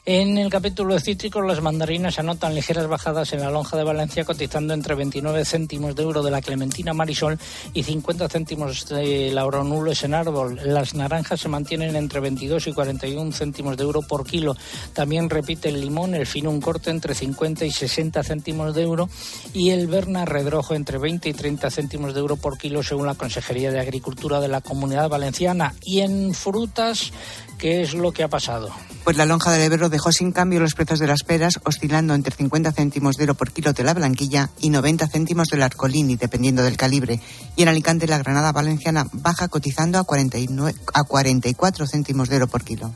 En 0.08 0.38
el 0.38 0.52
capítulo 0.52 0.94
de 0.94 1.00
cítricos, 1.00 1.44
las 1.48 1.64
mandarinas 1.64 2.20
anotan 2.20 2.54
ligeras 2.54 2.86
bajadas 2.86 3.34
en 3.34 3.40
la 3.40 3.50
lonja 3.50 3.76
de 3.76 3.84
Valencia, 3.84 4.24
cotizando 4.24 4.76
entre 4.76 4.94
29 4.94 5.44
céntimos 5.46 5.96
de 5.96 6.04
euro 6.04 6.22
de 6.22 6.30
la 6.30 6.44
clementina 6.44 6.94
marisol 6.94 7.40
y 7.74 7.82
50 7.82 8.30
céntimos 8.30 8.88
de 8.88 9.32
lauro 9.32 9.64
nulos 9.64 10.04
en 10.04 10.14
árbol. 10.14 10.60
Las 10.64 10.94
naranjas 10.94 11.40
se 11.40 11.50
mantienen 11.50 11.96
entre 11.96 12.20
22 12.20 12.68
y 12.68 12.74
41 12.74 13.32
céntimos 13.32 13.78
de 13.78 13.84
euro 13.84 14.04
por 14.04 14.28
kilo. 14.28 14.56
También 14.94 15.28
repite 15.28 15.70
el 15.70 15.82
limón, 15.82 16.14
el 16.14 16.28
fino 16.28 16.52
un 16.52 16.62
corte 16.62 16.92
entre 16.92 17.16
50 17.16 17.66
y 17.66 17.72
60 17.72 18.22
céntimos 18.22 18.76
de 18.76 18.84
euro 18.84 19.10
y 19.56 19.72
el 19.72 19.88
berna 19.88 20.24
redrojo 20.26 20.76
entre 20.76 21.00
20 21.00 21.30
y 21.30 21.34
30 21.34 21.72
céntimos 21.72 22.14
de 22.14 22.20
euro 22.20 22.36
por 22.36 22.60
kilo, 22.60 22.84
según 22.84 23.08
la 23.08 23.16
Consejería 23.16 23.72
de 23.72 23.80
Agricultura 23.80 24.40
de 24.40 24.50
la 24.50 24.62
Comunidad 24.62 25.10
Valenciana. 25.10 25.74
Y 25.84 26.02
en 26.02 26.36
frutas, 26.36 27.12
¿qué 27.58 27.82
es 27.82 27.96
lo 27.96 28.12
que 28.12 28.22
ha 28.22 28.28
pasado? 28.28 28.70
Pues 29.04 29.18
la 29.18 29.26
lonja 29.26 29.52
del 29.52 29.62
Ebro 29.72 29.90
dejó 29.96 30.12
sin 30.12 30.34
cambio 30.34 30.60
los 30.60 30.74
precios 30.74 31.00
de 31.00 31.08
las 31.08 31.24
peras, 31.24 31.62
oscilando 31.64 32.14
entre 32.16 32.36
50 32.36 32.74
céntimos 32.74 33.16
de 33.16 33.24
euro 33.24 33.36
por 33.36 33.54
kilo 33.54 33.72
de 33.72 33.86
la 33.86 33.94
blanquilla 33.94 34.50
y 34.60 34.70
90 34.70 35.08
céntimos 35.08 35.48
del 35.48 35.64
arcolini, 35.64 36.18
dependiendo 36.18 36.64
del 36.64 36.76
calibre. 36.76 37.22
Y 37.56 37.64
en 37.64 37.70
Alicante 37.70 38.06
la 38.06 38.18
granada 38.18 38.52
valenciana 38.52 39.08
baja 39.14 39.48
cotizando 39.48 39.98
a, 39.98 40.04
49, 40.04 40.78
a 40.94 41.04
44 41.06 41.88
céntimos 41.88 42.28
de 42.28 42.36
euro 42.36 42.48
por 42.48 42.66
kilo. 42.66 42.92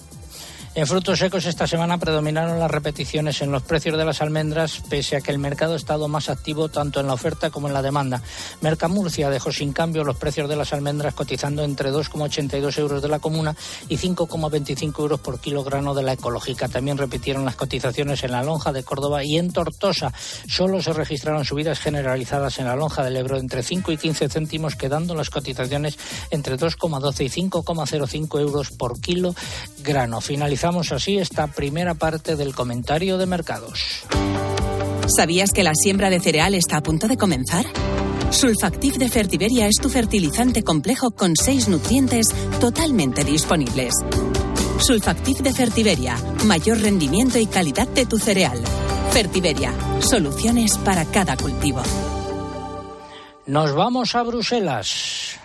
En 0.76 0.86
frutos 0.86 1.18
secos 1.18 1.46
esta 1.46 1.66
semana 1.66 1.98
predominaron 1.98 2.60
las 2.60 2.70
repeticiones 2.70 3.42
en 3.42 3.52
los 3.52 3.64
precios 3.64 3.98
de 3.98 4.06
las 4.06 4.22
almendras, 4.22 4.82
pese 4.88 5.18
a 5.18 5.22
que 5.22 5.32
el 5.32 5.40
mercado 5.40 5.74
ha 5.74 5.78
estado 5.78 6.08
más 6.08 6.30
activo 6.30 6.70
tanto 6.70 7.00
en 7.00 7.08
la 7.08 7.14
oferta 7.14 7.50
como 7.50 7.68
en 7.68 7.74
la 7.74 7.82
demanda. 7.82 8.22
Mercamurcia 8.62 9.32
dejó 9.32 9.52
sin 9.52 9.74
cambio 9.74 10.04
los 10.04 10.18
precios 10.18 10.48
de 10.48 10.56
las 10.56 10.72
almendras 10.72 11.16
cotizando 11.16 11.64
entre 11.64 11.92
2,82 11.92 12.78
euros 12.78 13.02
de 13.02 13.08
la 13.08 13.18
comuna 13.20 13.56
y 13.90 13.98
5,25 13.98 15.00
euros 15.00 15.20
por 15.20 15.40
kilogramo 15.40 15.96
de 15.96 16.04
la 16.04 16.14
ecológica. 16.14 16.70
También 16.70 17.00
repitieron 17.00 17.46
las 17.46 17.56
cotizaciones 17.56 18.24
en 18.24 18.32
la 18.32 18.44
lonja 18.44 18.72
de 18.72 18.84
Córdoba 18.84 19.24
y 19.24 19.38
en 19.38 19.52
Tortosa. 19.52 20.14
Solo 20.48 20.84
se 20.84 20.94
registraron 20.94 21.46
subidas 21.46 21.80
generalizadas 21.80 22.60
en 22.60 22.66
la 22.66 22.76
lonja 22.76 23.04
del 23.04 23.18
Ebro 23.18 23.38
entre 23.38 23.64
5 23.64 23.92
y 23.92 23.98
15 23.98 24.30
céntimos, 24.30 24.76
quedando 24.76 25.16
las 25.16 25.32
cotizaciones 25.32 25.98
entre 26.30 26.58
2,12 26.58 27.26
y 27.26 27.50
5,05 27.50 28.40
euros 28.40 28.70
por 28.72 29.02
kilo 29.02 29.34
grano. 29.80 30.22
Finalizamos 30.60 30.92
así 30.92 31.18
esta 31.18 31.48
primera 31.48 31.94
parte 31.94 32.36
del 32.36 32.54
comentario 32.54 33.18
de 33.18 33.26
mercados. 33.26 34.04
¿Sabías 35.08 35.52
que 35.52 35.64
la 35.64 35.74
siembra 35.74 36.10
de 36.10 36.20
cereal 36.20 36.54
está 36.54 36.76
a 36.76 36.84
punto 36.84 37.08
de 37.08 37.16
comenzar? 37.16 37.66
Sulfactif 38.30 38.98
de 38.98 39.08
Fertiberia 39.08 39.68
es 39.68 39.76
tu 39.82 39.88
fertilizante 39.88 40.62
complejo 40.62 41.12
con 41.12 41.38
seis 41.38 41.70
nutrientes 41.70 42.28
totalmente 42.60 43.24
disponibles. 43.24 43.94
Sulfactif 44.80 45.40
de 45.40 45.54
Fertiberia, 45.54 46.18
mayor 46.44 46.82
rendimiento 46.82 47.40
y 47.40 47.46
calidad 47.46 47.88
de 47.88 48.06
tu 48.06 48.18
cereal. 48.18 48.62
Fertiberia, 49.12 49.74
soluciones 50.02 50.78
para 50.80 51.06
cada 51.06 51.38
cultivo. 51.38 51.82
Nos 53.46 53.74
vamos 53.74 54.14
a 54.14 54.24
Bruselas. 54.24 55.39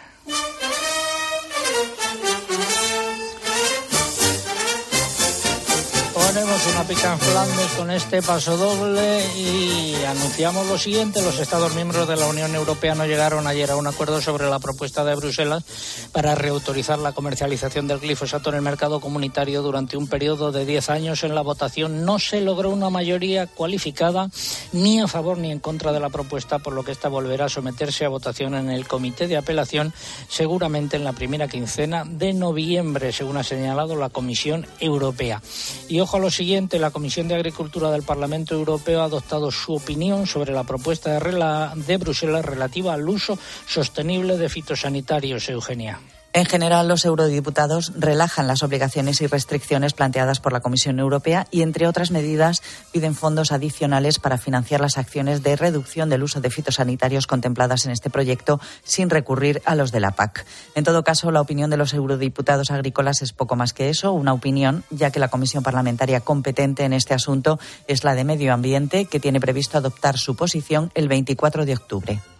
Una 6.55 6.85
pica 6.85 7.13
en 7.13 7.19
Flandes 7.19 7.73
con 7.77 7.91
este 7.91 8.23
paso 8.23 8.57
doble 8.57 9.27
y 9.37 9.97
anunciamos 10.05 10.65
lo 10.69 10.79
siguiente. 10.79 11.21
Los 11.21 11.41
Estados 11.41 11.75
miembros 11.75 12.07
de 12.07 12.17
la 12.17 12.27
Unión 12.27 12.55
Europea 12.55 12.95
no 12.95 13.07
llegaron 13.07 13.49
ayer 13.49 13.73
a 13.73 13.77
un 13.77 13.89
acuerdo 13.89 14.21
sobre 14.21 14.49
la 14.49 14.61
propuesta 14.61 15.05
de 15.05 15.17
Bruselas 15.17 15.65
para 16.13 16.37
reautorizar 16.37 17.01
la 17.01 17.11
comercialización 17.11 17.89
del 17.89 17.99
glifosato 17.99 18.51
en 18.51 18.57
el 18.57 18.63
mercado 18.63 19.01
comunitario 19.01 19.63
durante 19.63 19.97
un 19.97 20.07
periodo 20.07 20.53
de 20.53 20.65
10 20.65 20.91
años. 20.91 21.25
En 21.25 21.35
la 21.35 21.43
votación 21.43 22.05
no 22.05 22.21
se 22.21 22.41
logró 22.41 22.71
una 22.71 22.89
mayoría 22.89 23.49
cualificada 23.49 24.31
ni 24.73 25.01
a 25.01 25.09
favor 25.09 25.39
ni 25.39 25.51
en 25.51 25.59
contra 25.59 25.93
de 25.93 25.99
la 25.99 26.09
propuesta, 26.09 26.61
por 26.61 26.73
lo 26.73 26.85
que 26.85 26.93
esta 26.93 27.09
volverá 27.09 27.47
a 27.47 27.49
someterse 27.49 28.05
a 28.05 28.11
votación 28.11 28.55
en 28.55 28.71
el 28.71 28.87
Comité 28.87 29.27
de 29.27 29.37
Apelación 29.37 29.93
seguramente 30.29 30.97
en 30.97 31.05
la 31.05 31.15
primera 31.15 31.49
quincena 31.49 32.05
de 32.07 32.33
noviembre, 32.33 33.13
según 33.13 33.39
ha 33.39 33.43
señalado 33.43 33.97
la 33.97 34.11
Comisión 34.11 34.67
Europea. 34.79 35.43
Y 35.89 35.99
ojo 35.99 36.17
a 36.17 36.21
lo 36.21 36.31
siguiente, 36.45 36.79
la 36.79 36.91
Comisión 36.91 37.27
de 37.27 37.37
Agricultura 37.37 37.91
del 37.91 38.03
Parlamento 38.03 38.55
Europeo 38.55 39.01
ha 39.01 39.05
adoptado 39.05 39.51
su 39.51 39.73
opinión 39.77 40.27
sobre 40.27 40.53
la 40.53 40.65
propuesta 40.65 41.19
de, 41.19 41.83
de 41.87 41.97
Bruselas 41.97 42.45
relativa 42.45 42.93
al 42.93 43.09
uso 43.09 43.39
sostenible 43.67 44.37
de 44.37 44.51
fitosanitarios, 44.51 45.49
Eugenia. 45.49 46.01
En 46.37 46.47
general, 46.47 46.89
los 46.89 47.05
eurodiputados 47.05 47.93
relajan 47.97 48.49
las 48.49 48.65
obligaciones 48.65 49.21
y 49.21 49.29
restricciones 49.29 49.93
planteadas 49.93 50.41
por 50.41 50.53
la 50.53 50.59
Comisión 50.59 50.99
Europea 50.99 51.47
y, 51.53 51.63
entre 51.63 51.87
otras 51.87 52.11
medidas, 52.11 52.61
piden 52.91 53.15
fondos 53.15 53.53
adicionales 53.53 54.19
para 54.19 54.37
financiar 54.37 54.81
las 54.81 54.99
acciones 54.99 55.45
de 55.45 55.55
reducción 55.55 56.09
del 56.09 56.25
uso 56.25 56.41
de 56.41 56.51
fitosanitarios 56.51 57.29
contempladas 57.29 57.87
en 57.87 57.93
este 57.93 58.11
proyecto 58.11 58.61
sin 58.83 59.11
recurrir 59.11 59.63
a 59.65 59.77
los 59.77 59.93
de 59.93 60.01
la 60.01 60.11
PAC. 60.11 60.45
En 60.75 60.83
todo 60.83 61.05
caso, 61.05 61.31
la 61.31 61.41
opinión 61.41 61.71
de 61.71 61.77
los 61.77 61.95
eurodiputados 61.95 62.73
agrícolas 62.73 63.23
es 63.23 63.33
poco 63.33 63.55
más 63.55 63.73
que 63.73 63.89
eso, 63.89 64.11
una 64.11 64.33
opinión, 64.33 64.83
ya 64.91 65.13
que 65.13 65.21
la 65.21 65.29
Comisión 65.29 65.63
Parlamentaria 65.63 66.19
competente 66.19 66.83
en 66.83 66.95
este 66.95 67.15
asunto 67.15 67.61
es 67.87 68.03
la 68.03 68.17
de 68.17 68.25
Medio 68.25 68.53
Ambiente, 68.53 69.05
que 69.05 69.21
tiene 69.21 69.39
previsto 69.39 69.79
adoptar 69.79 70.19
su 70.19 70.35
posición 70.35 70.91
el 70.97 71.07
24 71.07 71.65
de 71.65 71.75
octubre. 71.75 72.34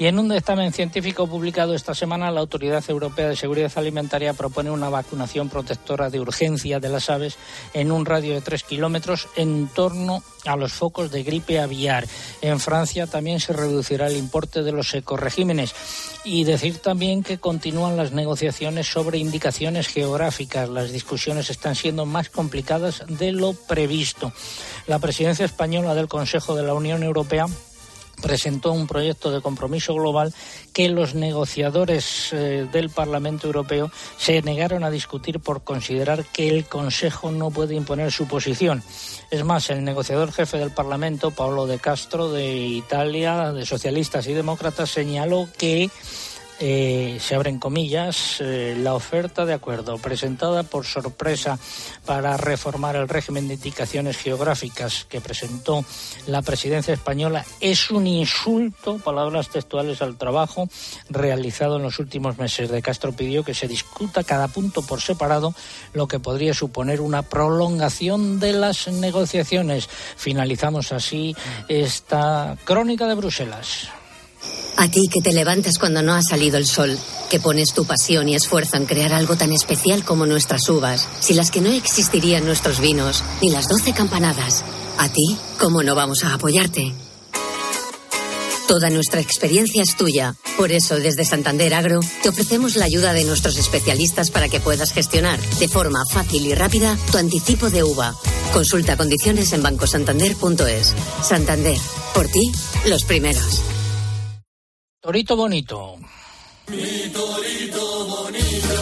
Y 0.00 0.06
en 0.06 0.16
un 0.20 0.28
dictamen 0.28 0.72
científico 0.72 1.26
publicado 1.26 1.74
esta 1.74 1.92
semana, 1.92 2.30
la 2.30 2.38
Autoridad 2.38 2.84
Europea 2.88 3.28
de 3.28 3.34
Seguridad 3.34 3.72
Alimentaria 3.74 4.32
propone 4.32 4.70
una 4.70 4.88
vacunación 4.88 5.48
protectora 5.48 6.08
de 6.08 6.20
urgencia 6.20 6.78
de 6.78 6.88
las 6.88 7.10
aves 7.10 7.36
en 7.74 7.90
un 7.90 8.06
radio 8.06 8.34
de 8.34 8.40
tres 8.40 8.62
kilómetros 8.62 9.26
en 9.34 9.66
torno 9.66 10.22
a 10.46 10.54
los 10.54 10.72
focos 10.72 11.10
de 11.10 11.24
gripe 11.24 11.58
aviar. 11.58 12.06
En 12.42 12.60
Francia 12.60 13.08
también 13.08 13.40
se 13.40 13.52
reducirá 13.52 14.06
el 14.06 14.16
importe 14.16 14.62
de 14.62 14.70
los 14.70 14.94
ecoregímenes. 14.94 15.74
Y 16.24 16.44
decir 16.44 16.78
también 16.78 17.24
que 17.24 17.38
continúan 17.38 17.96
las 17.96 18.12
negociaciones 18.12 18.86
sobre 18.86 19.18
indicaciones 19.18 19.88
geográficas. 19.88 20.68
Las 20.68 20.92
discusiones 20.92 21.50
están 21.50 21.74
siendo 21.74 22.06
más 22.06 22.30
complicadas 22.30 23.02
de 23.08 23.32
lo 23.32 23.52
previsto. 23.52 24.32
La 24.86 25.00
presidencia 25.00 25.44
española 25.44 25.96
del 25.96 26.06
Consejo 26.06 26.54
de 26.54 26.62
la 26.62 26.74
Unión 26.74 27.02
Europea 27.02 27.46
presentó 28.20 28.72
un 28.72 28.86
proyecto 28.86 29.30
de 29.30 29.40
compromiso 29.40 29.94
global 29.94 30.34
que 30.72 30.88
los 30.88 31.14
negociadores 31.14 32.32
eh, 32.32 32.66
del 32.70 32.90
Parlamento 32.90 33.46
Europeo 33.46 33.90
se 34.16 34.42
negaron 34.42 34.84
a 34.84 34.90
discutir 34.90 35.40
por 35.40 35.62
considerar 35.62 36.24
que 36.26 36.48
el 36.48 36.66
Consejo 36.66 37.30
no 37.30 37.50
puede 37.50 37.74
imponer 37.74 38.12
su 38.12 38.26
posición. 38.26 38.82
Es 39.30 39.44
más, 39.44 39.70
el 39.70 39.84
negociador 39.84 40.32
jefe 40.32 40.58
del 40.58 40.70
Parlamento, 40.70 41.30
Pablo 41.30 41.66
de 41.66 41.78
Castro, 41.78 42.30
de 42.30 42.56
Italia, 42.56 43.52
de 43.52 43.66
socialistas 43.66 44.26
y 44.26 44.32
demócratas, 44.32 44.90
señaló 44.90 45.48
que 45.58 45.90
eh, 46.60 47.18
se 47.20 47.34
abren 47.34 47.58
comillas, 47.58 48.40
eh, 48.40 48.76
la 48.78 48.94
oferta 48.94 49.46
de 49.46 49.54
acuerdo 49.54 49.98
presentada 49.98 50.62
por 50.64 50.84
sorpresa 50.84 51.58
para 52.04 52.36
reformar 52.36 52.96
el 52.96 53.08
régimen 53.08 53.46
de 53.46 53.54
indicaciones 53.54 54.16
geográficas 54.16 55.06
que 55.08 55.20
presentó 55.20 55.84
la 56.26 56.42
presidencia 56.42 56.94
española 56.94 57.44
es 57.60 57.90
un 57.90 58.06
insulto, 58.06 58.98
palabras 58.98 59.50
textuales, 59.50 60.02
al 60.02 60.16
trabajo 60.16 60.68
realizado 61.10 61.76
en 61.76 61.82
los 61.82 61.98
últimos 61.98 62.38
meses. 62.38 62.70
De 62.70 62.82
Castro 62.82 63.12
pidió 63.12 63.44
que 63.44 63.54
se 63.54 63.68
discuta 63.68 64.24
cada 64.24 64.48
punto 64.48 64.82
por 64.82 65.00
separado, 65.00 65.54
lo 65.92 66.08
que 66.08 66.18
podría 66.18 66.54
suponer 66.54 67.00
una 67.00 67.22
prolongación 67.22 68.40
de 68.40 68.52
las 68.52 68.88
negociaciones. 68.88 69.88
Finalizamos 70.16 70.92
así 70.92 71.36
esta 71.68 72.56
crónica 72.64 73.06
de 73.06 73.14
Bruselas. 73.14 73.88
A 74.80 74.88
ti 74.88 75.08
que 75.12 75.20
te 75.20 75.32
levantas 75.32 75.76
cuando 75.76 76.02
no 76.02 76.14
ha 76.14 76.22
salido 76.22 76.56
el 76.56 76.64
sol, 76.64 76.96
que 77.28 77.40
pones 77.40 77.74
tu 77.74 77.84
pasión 77.84 78.28
y 78.28 78.36
esfuerzo 78.36 78.76
en 78.76 78.86
crear 78.86 79.12
algo 79.12 79.34
tan 79.34 79.52
especial 79.52 80.04
como 80.04 80.24
nuestras 80.24 80.68
uvas, 80.68 81.08
si 81.18 81.34
las 81.34 81.50
que 81.50 81.60
no 81.60 81.68
existirían 81.68 82.44
nuestros 82.44 82.78
vinos, 82.78 83.24
ni 83.42 83.50
las 83.50 83.66
doce 83.66 83.92
campanadas. 83.92 84.64
A 84.98 85.08
ti, 85.08 85.36
¿cómo 85.58 85.82
no 85.82 85.96
vamos 85.96 86.22
a 86.22 86.32
apoyarte? 86.32 86.94
Toda 88.68 88.88
nuestra 88.88 89.20
experiencia 89.20 89.82
es 89.82 89.96
tuya. 89.96 90.36
Por 90.56 90.70
eso, 90.70 90.94
desde 91.00 91.24
Santander 91.24 91.74
Agro, 91.74 91.98
te 92.22 92.28
ofrecemos 92.28 92.76
la 92.76 92.84
ayuda 92.84 93.12
de 93.12 93.24
nuestros 93.24 93.56
especialistas 93.56 94.30
para 94.30 94.48
que 94.48 94.60
puedas 94.60 94.92
gestionar 94.92 95.40
de 95.58 95.66
forma 95.66 96.04
fácil 96.06 96.46
y 96.46 96.54
rápida 96.54 96.96
tu 97.10 97.18
anticipo 97.18 97.68
de 97.68 97.82
uva. 97.82 98.14
Consulta 98.52 98.96
condiciones 98.96 99.52
en 99.52 99.62
bancosantander.es. 99.64 100.94
Santander, 101.24 101.78
por 102.14 102.28
ti, 102.28 102.52
los 102.86 103.02
primeros. 103.02 103.64
Torito 105.00 105.36
bonito. 105.36 105.96
Mi 106.66 107.08
torito 107.12 108.06
bonito. 108.06 108.74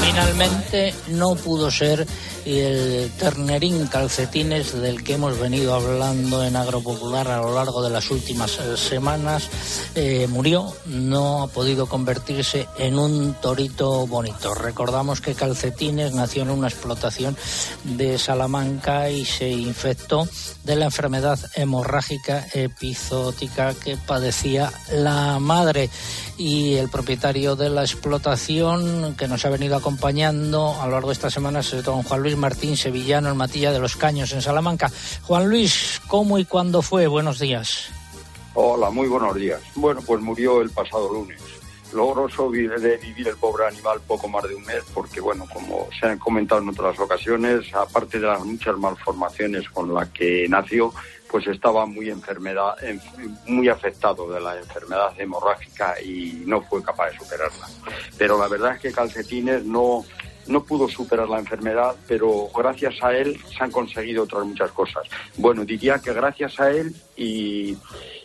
Finalmente 0.00 0.94
no 1.08 1.34
pudo 1.34 1.68
ser 1.68 2.06
y 2.44 2.58
el 2.58 3.10
ternerín 3.18 3.86
calcetines 3.86 4.72
del 4.80 5.02
que 5.02 5.14
hemos 5.14 5.38
venido 5.38 5.74
hablando 5.74 6.44
en 6.44 6.56
Agropopular 6.56 7.28
a 7.28 7.38
lo 7.38 7.54
largo 7.54 7.82
de 7.82 7.90
las 7.90 8.10
últimas 8.10 8.58
eh, 8.58 8.76
semanas 8.76 9.48
eh, 9.94 10.26
murió, 10.28 10.72
no 10.86 11.42
ha 11.42 11.46
podido 11.48 11.86
convertirse 11.86 12.68
en 12.78 12.98
un 12.98 13.34
torito 13.34 14.06
bonito. 14.06 14.54
Recordamos 14.54 15.20
que 15.20 15.34
Calcetines 15.34 16.12
nació 16.14 16.42
en 16.42 16.50
una 16.50 16.68
explotación 16.68 17.36
de 17.84 18.18
Salamanca 18.18 19.10
y 19.10 19.24
se 19.24 19.48
infectó 19.48 20.28
de 20.64 20.76
la 20.76 20.86
enfermedad 20.86 21.38
hemorrágica 21.54 22.46
epizootica 22.52 23.74
que 23.74 23.96
padecía 23.96 24.72
la 24.92 25.38
madre 25.38 25.90
y 26.42 26.74
el 26.74 26.88
propietario 26.88 27.54
de 27.54 27.70
la 27.70 27.82
explotación 27.82 29.14
que 29.14 29.28
nos 29.28 29.44
ha 29.44 29.48
venido 29.48 29.76
acompañando 29.76 30.74
a 30.80 30.86
lo 30.86 30.92
largo 30.94 31.10
de 31.10 31.14
estas 31.14 31.32
semanas 31.32 31.72
es 31.72 31.84
don 31.84 32.02
Juan 32.02 32.20
Luis 32.20 32.36
Martín 32.36 32.76
Sevillano 32.76 33.30
en 33.30 33.36
Matilla 33.36 33.70
de 33.70 33.78
los 33.78 33.94
Caños, 33.94 34.32
en 34.32 34.42
Salamanca. 34.42 34.90
Juan 35.22 35.48
Luis, 35.48 36.02
¿cómo 36.08 36.38
y 36.40 36.44
cuándo 36.44 36.82
fue? 36.82 37.06
Buenos 37.06 37.38
días. 37.38 37.90
Hola, 38.54 38.90
muy 38.90 39.06
buenos 39.06 39.36
días. 39.36 39.60
Bueno, 39.76 40.00
pues 40.04 40.20
murió 40.20 40.60
el 40.62 40.70
pasado 40.70 41.12
lunes. 41.12 41.40
Logró 41.92 42.26
de 42.50 42.96
vivir 42.96 43.28
el 43.28 43.36
pobre 43.36 43.66
animal 43.68 44.00
poco 44.04 44.26
más 44.26 44.42
de 44.42 44.56
un 44.56 44.64
mes 44.64 44.82
porque, 44.92 45.20
bueno, 45.20 45.46
como 45.52 45.86
se 46.00 46.06
han 46.06 46.18
comentado 46.18 46.60
en 46.60 46.70
otras 46.70 46.98
ocasiones, 46.98 47.72
aparte 47.72 48.18
de 48.18 48.26
las 48.26 48.44
muchas 48.44 48.76
malformaciones 48.78 49.68
con 49.68 49.94
las 49.94 50.08
que 50.08 50.46
nació, 50.48 50.92
pues 51.32 51.46
estaba 51.46 51.86
muy 51.86 52.10
enfermedad, 52.10 52.76
muy 53.46 53.70
afectado 53.70 54.30
de 54.30 54.38
la 54.38 54.58
enfermedad 54.58 55.18
hemorrágica 55.18 55.98
y 55.98 56.42
no 56.44 56.60
fue 56.60 56.82
capaz 56.82 57.08
de 57.08 57.18
superarla. 57.18 57.68
Pero 58.18 58.38
la 58.38 58.48
verdad 58.48 58.74
es 58.74 58.82
que 58.82 58.92
Calcetines 58.92 59.64
no, 59.64 60.04
no 60.48 60.62
pudo 60.62 60.86
superar 60.88 61.30
la 61.30 61.38
enfermedad, 61.38 61.96
pero 62.06 62.50
gracias 62.54 63.02
a 63.02 63.16
él 63.16 63.40
se 63.48 63.64
han 63.64 63.70
conseguido 63.70 64.24
otras 64.24 64.44
muchas 64.44 64.70
cosas. 64.72 65.04
Bueno, 65.38 65.64
diría 65.64 65.98
que 66.00 66.12
gracias 66.12 66.60
a 66.60 66.70
él 66.70 66.94
y, 67.16 67.78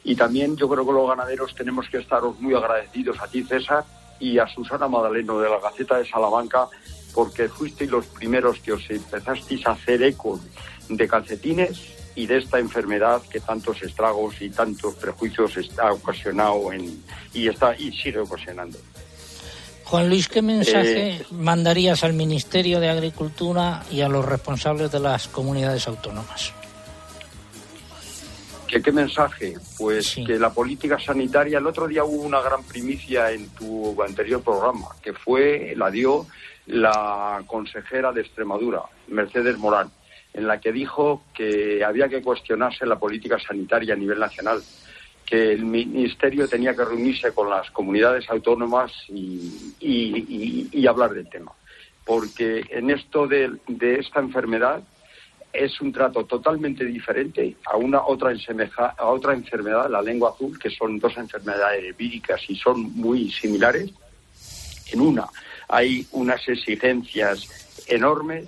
y 0.04 0.16
también 0.18 0.58
yo 0.58 0.68
creo 0.68 0.86
que 0.86 0.92
los 0.92 1.08
ganaderos 1.08 1.56
tenemos 1.56 1.88
que 1.90 2.00
estaros 2.00 2.38
muy 2.42 2.56
agradecidos 2.56 3.18
a 3.22 3.28
ti, 3.28 3.42
César, 3.44 3.86
y 4.20 4.38
a 4.38 4.48
Susana 4.48 4.90
Madaleno 4.90 5.40
de 5.40 5.50
la 5.50 5.62
Gaceta 5.62 5.98
de 5.98 6.06
Salamanca, 6.06 6.68
porque 7.14 7.48
fuisteis 7.48 7.90
los 7.90 8.06
primeros 8.08 8.60
que 8.60 8.74
os 8.74 8.90
empezasteis 8.90 9.66
a 9.66 9.72
hacer 9.72 10.04
eco 10.04 10.42
de 10.90 11.08
calcetines 11.08 11.97
y 12.18 12.26
de 12.26 12.40
esta 12.40 12.58
enfermedad 12.58 13.22
que 13.30 13.40
tantos 13.40 13.84
estragos 13.84 14.42
y 14.42 14.50
tantos 14.50 14.96
prejuicios 14.96 15.56
está 15.56 15.94
ocasionado 15.94 16.74
en, 16.74 17.04
y 17.32 17.48
está 17.48 17.76
y 17.78 17.92
sigue 17.92 18.18
ocasionando. 18.18 18.80
Juan 19.84 20.10
Luis, 20.10 20.28
¿qué 20.28 20.42
mensaje 20.42 21.10
eh, 21.10 21.26
mandarías 21.30 22.04
al 22.04 22.14
Ministerio 22.14 22.80
de 22.80 22.90
Agricultura 22.90 23.84
y 23.92 24.02
a 24.02 24.10
los 24.10 24.26
responsables 24.26 24.92
de 24.92 25.00
las 25.00 25.28
comunidades 25.28 25.88
autónomas? 25.88 26.54
¿Qué, 28.68 28.82
qué 28.82 28.92
mensaje? 28.92 29.54
Pues 29.78 30.16
que 30.16 30.40
la 30.40 30.50
política 30.50 31.00
sanitaria, 31.00 31.60
el 31.60 31.68
otro 31.68 31.88
día 31.88 32.04
hubo 32.04 32.24
una 32.24 32.42
gran 32.42 32.64
primicia 32.64 33.32
en 33.32 33.48
tu 33.50 34.02
anterior 34.02 34.42
programa, 34.42 34.88
que 35.04 35.14
fue, 35.14 35.76
la 35.78 35.92
dio 35.92 36.26
la 36.66 37.44
consejera 37.46 38.12
de 38.12 38.22
Extremadura, 38.22 38.82
Mercedes 39.08 39.58
Morán, 39.60 39.92
en 40.38 40.48
la 40.48 40.62
que 40.62 40.72
dijo 40.72 41.24
que 41.34 41.84
había 41.84 42.08
que 42.08 42.22
cuestionarse 42.22 42.86
la 42.86 43.00
política 43.00 43.40
sanitaria 43.40 43.96
a 43.96 43.98
nivel 43.98 44.20
nacional 44.20 44.62
que 45.26 45.52
el 45.52 45.66
Ministerio 45.66 46.48
tenía 46.48 46.74
que 46.74 46.86
reunirse 46.86 47.34
con 47.34 47.50
las 47.50 47.70
comunidades 47.72 48.30
autónomas 48.30 48.94
y, 49.10 50.88
hablar 50.88 51.12
del 51.12 51.28
tema. 51.28 51.52
Porque 52.06 52.64
en 52.70 52.90
esto 52.92 53.28
de, 53.28 53.52
esta 54.00 54.22
enfermedad 54.22 54.82
es 55.52 55.82
un 55.82 55.92
trato 55.92 56.24
totalmente 56.24 56.86
diferente 56.86 57.58
a 57.66 57.76
una 57.76 58.06
otra, 58.06 58.32
a 58.98 59.06
otra 59.08 59.34
enfermedad, 59.34 59.90
la 59.90 60.02
lengua 60.02 60.30
azul, 60.30 60.58
que 60.58 60.70
son 60.70 60.98
dos 60.98 61.18
enfermedades 61.18 61.98
víricas 61.98 62.42
y 62.48 62.56
son 62.56 62.94
muy 62.96 63.30
similares. 63.30 63.92
En 64.94 65.02
una 65.02 65.28
hay 65.68 66.08
unas 66.12 66.48
exigencias 66.48 67.84
enormes 67.90 68.48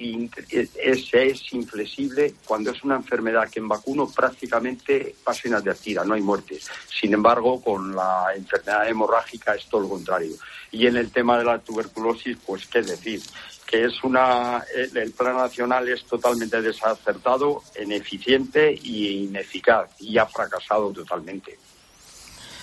in- 0.00 0.30
es, 0.50 1.52
inflexible 1.52 2.34
cuando 2.44 2.70
es 2.70 2.82
una 2.82 2.96
enfermedad 2.96 3.48
que 3.50 3.60
en 3.60 3.68
vacuno 3.68 4.08
prácticamente 4.10 5.14
pasa 5.22 5.48
inadvertida, 5.48 6.04
no 6.04 6.14
hay 6.14 6.22
muertes. 6.22 6.66
Sin 6.88 7.12
embargo, 7.14 7.60
con 7.62 7.94
la 7.94 8.26
enfermedad 8.34 8.88
hemorrágica 8.88 9.54
es 9.54 9.66
todo 9.66 9.82
lo 9.82 9.88
contrario. 9.90 10.34
Y 10.72 10.86
en 10.86 10.96
el 10.96 11.10
tema 11.10 11.38
de 11.38 11.44
la 11.44 11.58
tuberculosis, 11.58 12.36
pues 12.46 12.66
qué 12.66 12.82
decir, 12.82 13.20
que 13.66 13.84
es 13.84 14.02
una 14.02 14.64
el, 14.74 14.96
el 14.96 15.12
plan 15.12 15.36
nacional 15.36 15.88
es 15.88 16.04
totalmente 16.04 16.60
desacertado, 16.60 17.62
ineficiente 17.80 18.72
y 18.82 19.24
ineficaz 19.24 19.90
y 20.00 20.18
ha 20.18 20.26
fracasado 20.26 20.92
totalmente. 20.92 21.58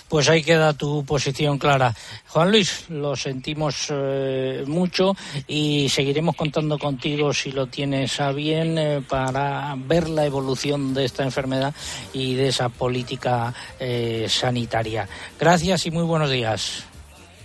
Pues 0.08 0.28
ahí 0.28 0.42
queda 0.42 0.72
tu 0.72 1.04
posición 1.04 1.58
clara. 1.58 1.94
Juan 2.28 2.50
Luis, 2.50 2.88
lo 2.88 3.14
sentimos 3.14 3.88
eh, 3.90 4.64
mucho 4.66 5.14
y 5.46 5.88
seguiremos 5.88 6.34
contando 6.34 6.78
contigo 6.78 7.32
si 7.34 7.52
lo 7.52 7.66
tienes 7.66 8.18
a 8.20 8.32
bien 8.32 8.78
eh, 8.78 9.02
para 9.06 9.74
ver 9.76 10.08
la 10.08 10.24
evolución 10.24 10.94
de 10.94 11.04
esta 11.04 11.24
enfermedad 11.24 11.74
y 12.12 12.34
de 12.34 12.48
esa 12.48 12.68
política 12.68 13.54
eh, 13.78 14.26
sanitaria. 14.28 15.08
Gracias 15.38 15.86
y 15.86 15.90
muy 15.90 16.04
buenos 16.04 16.30
días. 16.30 16.84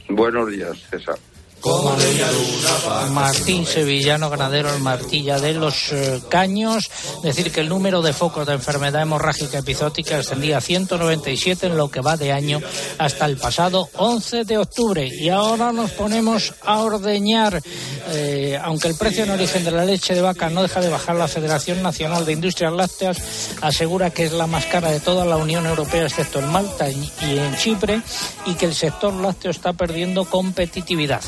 Buenos 0.08 0.50
días, 0.50 0.78
César. 0.90 1.18
Martín 3.12 3.66
Sevillano, 3.66 4.30
ganadero 4.30 4.74
en 4.74 4.82
Martilla 4.82 5.40
de 5.40 5.54
los 5.54 5.94
eh, 5.94 6.22
Caños. 6.30 6.90
Decir 7.24 7.52
que 7.52 7.62
el 7.62 7.70
número 7.70 8.02
de 8.02 8.12
focos 8.12 8.46
de 8.46 8.54
enfermedad 8.54 9.02
hemorrágica 9.02 9.60
epizótica 9.60 10.18
ascendía 10.18 10.58
a 10.58 10.62
197 10.62 11.68
en 11.68 11.78
lo 11.78 11.90
que 11.90 12.02
va 12.02 12.18
de 12.18 12.34
año 12.34 12.60
hasta 12.98 13.26
el 13.26 13.38
pasado 13.38 13.88
11 13.94 14.44
de 14.44 14.58
octubre. 14.58 15.08
Y 15.08 15.30
ahora 15.30 15.72
nos 15.72 15.92
ponemos 15.92 16.54
a 16.62 16.82
ordeñar. 16.82 17.62
Eh, 18.10 18.60
aunque 18.62 18.90
el 18.90 18.96
precio 18.96 19.24
en 19.24 19.32
origen 19.32 19.64
de 19.64 19.72
la 19.72 19.86
leche 19.86 20.14
de 20.16 20.22
vaca 20.22 20.50
no 20.50 20.64
deja 20.64 20.82
de 20.82 20.90
bajar, 20.90 21.16
la 21.16 21.28
Federación 21.30 21.82
Nacional 21.82 22.26
de 22.26 22.34
Industrias 22.34 22.74
Lácteas 22.74 23.18
asegura 23.62 24.10
que 24.10 24.26
es 24.26 24.34
la 24.34 24.48
más 24.48 24.66
cara 24.66 24.92
de 24.92 25.00
toda 25.00 25.24
la 25.26 25.38
Unión 25.38 25.66
Europea, 25.66 26.04
excepto 26.04 26.40
en 26.40 26.52
Malta 26.52 26.90
y 26.90 27.10
y 27.22 27.38
en 27.38 27.56
Chipre, 27.56 28.02
y 28.46 28.56
que 28.56 28.66
el 28.66 28.74
sector 28.74 29.14
lácteo 29.14 29.52
está 29.52 29.74
perdiendo 29.74 30.26
competitividad. 30.26 31.22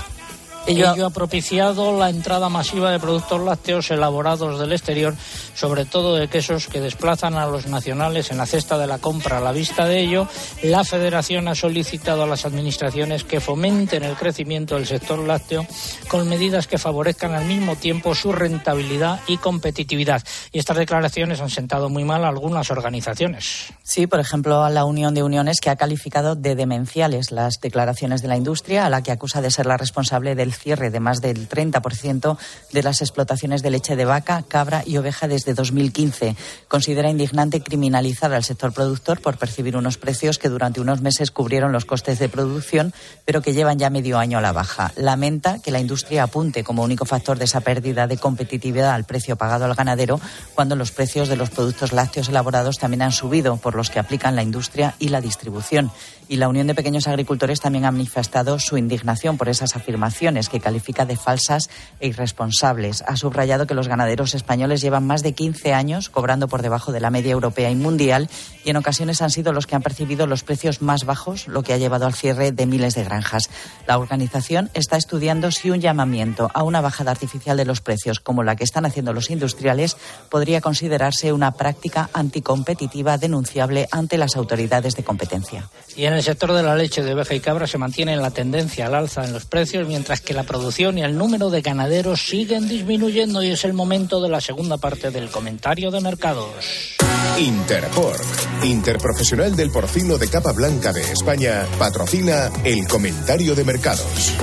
Ello, 0.68 1.06
ha 1.06 1.10
propiciado 1.12 1.96
la 1.96 2.10
entrada 2.10 2.50
masiva 2.50 2.90
de 2.90 3.00
productos 3.00 3.40
lácteos 3.40 3.92
elaborados 3.92 4.60
del 4.60 4.72
exterior, 4.72 5.16
sobre 5.54 5.86
todo 5.86 6.16
de 6.16 6.28
quesos 6.28 6.68
que 6.68 6.82
desplazan 6.82 7.36
a 7.36 7.46
los 7.46 7.68
nacionales 7.68 8.32
en 8.32 8.38
la 8.38 8.48
cesta 8.48 8.80
de 8.80 8.88
la 8.88 8.98
compra. 8.98 9.38
A 9.38 9.42
la 9.42 9.52
vista 9.52 9.86
de 9.86 10.00
ello, 10.00 10.28
la 10.64 10.84
Federación 10.84 11.48
ha 11.48 11.56
solicitado 11.56 12.24
a 12.24 12.28
las 12.28 12.46
administraciones 12.46 13.24
que 13.24 13.40
fomenten 13.40 14.04
el 14.04 14.16
crecimiento 14.16 14.74
del 14.74 14.88
sector 14.88 15.20
lácteo 15.20 15.68
con 16.08 16.28
medidas 16.28 16.66
que 16.66 16.80
favorezcan 16.80 17.36
al 17.36 17.46
mismo 17.46 17.76
tiempo 17.76 18.16
su 18.16 18.32
rentabilidad 18.32 19.20
y 19.28 19.38
competitividad. 19.38 20.24
Y 20.52 20.58
estas 20.58 20.78
declaraciones 20.78 21.42
han 21.42 21.52
sentado 21.52 21.90
muy 21.90 22.06
mal 22.06 22.26
a 22.26 22.30
algunas 22.30 22.72
organizaciones. 22.72 23.68
Sí, 23.84 24.08
por 24.08 24.20
ejemplo, 24.20 24.64
a 24.64 24.72
la 24.72 24.86
Unión 24.86 25.14
de 25.14 25.22
Uniones, 25.22 25.60
que 25.62 25.70
ha 25.70 25.76
calificado 25.76 26.36
de 26.36 26.56
demenciales 26.56 27.32
las 27.32 27.60
declaraciones 27.62 28.24
de 28.24 28.30
la 28.30 28.38
industria, 28.38 28.88
a 28.88 28.90
la 28.90 29.04
que 29.04 29.12
acusa 29.12 29.42
de 29.42 29.52
ser 29.52 29.68
la 29.68 29.78
responsable 29.78 30.34
del 30.34 30.55
cierre 30.58 30.90
de 30.90 31.00
más 31.00 31.22
del 31.22 31.48
30% 31.50 32.38
de 32.72 32.84
las 32.84 33.02
explotaciones 33.02 33.62
de 33.62 33.70
leche 33.70 33.96
de 33.96 34.06
vaca, 34.06 34.44
cabra 34.48 34.84
y 34.86 34.98
oveja 34.98 35.28
desde 35.28 35.54
2015. 35.54 36.36
Considera 36.68 37.10
indignante 37.10 37.62
criminalizar 37.62 38.34
al 38.34 38.44
sector 38.44 38.74
productor 38.74 39.22
por 39.22 39.38
percibir 39.38 39.78
unos 39.78 39.98
precios 39.98 40.38
que 40.38 40.50
durante 40.50 40.82
unos 40.82 41.02
meses 41.02 41.32
cubrieron 41.32 41.72
los 41.72 41.86
costes 41.86 42.20
de 42.20 42.30
producción, 42.30 42.94
pero 43.26 43.42
que 43.42 43.54
llevan 43.54 43.80
ya 43.80 43.90
medio 43.90 44.18
año 44.18 44.38
a 44.38 44.42
la 44.42 44.52
baja. 44.52 44.92
Lamenta 44.96 45.60
que 45.60 45.72
la 45.72 45.80
industria 45.80 46.24
apunte 46.24 46.64
como 46.64 46.84
único 46.84 47.06
factor 47.06 47.38
de 47.38 47.46
esa 47.46 47.62
pérdida 47.62 48.08
de 48.08 48.18
competitividad 48.18 48.92
al 48.92 49.06
precio 49.06 49.36
pagado 49.36 49.66
al 49.66 49.76
ganadero, 49.76 50.20
cuando 50.54 50.76
los 50.76 50.92
precios 50.92 51.30
de 51.30 51.36
los 51.36 51.50
productos 51.50 51.94
lácteos 51.94 52.30
elaborados 52.30 52.78
también 52.78 53.02
han 53.02 53.12
subido 53.12 53.58
por 53.58 53.76
los 53.76 53.90
que 53.90 54.00
aplican 54.00 54.36
la 54.36 54.44
industria 54.44 54.96
y 55.00 55.10
la 55.10 55.22
distribución. 55.22 55.92
Y 56.28 56.38
la 56.38 56.48
Unión 56.48 56.68
de 56.68 56.76
Pequeños 56.76 57.08
Agricultores 57.08 57.60
también 57.60 57.86
ha 57.86 57.92
manifestado 57.92 58.58
su 58.60 58.78
indignación 58.78 59.38
por 59.38 59.50
esas 59.50 59.76
afirmaciones 59.76 60.50
que 60.50 60.60
califica 60.60 61.06
de 61.06 61.18
falsas 61.18 61.70
e 62.00 62.08
irresponsables. 62.08 63.04
Ha 63.08 63.16
subrayado 63.16 63.68
que 63.68 63.76
los 63.76 63.88
ganaderos 63.88 64.34
españoles 64.34 64.82
llevan 64.82 65.06
más 65.06 65.22
de 65.22 65.34
15 65.34 65.74
años 65.74 66.10
cobrando 66.10 66.48
por 66.48 66.62
debajo 66.62 66.92
de 66.92 67.00
la 67.00 67.10
media 67.10 67.32
europea 67.32 67.70
y 67.70 67.76
mundial 67.76 68.30
y 68.64 68.72
en 68.72 68.78
ocasiones 68.78 69.22
han 69.22 69.30
sido 69.30 69.54
los 69.54 69.68
que 69.68 69.76
han 69.76 69.84
percibido 69.84 70.28
los 70.28 70.44
precios 70.44 70.82
más 70.82 71.06
bajos, 71.06 71.48
lo 71.48 71.64
que 71.64 71.74
ha 71.74 71.78
llevado 71.78 72.06
al 72.06 72.14
cierre 72.14 72.52
de 72.52 72.66
miles 72.66 72.96
de 72.96 73.04
granjas. 73.04 73.50
La 73.88 73.98
organización 73.98 74.70
está 74.74 74.98
estudiando 74.98 75.52
si 75.52 75.70
un 75.70 75.82
llamamiento 75.82 76.50
a 76.54 76.64
una 76.64 76.82
bajada 76.82 77.12
artificial 77.12 77.58
de 77.58 77.66
los 77.66 77.82
precios, 77.82 78.20
como 78.20 78.44
la 78.44 78.56
que 78.56 78.64
están 78.64 78.86
haciendo 78.86 79.14
los 79.14 79.30
industriales, 79.30 79.98
podría 80.30 80.62
considerarse 80.62 81.34
una 81.34 81.52
práctica 81.52 82.10
anticompetitiva 82.14 83.18
denunciable 83.18 83.88
ante 83.92 84.18
las 84.18 84.36
autoridades 84.36 84.96
de 84.96 85.04
competencia. 85.04 85.70
El 86.16 86.24
sector 86.24 86.54
de 86.54 86.64
la 86.64 86.76
leche 86.76 87.04
de 87.04 87.14
oveja 87.14 87.36
y 87.36 87.40
cabra 87.40 87.68
se 87.68 87.78
mantiene 87.78 88.16
la 88.16 88.32
tendencia 88.32 88.88
al 88.88 88.96
alza 88.96 89.24
en 89.24 89.34
los 89.34 89.46
precios, 89.46 89.88
mientras 89.88 90.22
que 90.22 90.34
la 90.34 90.44
producción 90.44 90.98
y 90.98 91.04
el 91.04 91.18
número 91.18 91.50
de 91.50 91.62
ganaderos 91.62 92.26
siguen 92.26 92.68
disminuyendo 92.68 93.44
y 93.44 93.52
es 93.52 93.66
el 93.66 93.74
momento 93.74 94.22
de 94.22 94.30
la 94.30 94.42
segunda 94.42 94.78
parte 94.78 95.12
del 95.12 95.30
comentario 95.30 95.92
de 95.92 96.02
mercados. 96.02 96.96
Interpork, 97.38 98.64
interprofesional 98.64 99.56
del 99.56 99.72
porcino 99.72 100.18
de 100.18 100.28
capa 100.30 100.54
blanca 100.54 100.94
de 100.94 101.02
España, 101.02 101.66
patrocina 101.78 102.50
el 102.64 102.88
comentario 102.88 103.56
de 103.56 103.64
mercados. 103.64 104.34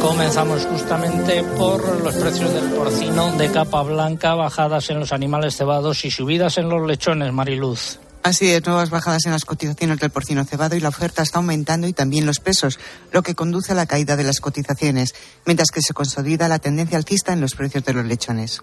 Comenzamos 0.00 0.66
justamente 0.66 1.42
por 1.56 2.02
los 2.02 2.14
precios 2.14 2.52
del 2.54 2.70
porcino 2.70 3.36
de 3.36 3.50
capa 3.50 3.82
blanca, 3.82 4.34
bajadas 4.34 4.90
en 4.90 5.00
los 5.00 5.12
animales 5.12 5.56
cebados 5.56 6.04
y 6.04 6.10
subidas 6.10 6.58
en 6.58 6.68
los 6.68 6.86
lechones, 6.86 7.32
Mariluz. 7.32 7.98
Así 8.22 8.50
es, 8.50 8.66
nuevas 8.66 8.90
bajadas 8.90 9.26
en 9.26 9.32
las 9.32 9.44
cotizaciones 9.44 9.98
del 9.98 10.10
porcino 10.10 10.44
cebado 10.44 10.76
y 10.76 10.80
la 10.80 10.88
oferta 10.88 11.22
está 11.22 11.38
aumentando 11.38 11.86
y 11.86 11.92
también 11.92 12.26
los 12.26 12.40
pesos, 12.40 12.78
lo 13.12 13.22
que 13.22 13.34
conduce 13.34 13.72
a 13.72 13.74
la 13.74 13.86
caída 13.86 14.16
de 14.16 14.24
las 14.24 14.40
cotizaciones, 14.40 15.14
mientras 15.46 15.70
que 15.70 15.82
se 15.82 15.94
consolida 15.94 16.48
la 16.48 16.58
tendencia 16.58 16.98
alcista 16.98 17.32
en 17.32 17.40
los 17.40 17.54
precios 17.54 17.84
de 17.84 17.92
los 17.94 18.04
lechones. 18.04 18.62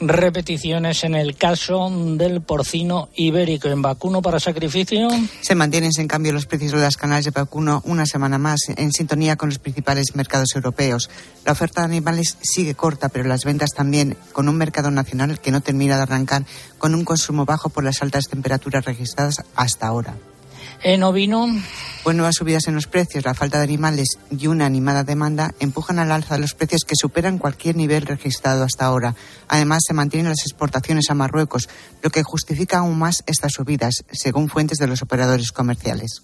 Repeticiones 0.00 1.04
en 1.04 1.14
el 1.14 1.36
caso 1.36 1.90
del 1.90 2.40
porcino 2.40 3.08
ibérico 3.14 3.68
en 3.68 3.82
vacuno 3.82 4.22
para 4.22 4.40
sacrificio. 4.40 5.08
Se 5.40 5.54
mantienen, 5.54 5.90
en 5.98 6.08
cambio, 6.08 6.32
los 6.32 6.46
precios 6.46 6.72
de 6.72 6.78
las 6.78 6.96
canales 6.96 7.26
de 7.26 7.32
vacuno 7.32 7.82
una 7.84 8.06
semana 8.06 8.38
más, 8.38 8.60
en 8.68 8.92
sintonía 8.92 9.36
con 9.36 9.50
los 9.50 9.58
principales 9.58 10.14
mercados 10.14 10.54
europeos. 10.54 11.10
La 11.44 11.52
oferta 11.52 11.82
de 11.82 11.86
animales 11.86 12.36
sigue 12.40 12.74
corta, 12.74 13.08
pero 13.08 13.28
las 13.28 13.44
ventas 13.44 13.70
también, 13.70 14.16
con 14.32 14.48
un 14.48 14.56
mercado 14.56 14.90
nacional 14.90 15.40
que 15.40 15.50
no 15.50 15.60
termina 15.60 15.96
de 15.96 16.02
arrancar, 16.02 16.44
con 16.78 16.94
un 16.94 17.04
consumo 17.04 17.44
bajo 17.44 17.68
por 17.68 17.84
las 17.84 18.02
altas 18.02 18.24
temperaturas 18.28 18.84
registradas 18.84 19.42
hasta 19.54 19.86
ahora. 19.86 20.14
En 20.82 21.02
ovino. 21.02 21.46
Pues 22.02 22.16
nuevas 22.16 22.36
subidas 22.36 22.66
en 22.66 22.74
los 22.74 22.86
precios, 22.86 23.24
la 23.26 23.34
falta 23.34 23.58
de 23.58 23.64
animales 23.64 24.08
y 24.30 24.46
una 24.46 24.64
animada 24.64 25.04
demanda 25.04 25.52
empujan 25.60 25.98
al 25.98 26.10
alza 26.10 26.38
los 26.38 26.54
precios 26.54 26.84
que 26.86 26.96
superan 26.96 27.36
cualquier 27.36 27.76
nivel 27.76 28.06
registrado 28.06 28.64
hasta 28.64 28.86
ahora. 28.86 29.14
Además, 29.48 29.82
se 29.86 29.92
mantienen 29.92 30.30
las 30.30 30.40
exportaciones 30.40 31.10
a 31.10 31.14
Marruecos, 31.14 31.68
lo 32.02 32.08
que 32.08 32.22
justifica 32.22 32.78
aún 32.78 32.98
más 32.98 33.22
estas 33.26 33.52
subidas, 33.52 34.02
según 34.10 34.48
fuentes 34.48 34.78
de 34.78 34.86
los 34.86 35.02
operadores 35.02 35.52
comerciales. 35.52 36.22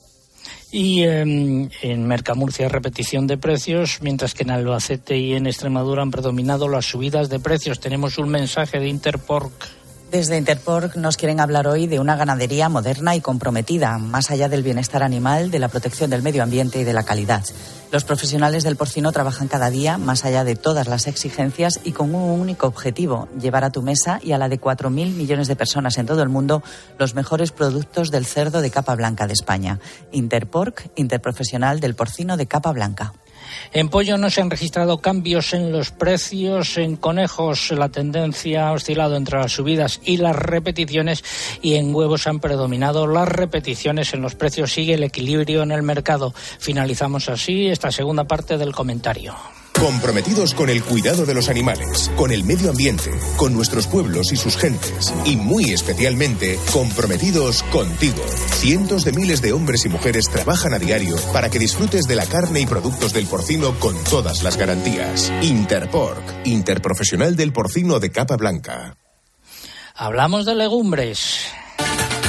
Y 0.73 1.03
eh, 1.03 1.21
en 1.21 2.07
Mercamurcia 2.07 2.69
repetición 2.69 3.27
de 3.27 3.37
precios, 3.37 3.99
mientras 4.01 4.33
que 4.33 4.45
en 4.45 4.51
Albacete 4.51 5.19
y 5.19 5.35
en 5.35 5.47
Extremadura 5.47 6.03
han 6.03 6.11
predominado 6.11 6.69
las 6.69 6.87
subidas 6.87 7.29
de 7.29 7.39
precios. 7.39 7.81
Tenemos 7.81 8.17
un 8.17 8.31
mensaje 8.31 8.79
de 8.79 8.89
Interpork. 8.89 9.76
Desde 10.11 10.39
Interpork 10.39 10.95
nos 10.95 11.17
quieren 11.17 11.41
hablar 11.41 11.67
hoy 11.67 11.89
de 11.89 11.99
una 11.99 12.15
ganadería 12.15 12.69
moderna 12.69 13.17
y 13.17 13.21
comprometida, 13.21 13.99
más 13.99 14.31
allá 14.31 14.49
del 14.49 14.63
bienestar 14.63 15.03
animal, 15.03 15.51
de 15.51 15.59
la 15.59 15.67
protección 15.67 16.11
del 16.11 16.23
medio 16.23 16.45
ambiente 16.45 16.81
y 16.81 16.85
de 16.85 16.93
la 16.93 17.03
calidad. 17.03 17.45
Los 17.91 18.05
profesionales 18.05 18.63
del 18.63 18.77
porcino 18.77 19.11
trabajan 19.11 19.49
cada 19.49 19.69
día 19.69 19.99
más 19.99 20.25
allá 20.25 20.45
de 20.45 20.55
todas 20.55 20.87
las 20.87 21.09
exigencias 21.09 21.81
y 21.83 21.91
con 21.91 22.15
un 22.15 22.41
único 22.41 22.69
objetivo, 22.69 23.29
llevar 23.41 23.65
a 23.65 23.71
tu 23.71 23.83
mesa 23.83 24.21
y 24.23 24.31
a 24.31 24.39
la 24.39 24.49
de 24.49 24.61
4.000 24.61 24.91
millones 24.91 25.49
de 25.49 25.57
personas 25.57 25.99
en 25.99 26.07
todo 26.07 26.23
el 26.23 26.29
mundo 26.29 26.63
los 26.99 27.17
mejores 27.17 27.51
productos 27.51 28.13
del 28.13 28.27
cerdo 28.27 28.61
de 28.61 28.71
capa 28.71 28.95
blanca 28.95 29.27
de 29.27 29.33
España. 29.33 29.81
Interpork, 30.13 30.89
interprofesional 30.95 31.81
del 31.81 31.97
porcino 31.97 32.37
de 32.37 32.47
capa 32.47 32.71
blanca. 32.71 33.13
En 33.73 33.89
pollo 33.89 34.19
no 34.19 34.31
se 34.31 34.41
han 34.41 34.51
registrado 34.51 34.99
cambios 34.99 35.53
en 35.53 35.73
los 35.73 35.91
precios. 35.91 36.79
En 36.79 36.97
conejos 36.97 37.71
la 37.73 37.89
tendencia 37.89 38.69
ha 38.69 38.73
oscilado 38.73 39.17
entre 39.17 39.39
las 39.39 39.53
subidas 39.53 40.01
y 40.05 40.17
las 40.17 40.37
repeticiones. 40.37 41.25
Y 41.63 41.75
en 41.75 41.95
huevos 41.95 42.27
han 42.27 42.41
predominado 42.41 43.07
las 43.07 43.29
repeticiones. 43.29 44.15
En 44.15 44.23
los 44.23 44.35
precios 44.35 44.73
sigue 44.73 44.95
el 44.95 45.05
equilibrio 45.05 45.63
en 45.63 45.73
el 45.73 45.83
mercado. 45.83 46.33
Finalizamos 46.59 47.29
así 47.29 47.69
esta 47.69 47.91
segunda 47.91 48.25
parte 48.25 48.59
del 48.59 48.73
comentario. 48.73 49.35
Comprometidos 49.81 50.55
con 50.55 50.71
el 50.71 50.83
cuidado 50.83 51.27
de 51.27 51.35
los 51.35 51.51
animales, 51.51 52.11
con 52.17 52.33
el 52.33 52.45
medio 52.45 52.71
ambiente, 52.71 53.11
con 53.37 53.53
nuestros 53.53 53.87
pueblos 53.87 54.33
y 54.33 54.37
sus 54.37 54.57
gentes. 54.57 55.13
Y 55.27 55.37
muy 55.37 55.71
especialmente, 55.71 56.59
comprometidos 56.73 57.63
contigo. 57.65 58.23
Cientos 58.55 59.05
de 59.05 59.13
miles 59.13 59.43
de 59.43 59.53
hombres 59.53 59.85
y 59.85 59.91
mujeres 59.91 60.31
trabajan 60.31 60.73
a 60.73 60.79
diario 60.79 61.17
para 61.33 61.51
que 61.51 61.59
disfrutes 61.59 62.07
de 62.09 62.17
la 62.17 62.25
carne 62.25 62.61
y 62.61 62.67
productos 62.67 63.13
del 63.13 63.27
porcino 63.27 63.79
con 63.79 64.03
todas 64.05 64.43
las 64.43 64.57
garantías. 64.57 65.31
Interpork, 65.43 66.47
Interprofesional 66.47 67.37
del 67.37 67.53
Porcino 67.53 68.01
de 68.01 68.11
Capa 68.11 68.37
Blanca. 68.37 68.97
Hablamos 69.95 70.47
de 70.47 70.55
legumbres. 70.55 71.47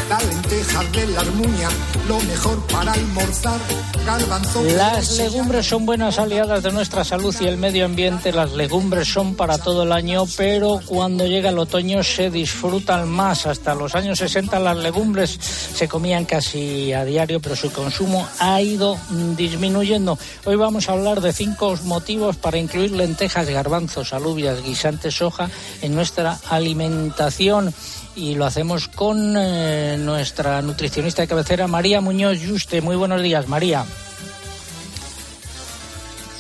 La 0.09 0.17
lenteja 0.19 0.83
de 0.85 1.07
la 1.07 1.19
armuña, 1.19 1.69
lo 2.07 2.17
mejor 2.21 2.65
para 2.67 2.93
almorzar. 2.93 3.59
Garbanzo. 4.05 4.63
Las 4.63 5.17
legumbres 5.17 5.67
son 5.67 5.85
buenas 5.85 6.17
aliadas 6.17 6.63
de 6.63 6.71
nuestra 6.71 7.03
salud 7.03 7.35
y 7.41 7.45
el 7.45 7.57
medio 7.57 7.83
ambiente. 7.83 8.31
Las 8.31 8.53
legumbres 8.53 9.09
son 9.09 9.35
para 9.35 9.57
todo 9.57 9.83
el 9.83 9.91
año, 9.91 10.23
pero 10.37 10.79
cuando 10.85 11.25
llega 11.25 11.49
el 11.49 11.59
otoño 11.59 12.03
se 12.03 12.29
disfrutan 12.29 13.09
más. 13.09 13.45
Hasta 13.47 13.75
los 13.75 13.95
años 13.95 14.19
60 14.19 14.57
las 14.59 14.77
legumbres 14.77 15.31
se 15.31 15.89
comían 15.89 16.23
casi 16.23 16.93
a 16.93 17.03
diario, 17.03 17.41
pero 17.41 17.57
su 17.57 17.69
consumo 17.73 18.25
ha 18.39 18.61
ido 18.61 18.97
disminuyendo. 19.35 20.17
Hoy 20.45 20.55
vamos 20.55 20.87
a 20.87 20.93
hablar 20.93 21.19
de 21.19 21.33
cinco 21.33 21.77
motivos 21.83 22.37
para 22.37 22.57
incluir 22.57 22.91
lentejas, 22.91 23.49
garbanzos, 23.49 24.13
alubias, 24.13 24.63
guisantes, 24.63 25.15
soja 25.15 25.49
en 25.81 25.93
nuestra 25.93 26.39
alimentación 26.49 27.73
y 28.17 28.33
lo 28.33 28.45
hacemos 28.45 28.87
con 28.87 29.35
eh, 29.37 29.95
nuestra 29.99 30.61
nutricionista 30.63 31.21
de 31.21 31.27
cabecera, 31.27 31.67
María 31.67 32.01
Muñoz 32.01 32.39
Yuste. 32.39 32.81
Muy 32.81 32.95
buenos 32.95 33.21
días, 33.21 33.47
María. 33.47 33.85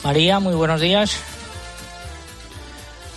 María, 0.03 0.39
muy 0.39 0.55
buenos 0.55 0.81
días. 0.81 1.15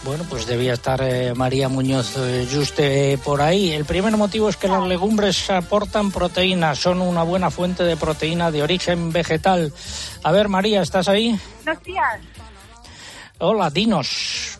Bueno, 0.04 0.24
pues 0.28 0.46
debía 0.46 0.74
estar 0.74 1.00
eh, 1.02 1.32
María 1.34 1.70
Muñoz 1.70 2.16
eh, 2.18 2.46
Yuste 2.50 3.18
por 3.24 3.40
ahí. 3.40 3.72
El 3.72 3.86
primer 3.86 4.16
motivo 4.18 4.50
es 4.50 4.58
que 4.58 4.68
las 4.68 4.86
legumbres 4.86 5.48
aportan 5.48 6.10
proteínas, 6.10 6.78
son 6.78 7.00
una 7.00 7.22
buena 7.22 7.50
fuente 7.50 7.82
de 7.84 7.96
proteína 7.96 8.50
de 8.50 8.62
origen 8.62 9.10
vegetal. 9.10 9.72
A 10.22 10.32
ver, 10.32 10.48
María, 10.48 10.82
¿estás 10.82 11.08
ahí? 11.08 11.38
Buenos 11.64 11.82
días. 11.82 12.20
Hola, 13.38 13.70
dinos. 13.70 14.59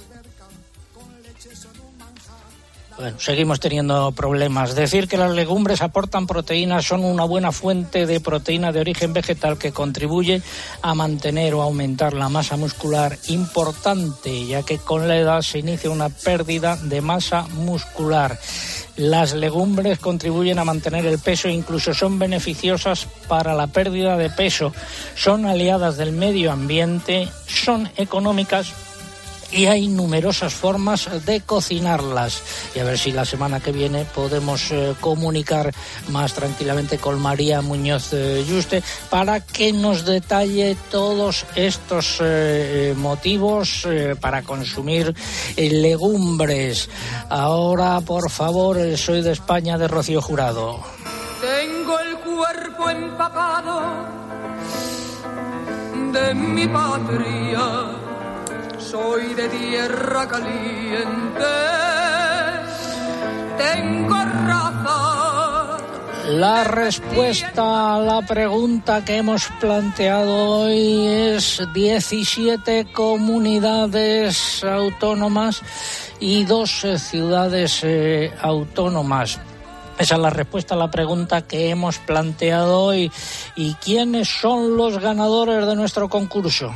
Bueno, 3.00 3.18
seguimos 3.18 3.60
teniendo 3.60 4.12
problemas. 4.12 4.74
Decir 4.74 5.08
que 5.08 5.16
las 5.16 5.30
legumbres 5.30 5.80
aportan 5.80 6.26
proteínas 6.26 6.84
son 6.84 7.02
una 7.02 7.24
buena 7.24 7.50
fuente 7.50 8.04
de 8.04 8.20
proteína 8.20 8.72
de 8.72 8.80
origen 8.80 9.14
vegetal 9.14 9.56
que 9.56 9.72
contribuye 9.72 10.42
a 10.82 10.94
mantener 10.94 11.54
o 11.54 11.62
aumentar 11.62 12.12
la 12.12 12.28
masa 12.28 12.58
muscular 12.58 13.16
importante, 13.28 14.46
ya 14.46 14.64
que 14.64 14.76
con 14.76 15.08
la 15.08 15.16
edad 15.16 15.40
se 15.40 15.60
inicia 15.60 15.88
una 15.88 16.10
pérdida 16.10 16.76
de 16.76 17.00
masa 17.00 17.46
muscular. 17.54 18.38
Las 18.96 19.32
legumbres 19.32 19.98
contribuyen 19.98 20.58
a 20.58 20.66
mantener 20.66 21.06
el 21.06 21.18
peso 21.18 21.48
e 21.48 21.52
incluso 21.52 21.94
son 21.94 22.18
beneficiosas 22.18 23.06
para 23.28 23.54
la 23.54 23.68
pérdida 23.68 24.18
de 24.18 24.28
peso. 24.28 24.74
Son 25.14 25.46
aliadas 25.46 25.96
del 25.96 26.12
medio 26.12 26.52
ambiente, 26.52 27.30
son 27.46 27.90
económicas 27.96 28.74
y 29.52 29.66
hay 29.66 29.88
numerosas 29.88 30.54
formas 30.54 31.08
de 31.24 31.40
cocinarlas. 31.40 32.42
Y 32.74 32.80
a 32.80 32.84
ver 32.84 32.98
si 32.98 33.12
la 33.12 33.24
semana 33.24 33.60
que 33.60 33.72
viene 33.72 34.04
podemos 34.04 34.70
eh, 34.70 34.94
comunicar 35.00 35.72
más 36.08 36.34
tranquilamente 36.34 36.98
con 36.98 37.20
María 37.20 37.62
Muñoz 37.62 38.12
eh, 38.12 38.44
Yuste 38.48 38.82
para 39.08 39.40
que 39.40 39.72
nos 39.72 40.04
detalle 40.04 40.76
todos 40.90 41.46
estos 41.54 42.18
eh, 42.20 42.94
motivos 42.96 43.86
eh, 43.86 44.16
para 44.20 44.42
consumir 44.42 45.14
legumbres. 45.56 46.88
Ahora, 47.28 48.00
por 48.00 48.30
favor, 48.30 48.78
soy 48.96 49.22
de 49.22 49.32
España 49.32 49.78
de 49.78 49.88
Rocío 49.88 50.22
Jurado. 50.22 50.80
Tengo 51.40 51.98
el 52.00 52.16
cuerpo 52.18 52.90
empapado 52.90 53.82
de 56.12 56.34
mi 56.34 56.66
patria. 56.68 58.09
Soy 58.90 59.34
de 59.34 59.48
tierra 59.48 60.26
caliente. 60.26 61.44
Tengo 63.56 64.16
raza. 64.16 65.78
La 66.26 66.64
respuesta 66.64 67.94
a 67.94 68.00
la 68.00 68.22
pregunta 68.22 69.04
que 69.04 69.18
hemos 69.18 69.46
planteado 69.60 70.62
hoy 70.62 71.06
es 71.06 71.62
17 71.72 72.90
comunidades 72.92 74.64
autónomas 74.64 75.62
y 76.18 76.42
dos 76.44 76.84
ciudades 76.96 77.84
eh, 77.84 78.32
autónomas. 78.40 79.38
Esa 80.00 80.14
es 80.16 80.20
la 80.20 80.30
respuesta 80.30 80.74
a 80.74 80.78
la 80.78 80.90
pregunta 80.90 81.42
que 81.42 81.70
hemos 81.70 81.98
planteado 81.98 82.80
hoy. 82.86 83.12
¿Y 83.54 83.74
quiénes 83.74 84.26
son 84.26 84.76
los 84.76 84.98
ganadores 84.98 85.64
de 85.64 85.76
nuestro 85.76 86.08
concurso? 86.08 86.72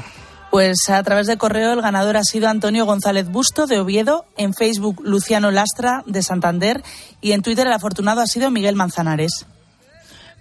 Pues 0.55 0.89
a 0.89 1.03
través 1.03 1.27
de 1.27 1.37
correo 1.37 1.73
el 1.73 1.83
ganador 1.83 2.17
ha 2.17 2.23
sido 2.23 2.47
Antonio 2.47 2.87
González 2.87 3.29
Busto 3.29 3.67
de 3.67 3.81
Oviedo, 3.81 4.25
en 4.37 4.55
Facebook 4.55 5.01
Luciano 5.03 5.51
Lastra 5.51 6.05
de 6.07 6.23
Santander 6.23 6.81
y 7.21 7.33
en 7.33 7.43
Twitter 7.43 7.67
el 7.67 7.73
afortunado 7.73 8.21
ha 8.21 8.27
sido 8.29 8.53
Miguel 8.53 8.77
Manzanares. 8.77 9.47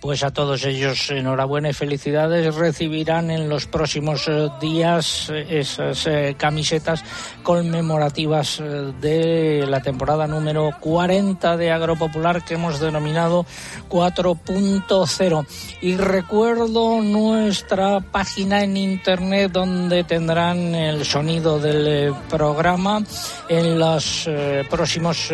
Pues 0.04 0.22
a 0.22 0.32
todos 0.32 0.66
ellos 0.66 1.10
enhorabuena 1.12 1.70
y 1.70 1.74
felicidades. 1.74 2.54
Recibirán 2.56 3.32
en 3.32 3.48
los 3.48 3.68
próximos 3.68 4.28
eh, 4.28 4.50
días 4.60 5.30
eh, 5.30 5.60
esas 5.62 6.06
eh, 6.08 6.36
camisetas 6.38 7.02
conmemorativas 7.42 8.62
de 9.00 9.66
la 9.66 9.80
temporada 9.80 10.28
número 10.28 10.72
40 10.82 11.56
de 11.56 11.72
Agropopular 11.72 12.44
que 12.44 12.56
hemos 12.56 12.82
denominado 12.82 13.46
4.0. 13.88 15.48
Y 15.80 15.96
recuerdo 15.96 17.02
nuestra 17.02 18.02
página 18.02 18.62
en 18.62 18.76
internet 18.76 19.54
donde 19.54 20.04
tendrán 20.04 20.76
el 20.76 21.06
sonido 21.06 21.60
del 21.60 22.14
programa 22.30 23.02
en 23.48 23.80
los 23.80 24.30
próximos 24.70 25.32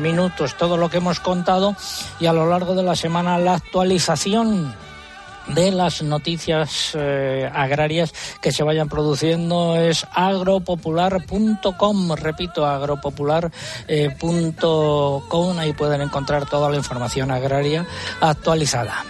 minutos, 0.00 0.56
todo 0.58 0.76
lo 0.76 0.90
que 0.90 0.98
hemos 0.98 1.20
contado 1.20 1.74
y 2.18 2.26
a 2.26 2.32
lo 2.34 2.46
largo 2.48 2.74
de 2.74 2.82
la 2.82 2.96
semana 2.96 3.38
la 3.38 3.54
actualización 3.54 4.09
de 5.54 5.70
las 5.70 6.02
noticias 6.02 6.92
eh, 6.94 7.48
agrarias 7.52 8.12
que 8.40 8.52
se 8.52 8.62
vayan 8.62 8.88
produciendo 8.88 9.76
es 9.76 10.06
agropopular.com, 10.12 12.12
repito, 12.12 12.64
agropopular.com, 12.66 15.58
ahí 15.58 15.72
pueden 15.72 16.00
encontrar 16.00 16.48
toda 16.48 16.70
la 16.70 16.76
información 16.76 17.30
agraria 17.30 17.86
actualizada. 18.20 19.04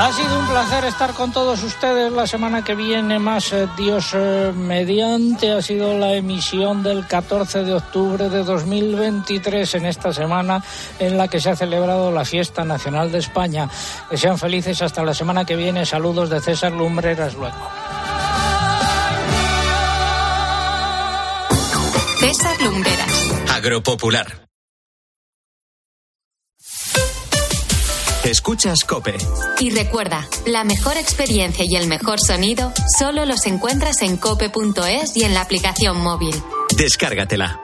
Ha 0.00 0.12
sido 0.12 0.38
un 0.38 0.46
placer 0.46 0.84
estar 0.84 1.12
con 1.12 1.32
todos 1.32 1.60
ustedes 1.64 2.12
la 2.12 2.24
semana 2.28 2.62
que 2.62 2.76
viene, 2.76 3.18
más 3.18 3.52
eh, 3.52 3.66
Dios 3.76 4.12
eh, 4.14 4.52
mediante. 4.54 5.50
Ha 5.50 5.60
sido 5.60 5.98
la 5.98 6.14
emisión 6.14 6.84
del 6.84 7.04
14 7.04 7.64
de 7.64 7.74
octubre 7.74 8.28
de 8.28 8.44
2023 8.44 9.74
en 9.74 9.86
esta 9.86 10.12
semana 10.12 10.62
en 11.00 11.18
la 11.18 11.26
que 11.26 11.40
se 11.40 11.50
ha 11.50 11.56
celebrado 11.56 12.12
la 12.12 12.24
Fiesta 12.24 12.64
Nacional 12.64 13.10
de 13.10 13.18
España. 13.18 13.68
Que 14.08 14.16
sean 14.16 14.38
felices 14.38 14.80
hasta 14.82 15.02
la 15.02 15.14
semana 15.14 15.44
que 15.44 15.56
viene. 15.56 15.84
Saludos 15.84 16.30
de 16.30 16.40
César 16.40 16.70
Lumbreras 16.70 17.34
luego. 17.34 17.56
César 22.20 22.62
Lumberas. 22.62 23.32
Agropopular. 23.52 24.47
Escuchas 28.24 28.84
Cope. 28.84 29.16
Y 29.60 29.70
recuerda, 29.70 30.28
la 30.46 30.64
mejor 30.64 30.96
experiencia 30.96 31.64
y 31.66 31.76
el 31.76 31.86
mejor 31.86 32.20
sonido 32.20 32.72
solo 32.98 33.24
los 33.24 33.46
encuentras 33.46 34.02
en 34.02 34.16
cope.es 34.16 35.16
y 35.16 35.24
en 35.24 35.34
la 35.34 35.42
aplicación 35.42 35.98
móvil. 36.00 36.34
Descárgatela. 36.76 37.60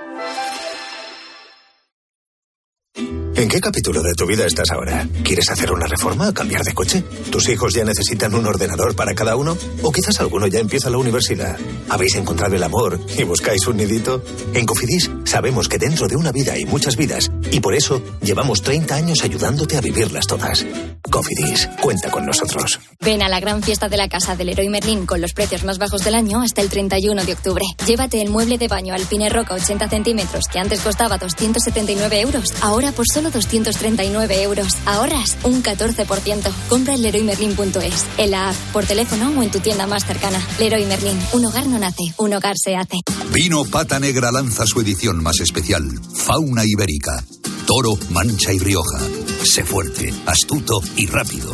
¿En 3.37 3.49
qué 3.49 3.61
capítulo 3.61 4.01
de 4.01 4.15
tu 4.15 4.27
vida 4.27 4.47
estás 4.47 4.71
ahora? 4.71 5.09
¿Quieres 5.25 5.51
hacer 5.51 5.73
una 5.73 5.87
reforma 5.87 6.29
o 6.29 6.33
cambiar 6.33 6.63
de 6.63 6.73
coche? 6.73 7.03
¿Tus 7.33 7.49
hijos 7.49 7.75
ya 7.75 7.85
necesitan 7.85 8.33
un 8.33 8.47
ordenador 8.47 8.95
para 8.95 9.13
cada 9.13 9.35
uno? 9.35 9.59
¿O 9.83 9.91
quizás 9.91 10.21
alguno 10.21 10.47
ya 10.47 10.61
empieza 10.61 10.89
la 10.89 10.99
universidad? 10.99 11.59
¿Habéis 11.89 12.15
encontrado 12.15 12.55
el 12.55 12.63
amor 12.63 13.01
y 13.19 13.25
buscáis 13.25 13.67
un 13.67 13.77
nidito? 13.79 14.23
En 14.55 14.65
Cofidis 14.65 15.11
sabemos 15.35 15.69
que 15.69 15.79
dentro 15.79 16.07
de 16.07 16.15
una 16.15 16.31
vida 16.31 16.53
hay 16.53 16.65
muchas 16.65 16.97
vidas 16.97 17.29
y 17.51 17.59
por 17.59 17.75
eso 17.75 18.01
llevamos 18.23 18.63
30 18.63 18.95
años 18.95 19.25
ayudándote 19.25 19.77
a 19.77 19.81
vivirlas 19.81 20.29
todas. 20.29 20.65
Cofidis, 21.11 21.69
cuenta 21.81 22.09
con 22.09 22.25
nosotros. 22.25 22.79
Ven 23.01 23.21
a 23.21 23.29
la 23.29 23.41
gran 23.41 23.61
fiesta 23.61 23.89
de 23.89 23.97
la 23.97 24.09
casa 24.09 24.37
del 24.37 24.47
Leroy 24.47 24.69
Merlin 24.69 25.07
con 25.07 25.21
los 25.21 25.33
precios 25.33 25.65
más 25.65 25.79
bajos 25.79 26.05
del 26.05 26.15
año 26.15 26.41
hasta 26.41 26.61
el 26.61 26.69
31 26.69 27.25
de 27.25 27.33
octubre. 27.33 27.65
Llévate 27.85 28.23
el 28.23 28.31
mueble 28.31 28.59
de 28.59 28.69
baño 28.69 28.95
Alpine 28.95 29.29
Roca 29.29 29.55
80 29.55 29.89
centímetros 29.89 30.45
que 30.47 30.61
antes 30.61 30.81
costaba 30.81 31.19
279 31.19 32.21
euros, 32.21 32.55
ahora 32.61 32.93
por 32.93 33.07
solo 33.13 33.33
239 33.33 34.43
euros. 34.43 34.77
Ahorras 34.87 35.37
un 35.43 35.65
14%. 35.65 36.49
Compra 36.69 36.95
en 36.95 37.03
leroymerlin.es, 37.03 38.07
en 38.19 38.31
la 38.31 38.51
app, 38.51 38.57
por 38.73 38.87
teléfono 38.87 39.37
o 39.37 39.43
en 39.43 39.51
tu 39.51 39.59
tienda 39.59 39.89
más 39.89 40.05
cercana. 40.05 40.41
Leroy 40.61 40.85
Merlin, 40.85 41.19
un 41.33 41.45
hogar 41.45 41.67
no 41.67 41.81
nace, 41.81 42.05
un 42.19 42.33
hogar 42.35 42.55
se 42.57 42.77
hace. 42.77 42.99
Vino 43.33 43.65
Pata 43.65 43.99
Negra 43.99 44.31
lanza 44.31 44.65
su 44.65 44.81
edición 44.81 45.24
más 45.25 45.41
especial, 45.41 45.83
Fauna 46.15 46.65
Ibérica. 46.67 47.25
Toro, 47.67 47.99
Mancha 48.11 48.53
y 48.53 48.59
Rioja. 48.59 49.01
Sé 49.43 49.65
fuerte, 49.65 50.13
astuto 50.27 50.83
y 50.97 51.07
rápido. 51.07 51.51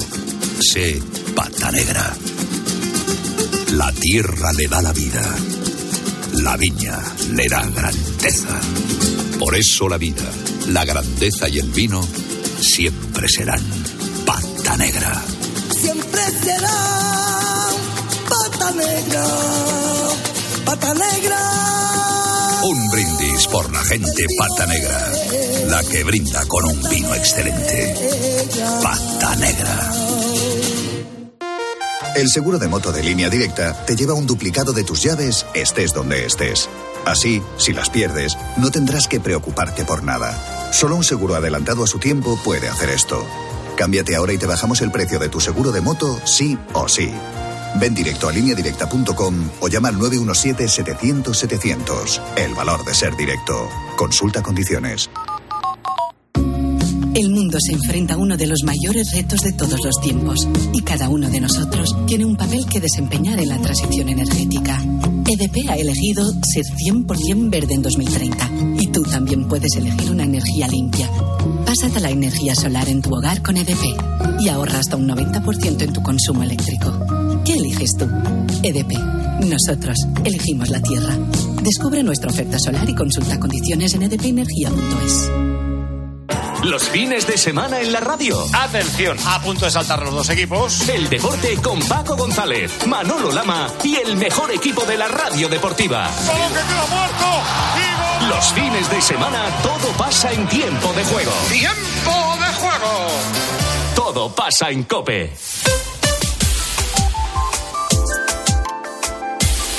Sé 0.60 1.00
Pata 1.36 1.70
Negra. 1.70 2.16
La 3.70 3.92
tierra 3.92 4.52
le 4.54 4.66
da 4.66 4.82
la 4.82 4.92
vida. 4.92 5.22
La 6.32 6.56
viña 6.56 6.98
le 7.32 7.48
da 7.48 7.64
grandeza. 7.64 8.60
Por 9.38 9.54
eso 9.54 9.88
la 9.88 9.98
vida, 9.98 10.28
la 10.70 10.84
grandeza 10.84 11.48
y 11.48 11.60
el 11.60 11.70
vino 11.70 12.04
siempre 12.60 13.28
serán 13.28 13.62
Pata 14.26 14.76
Negra. 14.78 15.22
Siempre 15.80 16.22
será 16.42 17.70
pata 18.28 18.70
negra, 18.72 19.24
pata 20.64 20.92
negra. 20.94 21.38
Un 22.62 22.90
brindis 22.90 23.09
por 23.46 23.72
la 23.72 23.82
gente 23.84 24.24
Pata 24.38 24.66
Negra. 24.66 25.12
La 25.66 25.82
que 25.84 26.04
brinda 26.04 26.44
con 26.46 26.64
un 26.64 26.82
vino 26.88 27.14
excelente. 27.14 27.94
Pata 28.82 29.36
Negra. 29.36 29.92
El 32.16 32.28
seguro 32.28 32.58
de 32.58 32.68
moto 32.68 32.92
de 32.92 33.02
línea 33.02 33.30
directa 33.30 33.84
te 33.86 33.96
lleva 33.96 34.14
un 34.14 34.26
duplicado 34.26 34.72
de 34.72 34.84
tus 34.84 35.02
llaves 35.02 35.46
estés 35.54 35.92
donde 35.92 36.26
estés. 36.26 36.68
Así, 37.04 37.42
si 37.56 37.72
las 37.72 37.88
pierdes, 37.88 38.36
no 38.56 38.70
tendrás 38.70 39.08
que 39.08 39.20
preocuparte 39.20 39.84
por 39.84 40.02
nada. 40.02 40.70
Solo 40.72 40.96
un 40.96 41.04
seguro 41.04 41.34
adelantado 41.34 41.84
a 41.84 41.86
su 41.86 41.98
tiempo 41.98 42.38
puede 42.44 42.68
hacer 42.68 42.90
esto. 42.90 43.24
Cámbiate 43.76 44.16
ahora 44.16 44.32
y 44.32 44.38
te 44.38 44.46
bajamos 44.46 44.82
el 44.82 44.90
precio 44.90 45.18
de 45.18 45.28
tu 45.28 45.40
seguro 45.40 45.72
de 45.72 45.80
moto, 45.80 46.20
sí 46.24 46.58
o 46.72 46.88
sí. 46.88 47.10
Ven 47.78 47.94
directo 47.94 48.28
a 48.28 48.32
lineadirecta.com 48.32 49.50
o 49.60 49.68
llama 49.68 49.88
al 49.88 49.96
917-700-700. 49.96 52.20
El 52.36 52.54
valor 52.54 52.84
de 52.84 52.94
ser 52.94 53.16
directo. 53.16 53.68
Consulta 53.96 54.42
condiciones. 54.42 55.08
El 57.14 57.30
mundo 57.30 57.58
se 57.60 57.74
enfrenta 57.74 58.14
a 58.14 58.16
uno 58.16 58.36
de 58.36 58.46
los 58.46 58.60
mayores 58.64 59.10
retos 59.12 59.42
de 59.42 59.52
todos 59.52 59.80
los 59.84 60.00
tiempos 60.00 60.48
y 60.72 60.80
cada 60.82 61.08
uno 61.08 61.28
de 61.28 61.40
nosotros 61.40 61.94
tiene 62.06 62.24
un 62.24 62.36
papel 62.36 62.64
que 62.66 62.80
desempeñar 62.80 63.40
en 63.40 63.48
la 63.48 63.60
transición 63.60 64.08
energética. 64.08 64.80
EDP 65.28 65.68
ha 65.68 65.74
elegido 65.74 66.24
ser 66.42 66.64
100% 66.64 67.50
verde 67.50 67.74
en 67.74 67.82
2030 67.82 68.50
y 68.78 68.86
tú 68.86 69.02
también 69.02 69.48
puedes 69.48 69.74
elegir 69.76 70.10
una 70.10 70.24
energía 70.24 70.68
limpia. 70.68 71.10
Pásate 71.66 71.98
a 71.98 72.00
la 72.00 72.10
energía 72.10 72.54
solar 72.54 72.88
en 72.88 73.02
tu 73.02 73.14
hogar 73.14 73.42
con 73.42 73.56
EDP 73.56 74.40
y 74.40 74.48
ahorra 74.48 74.78
hasta 74.78 74.96
un 74.96 75.08
90% 75.08 75.82
en 75.82 75.92
tu 75.92 76.02
consumo 76.02 76.42
eléctrico. 76.42 77.29
¿Qué 77.44 77.54
eliges 77.54 77.96
tú? 77.96 78.06
EDP. 78.62 78.92
Nosotros 79.44 79.96
elegimos 80.24 80.68
la 80.68 80.80
Tierra. 80.82 81.16
Descubre 81.62 82.02
nuestra 82.02 82.30
oferta 82.30 82.58
solar 82.58 82.88
y 82.88 82.94
consulta 82.94 83.40
condiciones 83.40 83.94
en 83.94 84.02
edpenergia.es. 84.02 85.30
Los 86.64 86.88
fines 86.90 87.26
de 87.26 87.38
semana 87.38 87.80
en 87.80 87.90
la 87.90 88.00
radio. 88.00 88.36
Atención. 88.52 89.16
A 89.26 89.40
punto 89.40 89.64
de 89.64 89.70
saltar 89.70 90.02
los 90.02 90.14
dos 90.14 90.28
equipos. 90.28 90.86
El 90.88 91.08
deporte 91.08 91.56
con 91.56 91.80
Paco 91.80 92.16
González, 92.16 92.86
Manolo 92.86 93.32
Lama 93.32 93.68
y 93.82 93.96
el 93.96 94.16
mejor 94.16 94.50
equipo 94.52 94.84
de 94.84 94.98
la 94.98 95.08
radio 95.08 95.48
deportiva. 95.48 96.10
Los 98.28 98.52
fines 98.52 98.90
de 98.90 99.00
semana 99.00 99.42
todo 99.62 99.88
pasa 99.96 100.30
en 100.32 100.46
tiempo 100.48 100.92
de 100.92 101.04
juego. 101.04 101.32
¡Tiempo 101.48 102.36
de 102.38 102.52
juego! 102.54 103.06
Todo 103.94 104.34
pasa 104.34 104.70
en 104.70 104.84
Cope. 104.84 105.32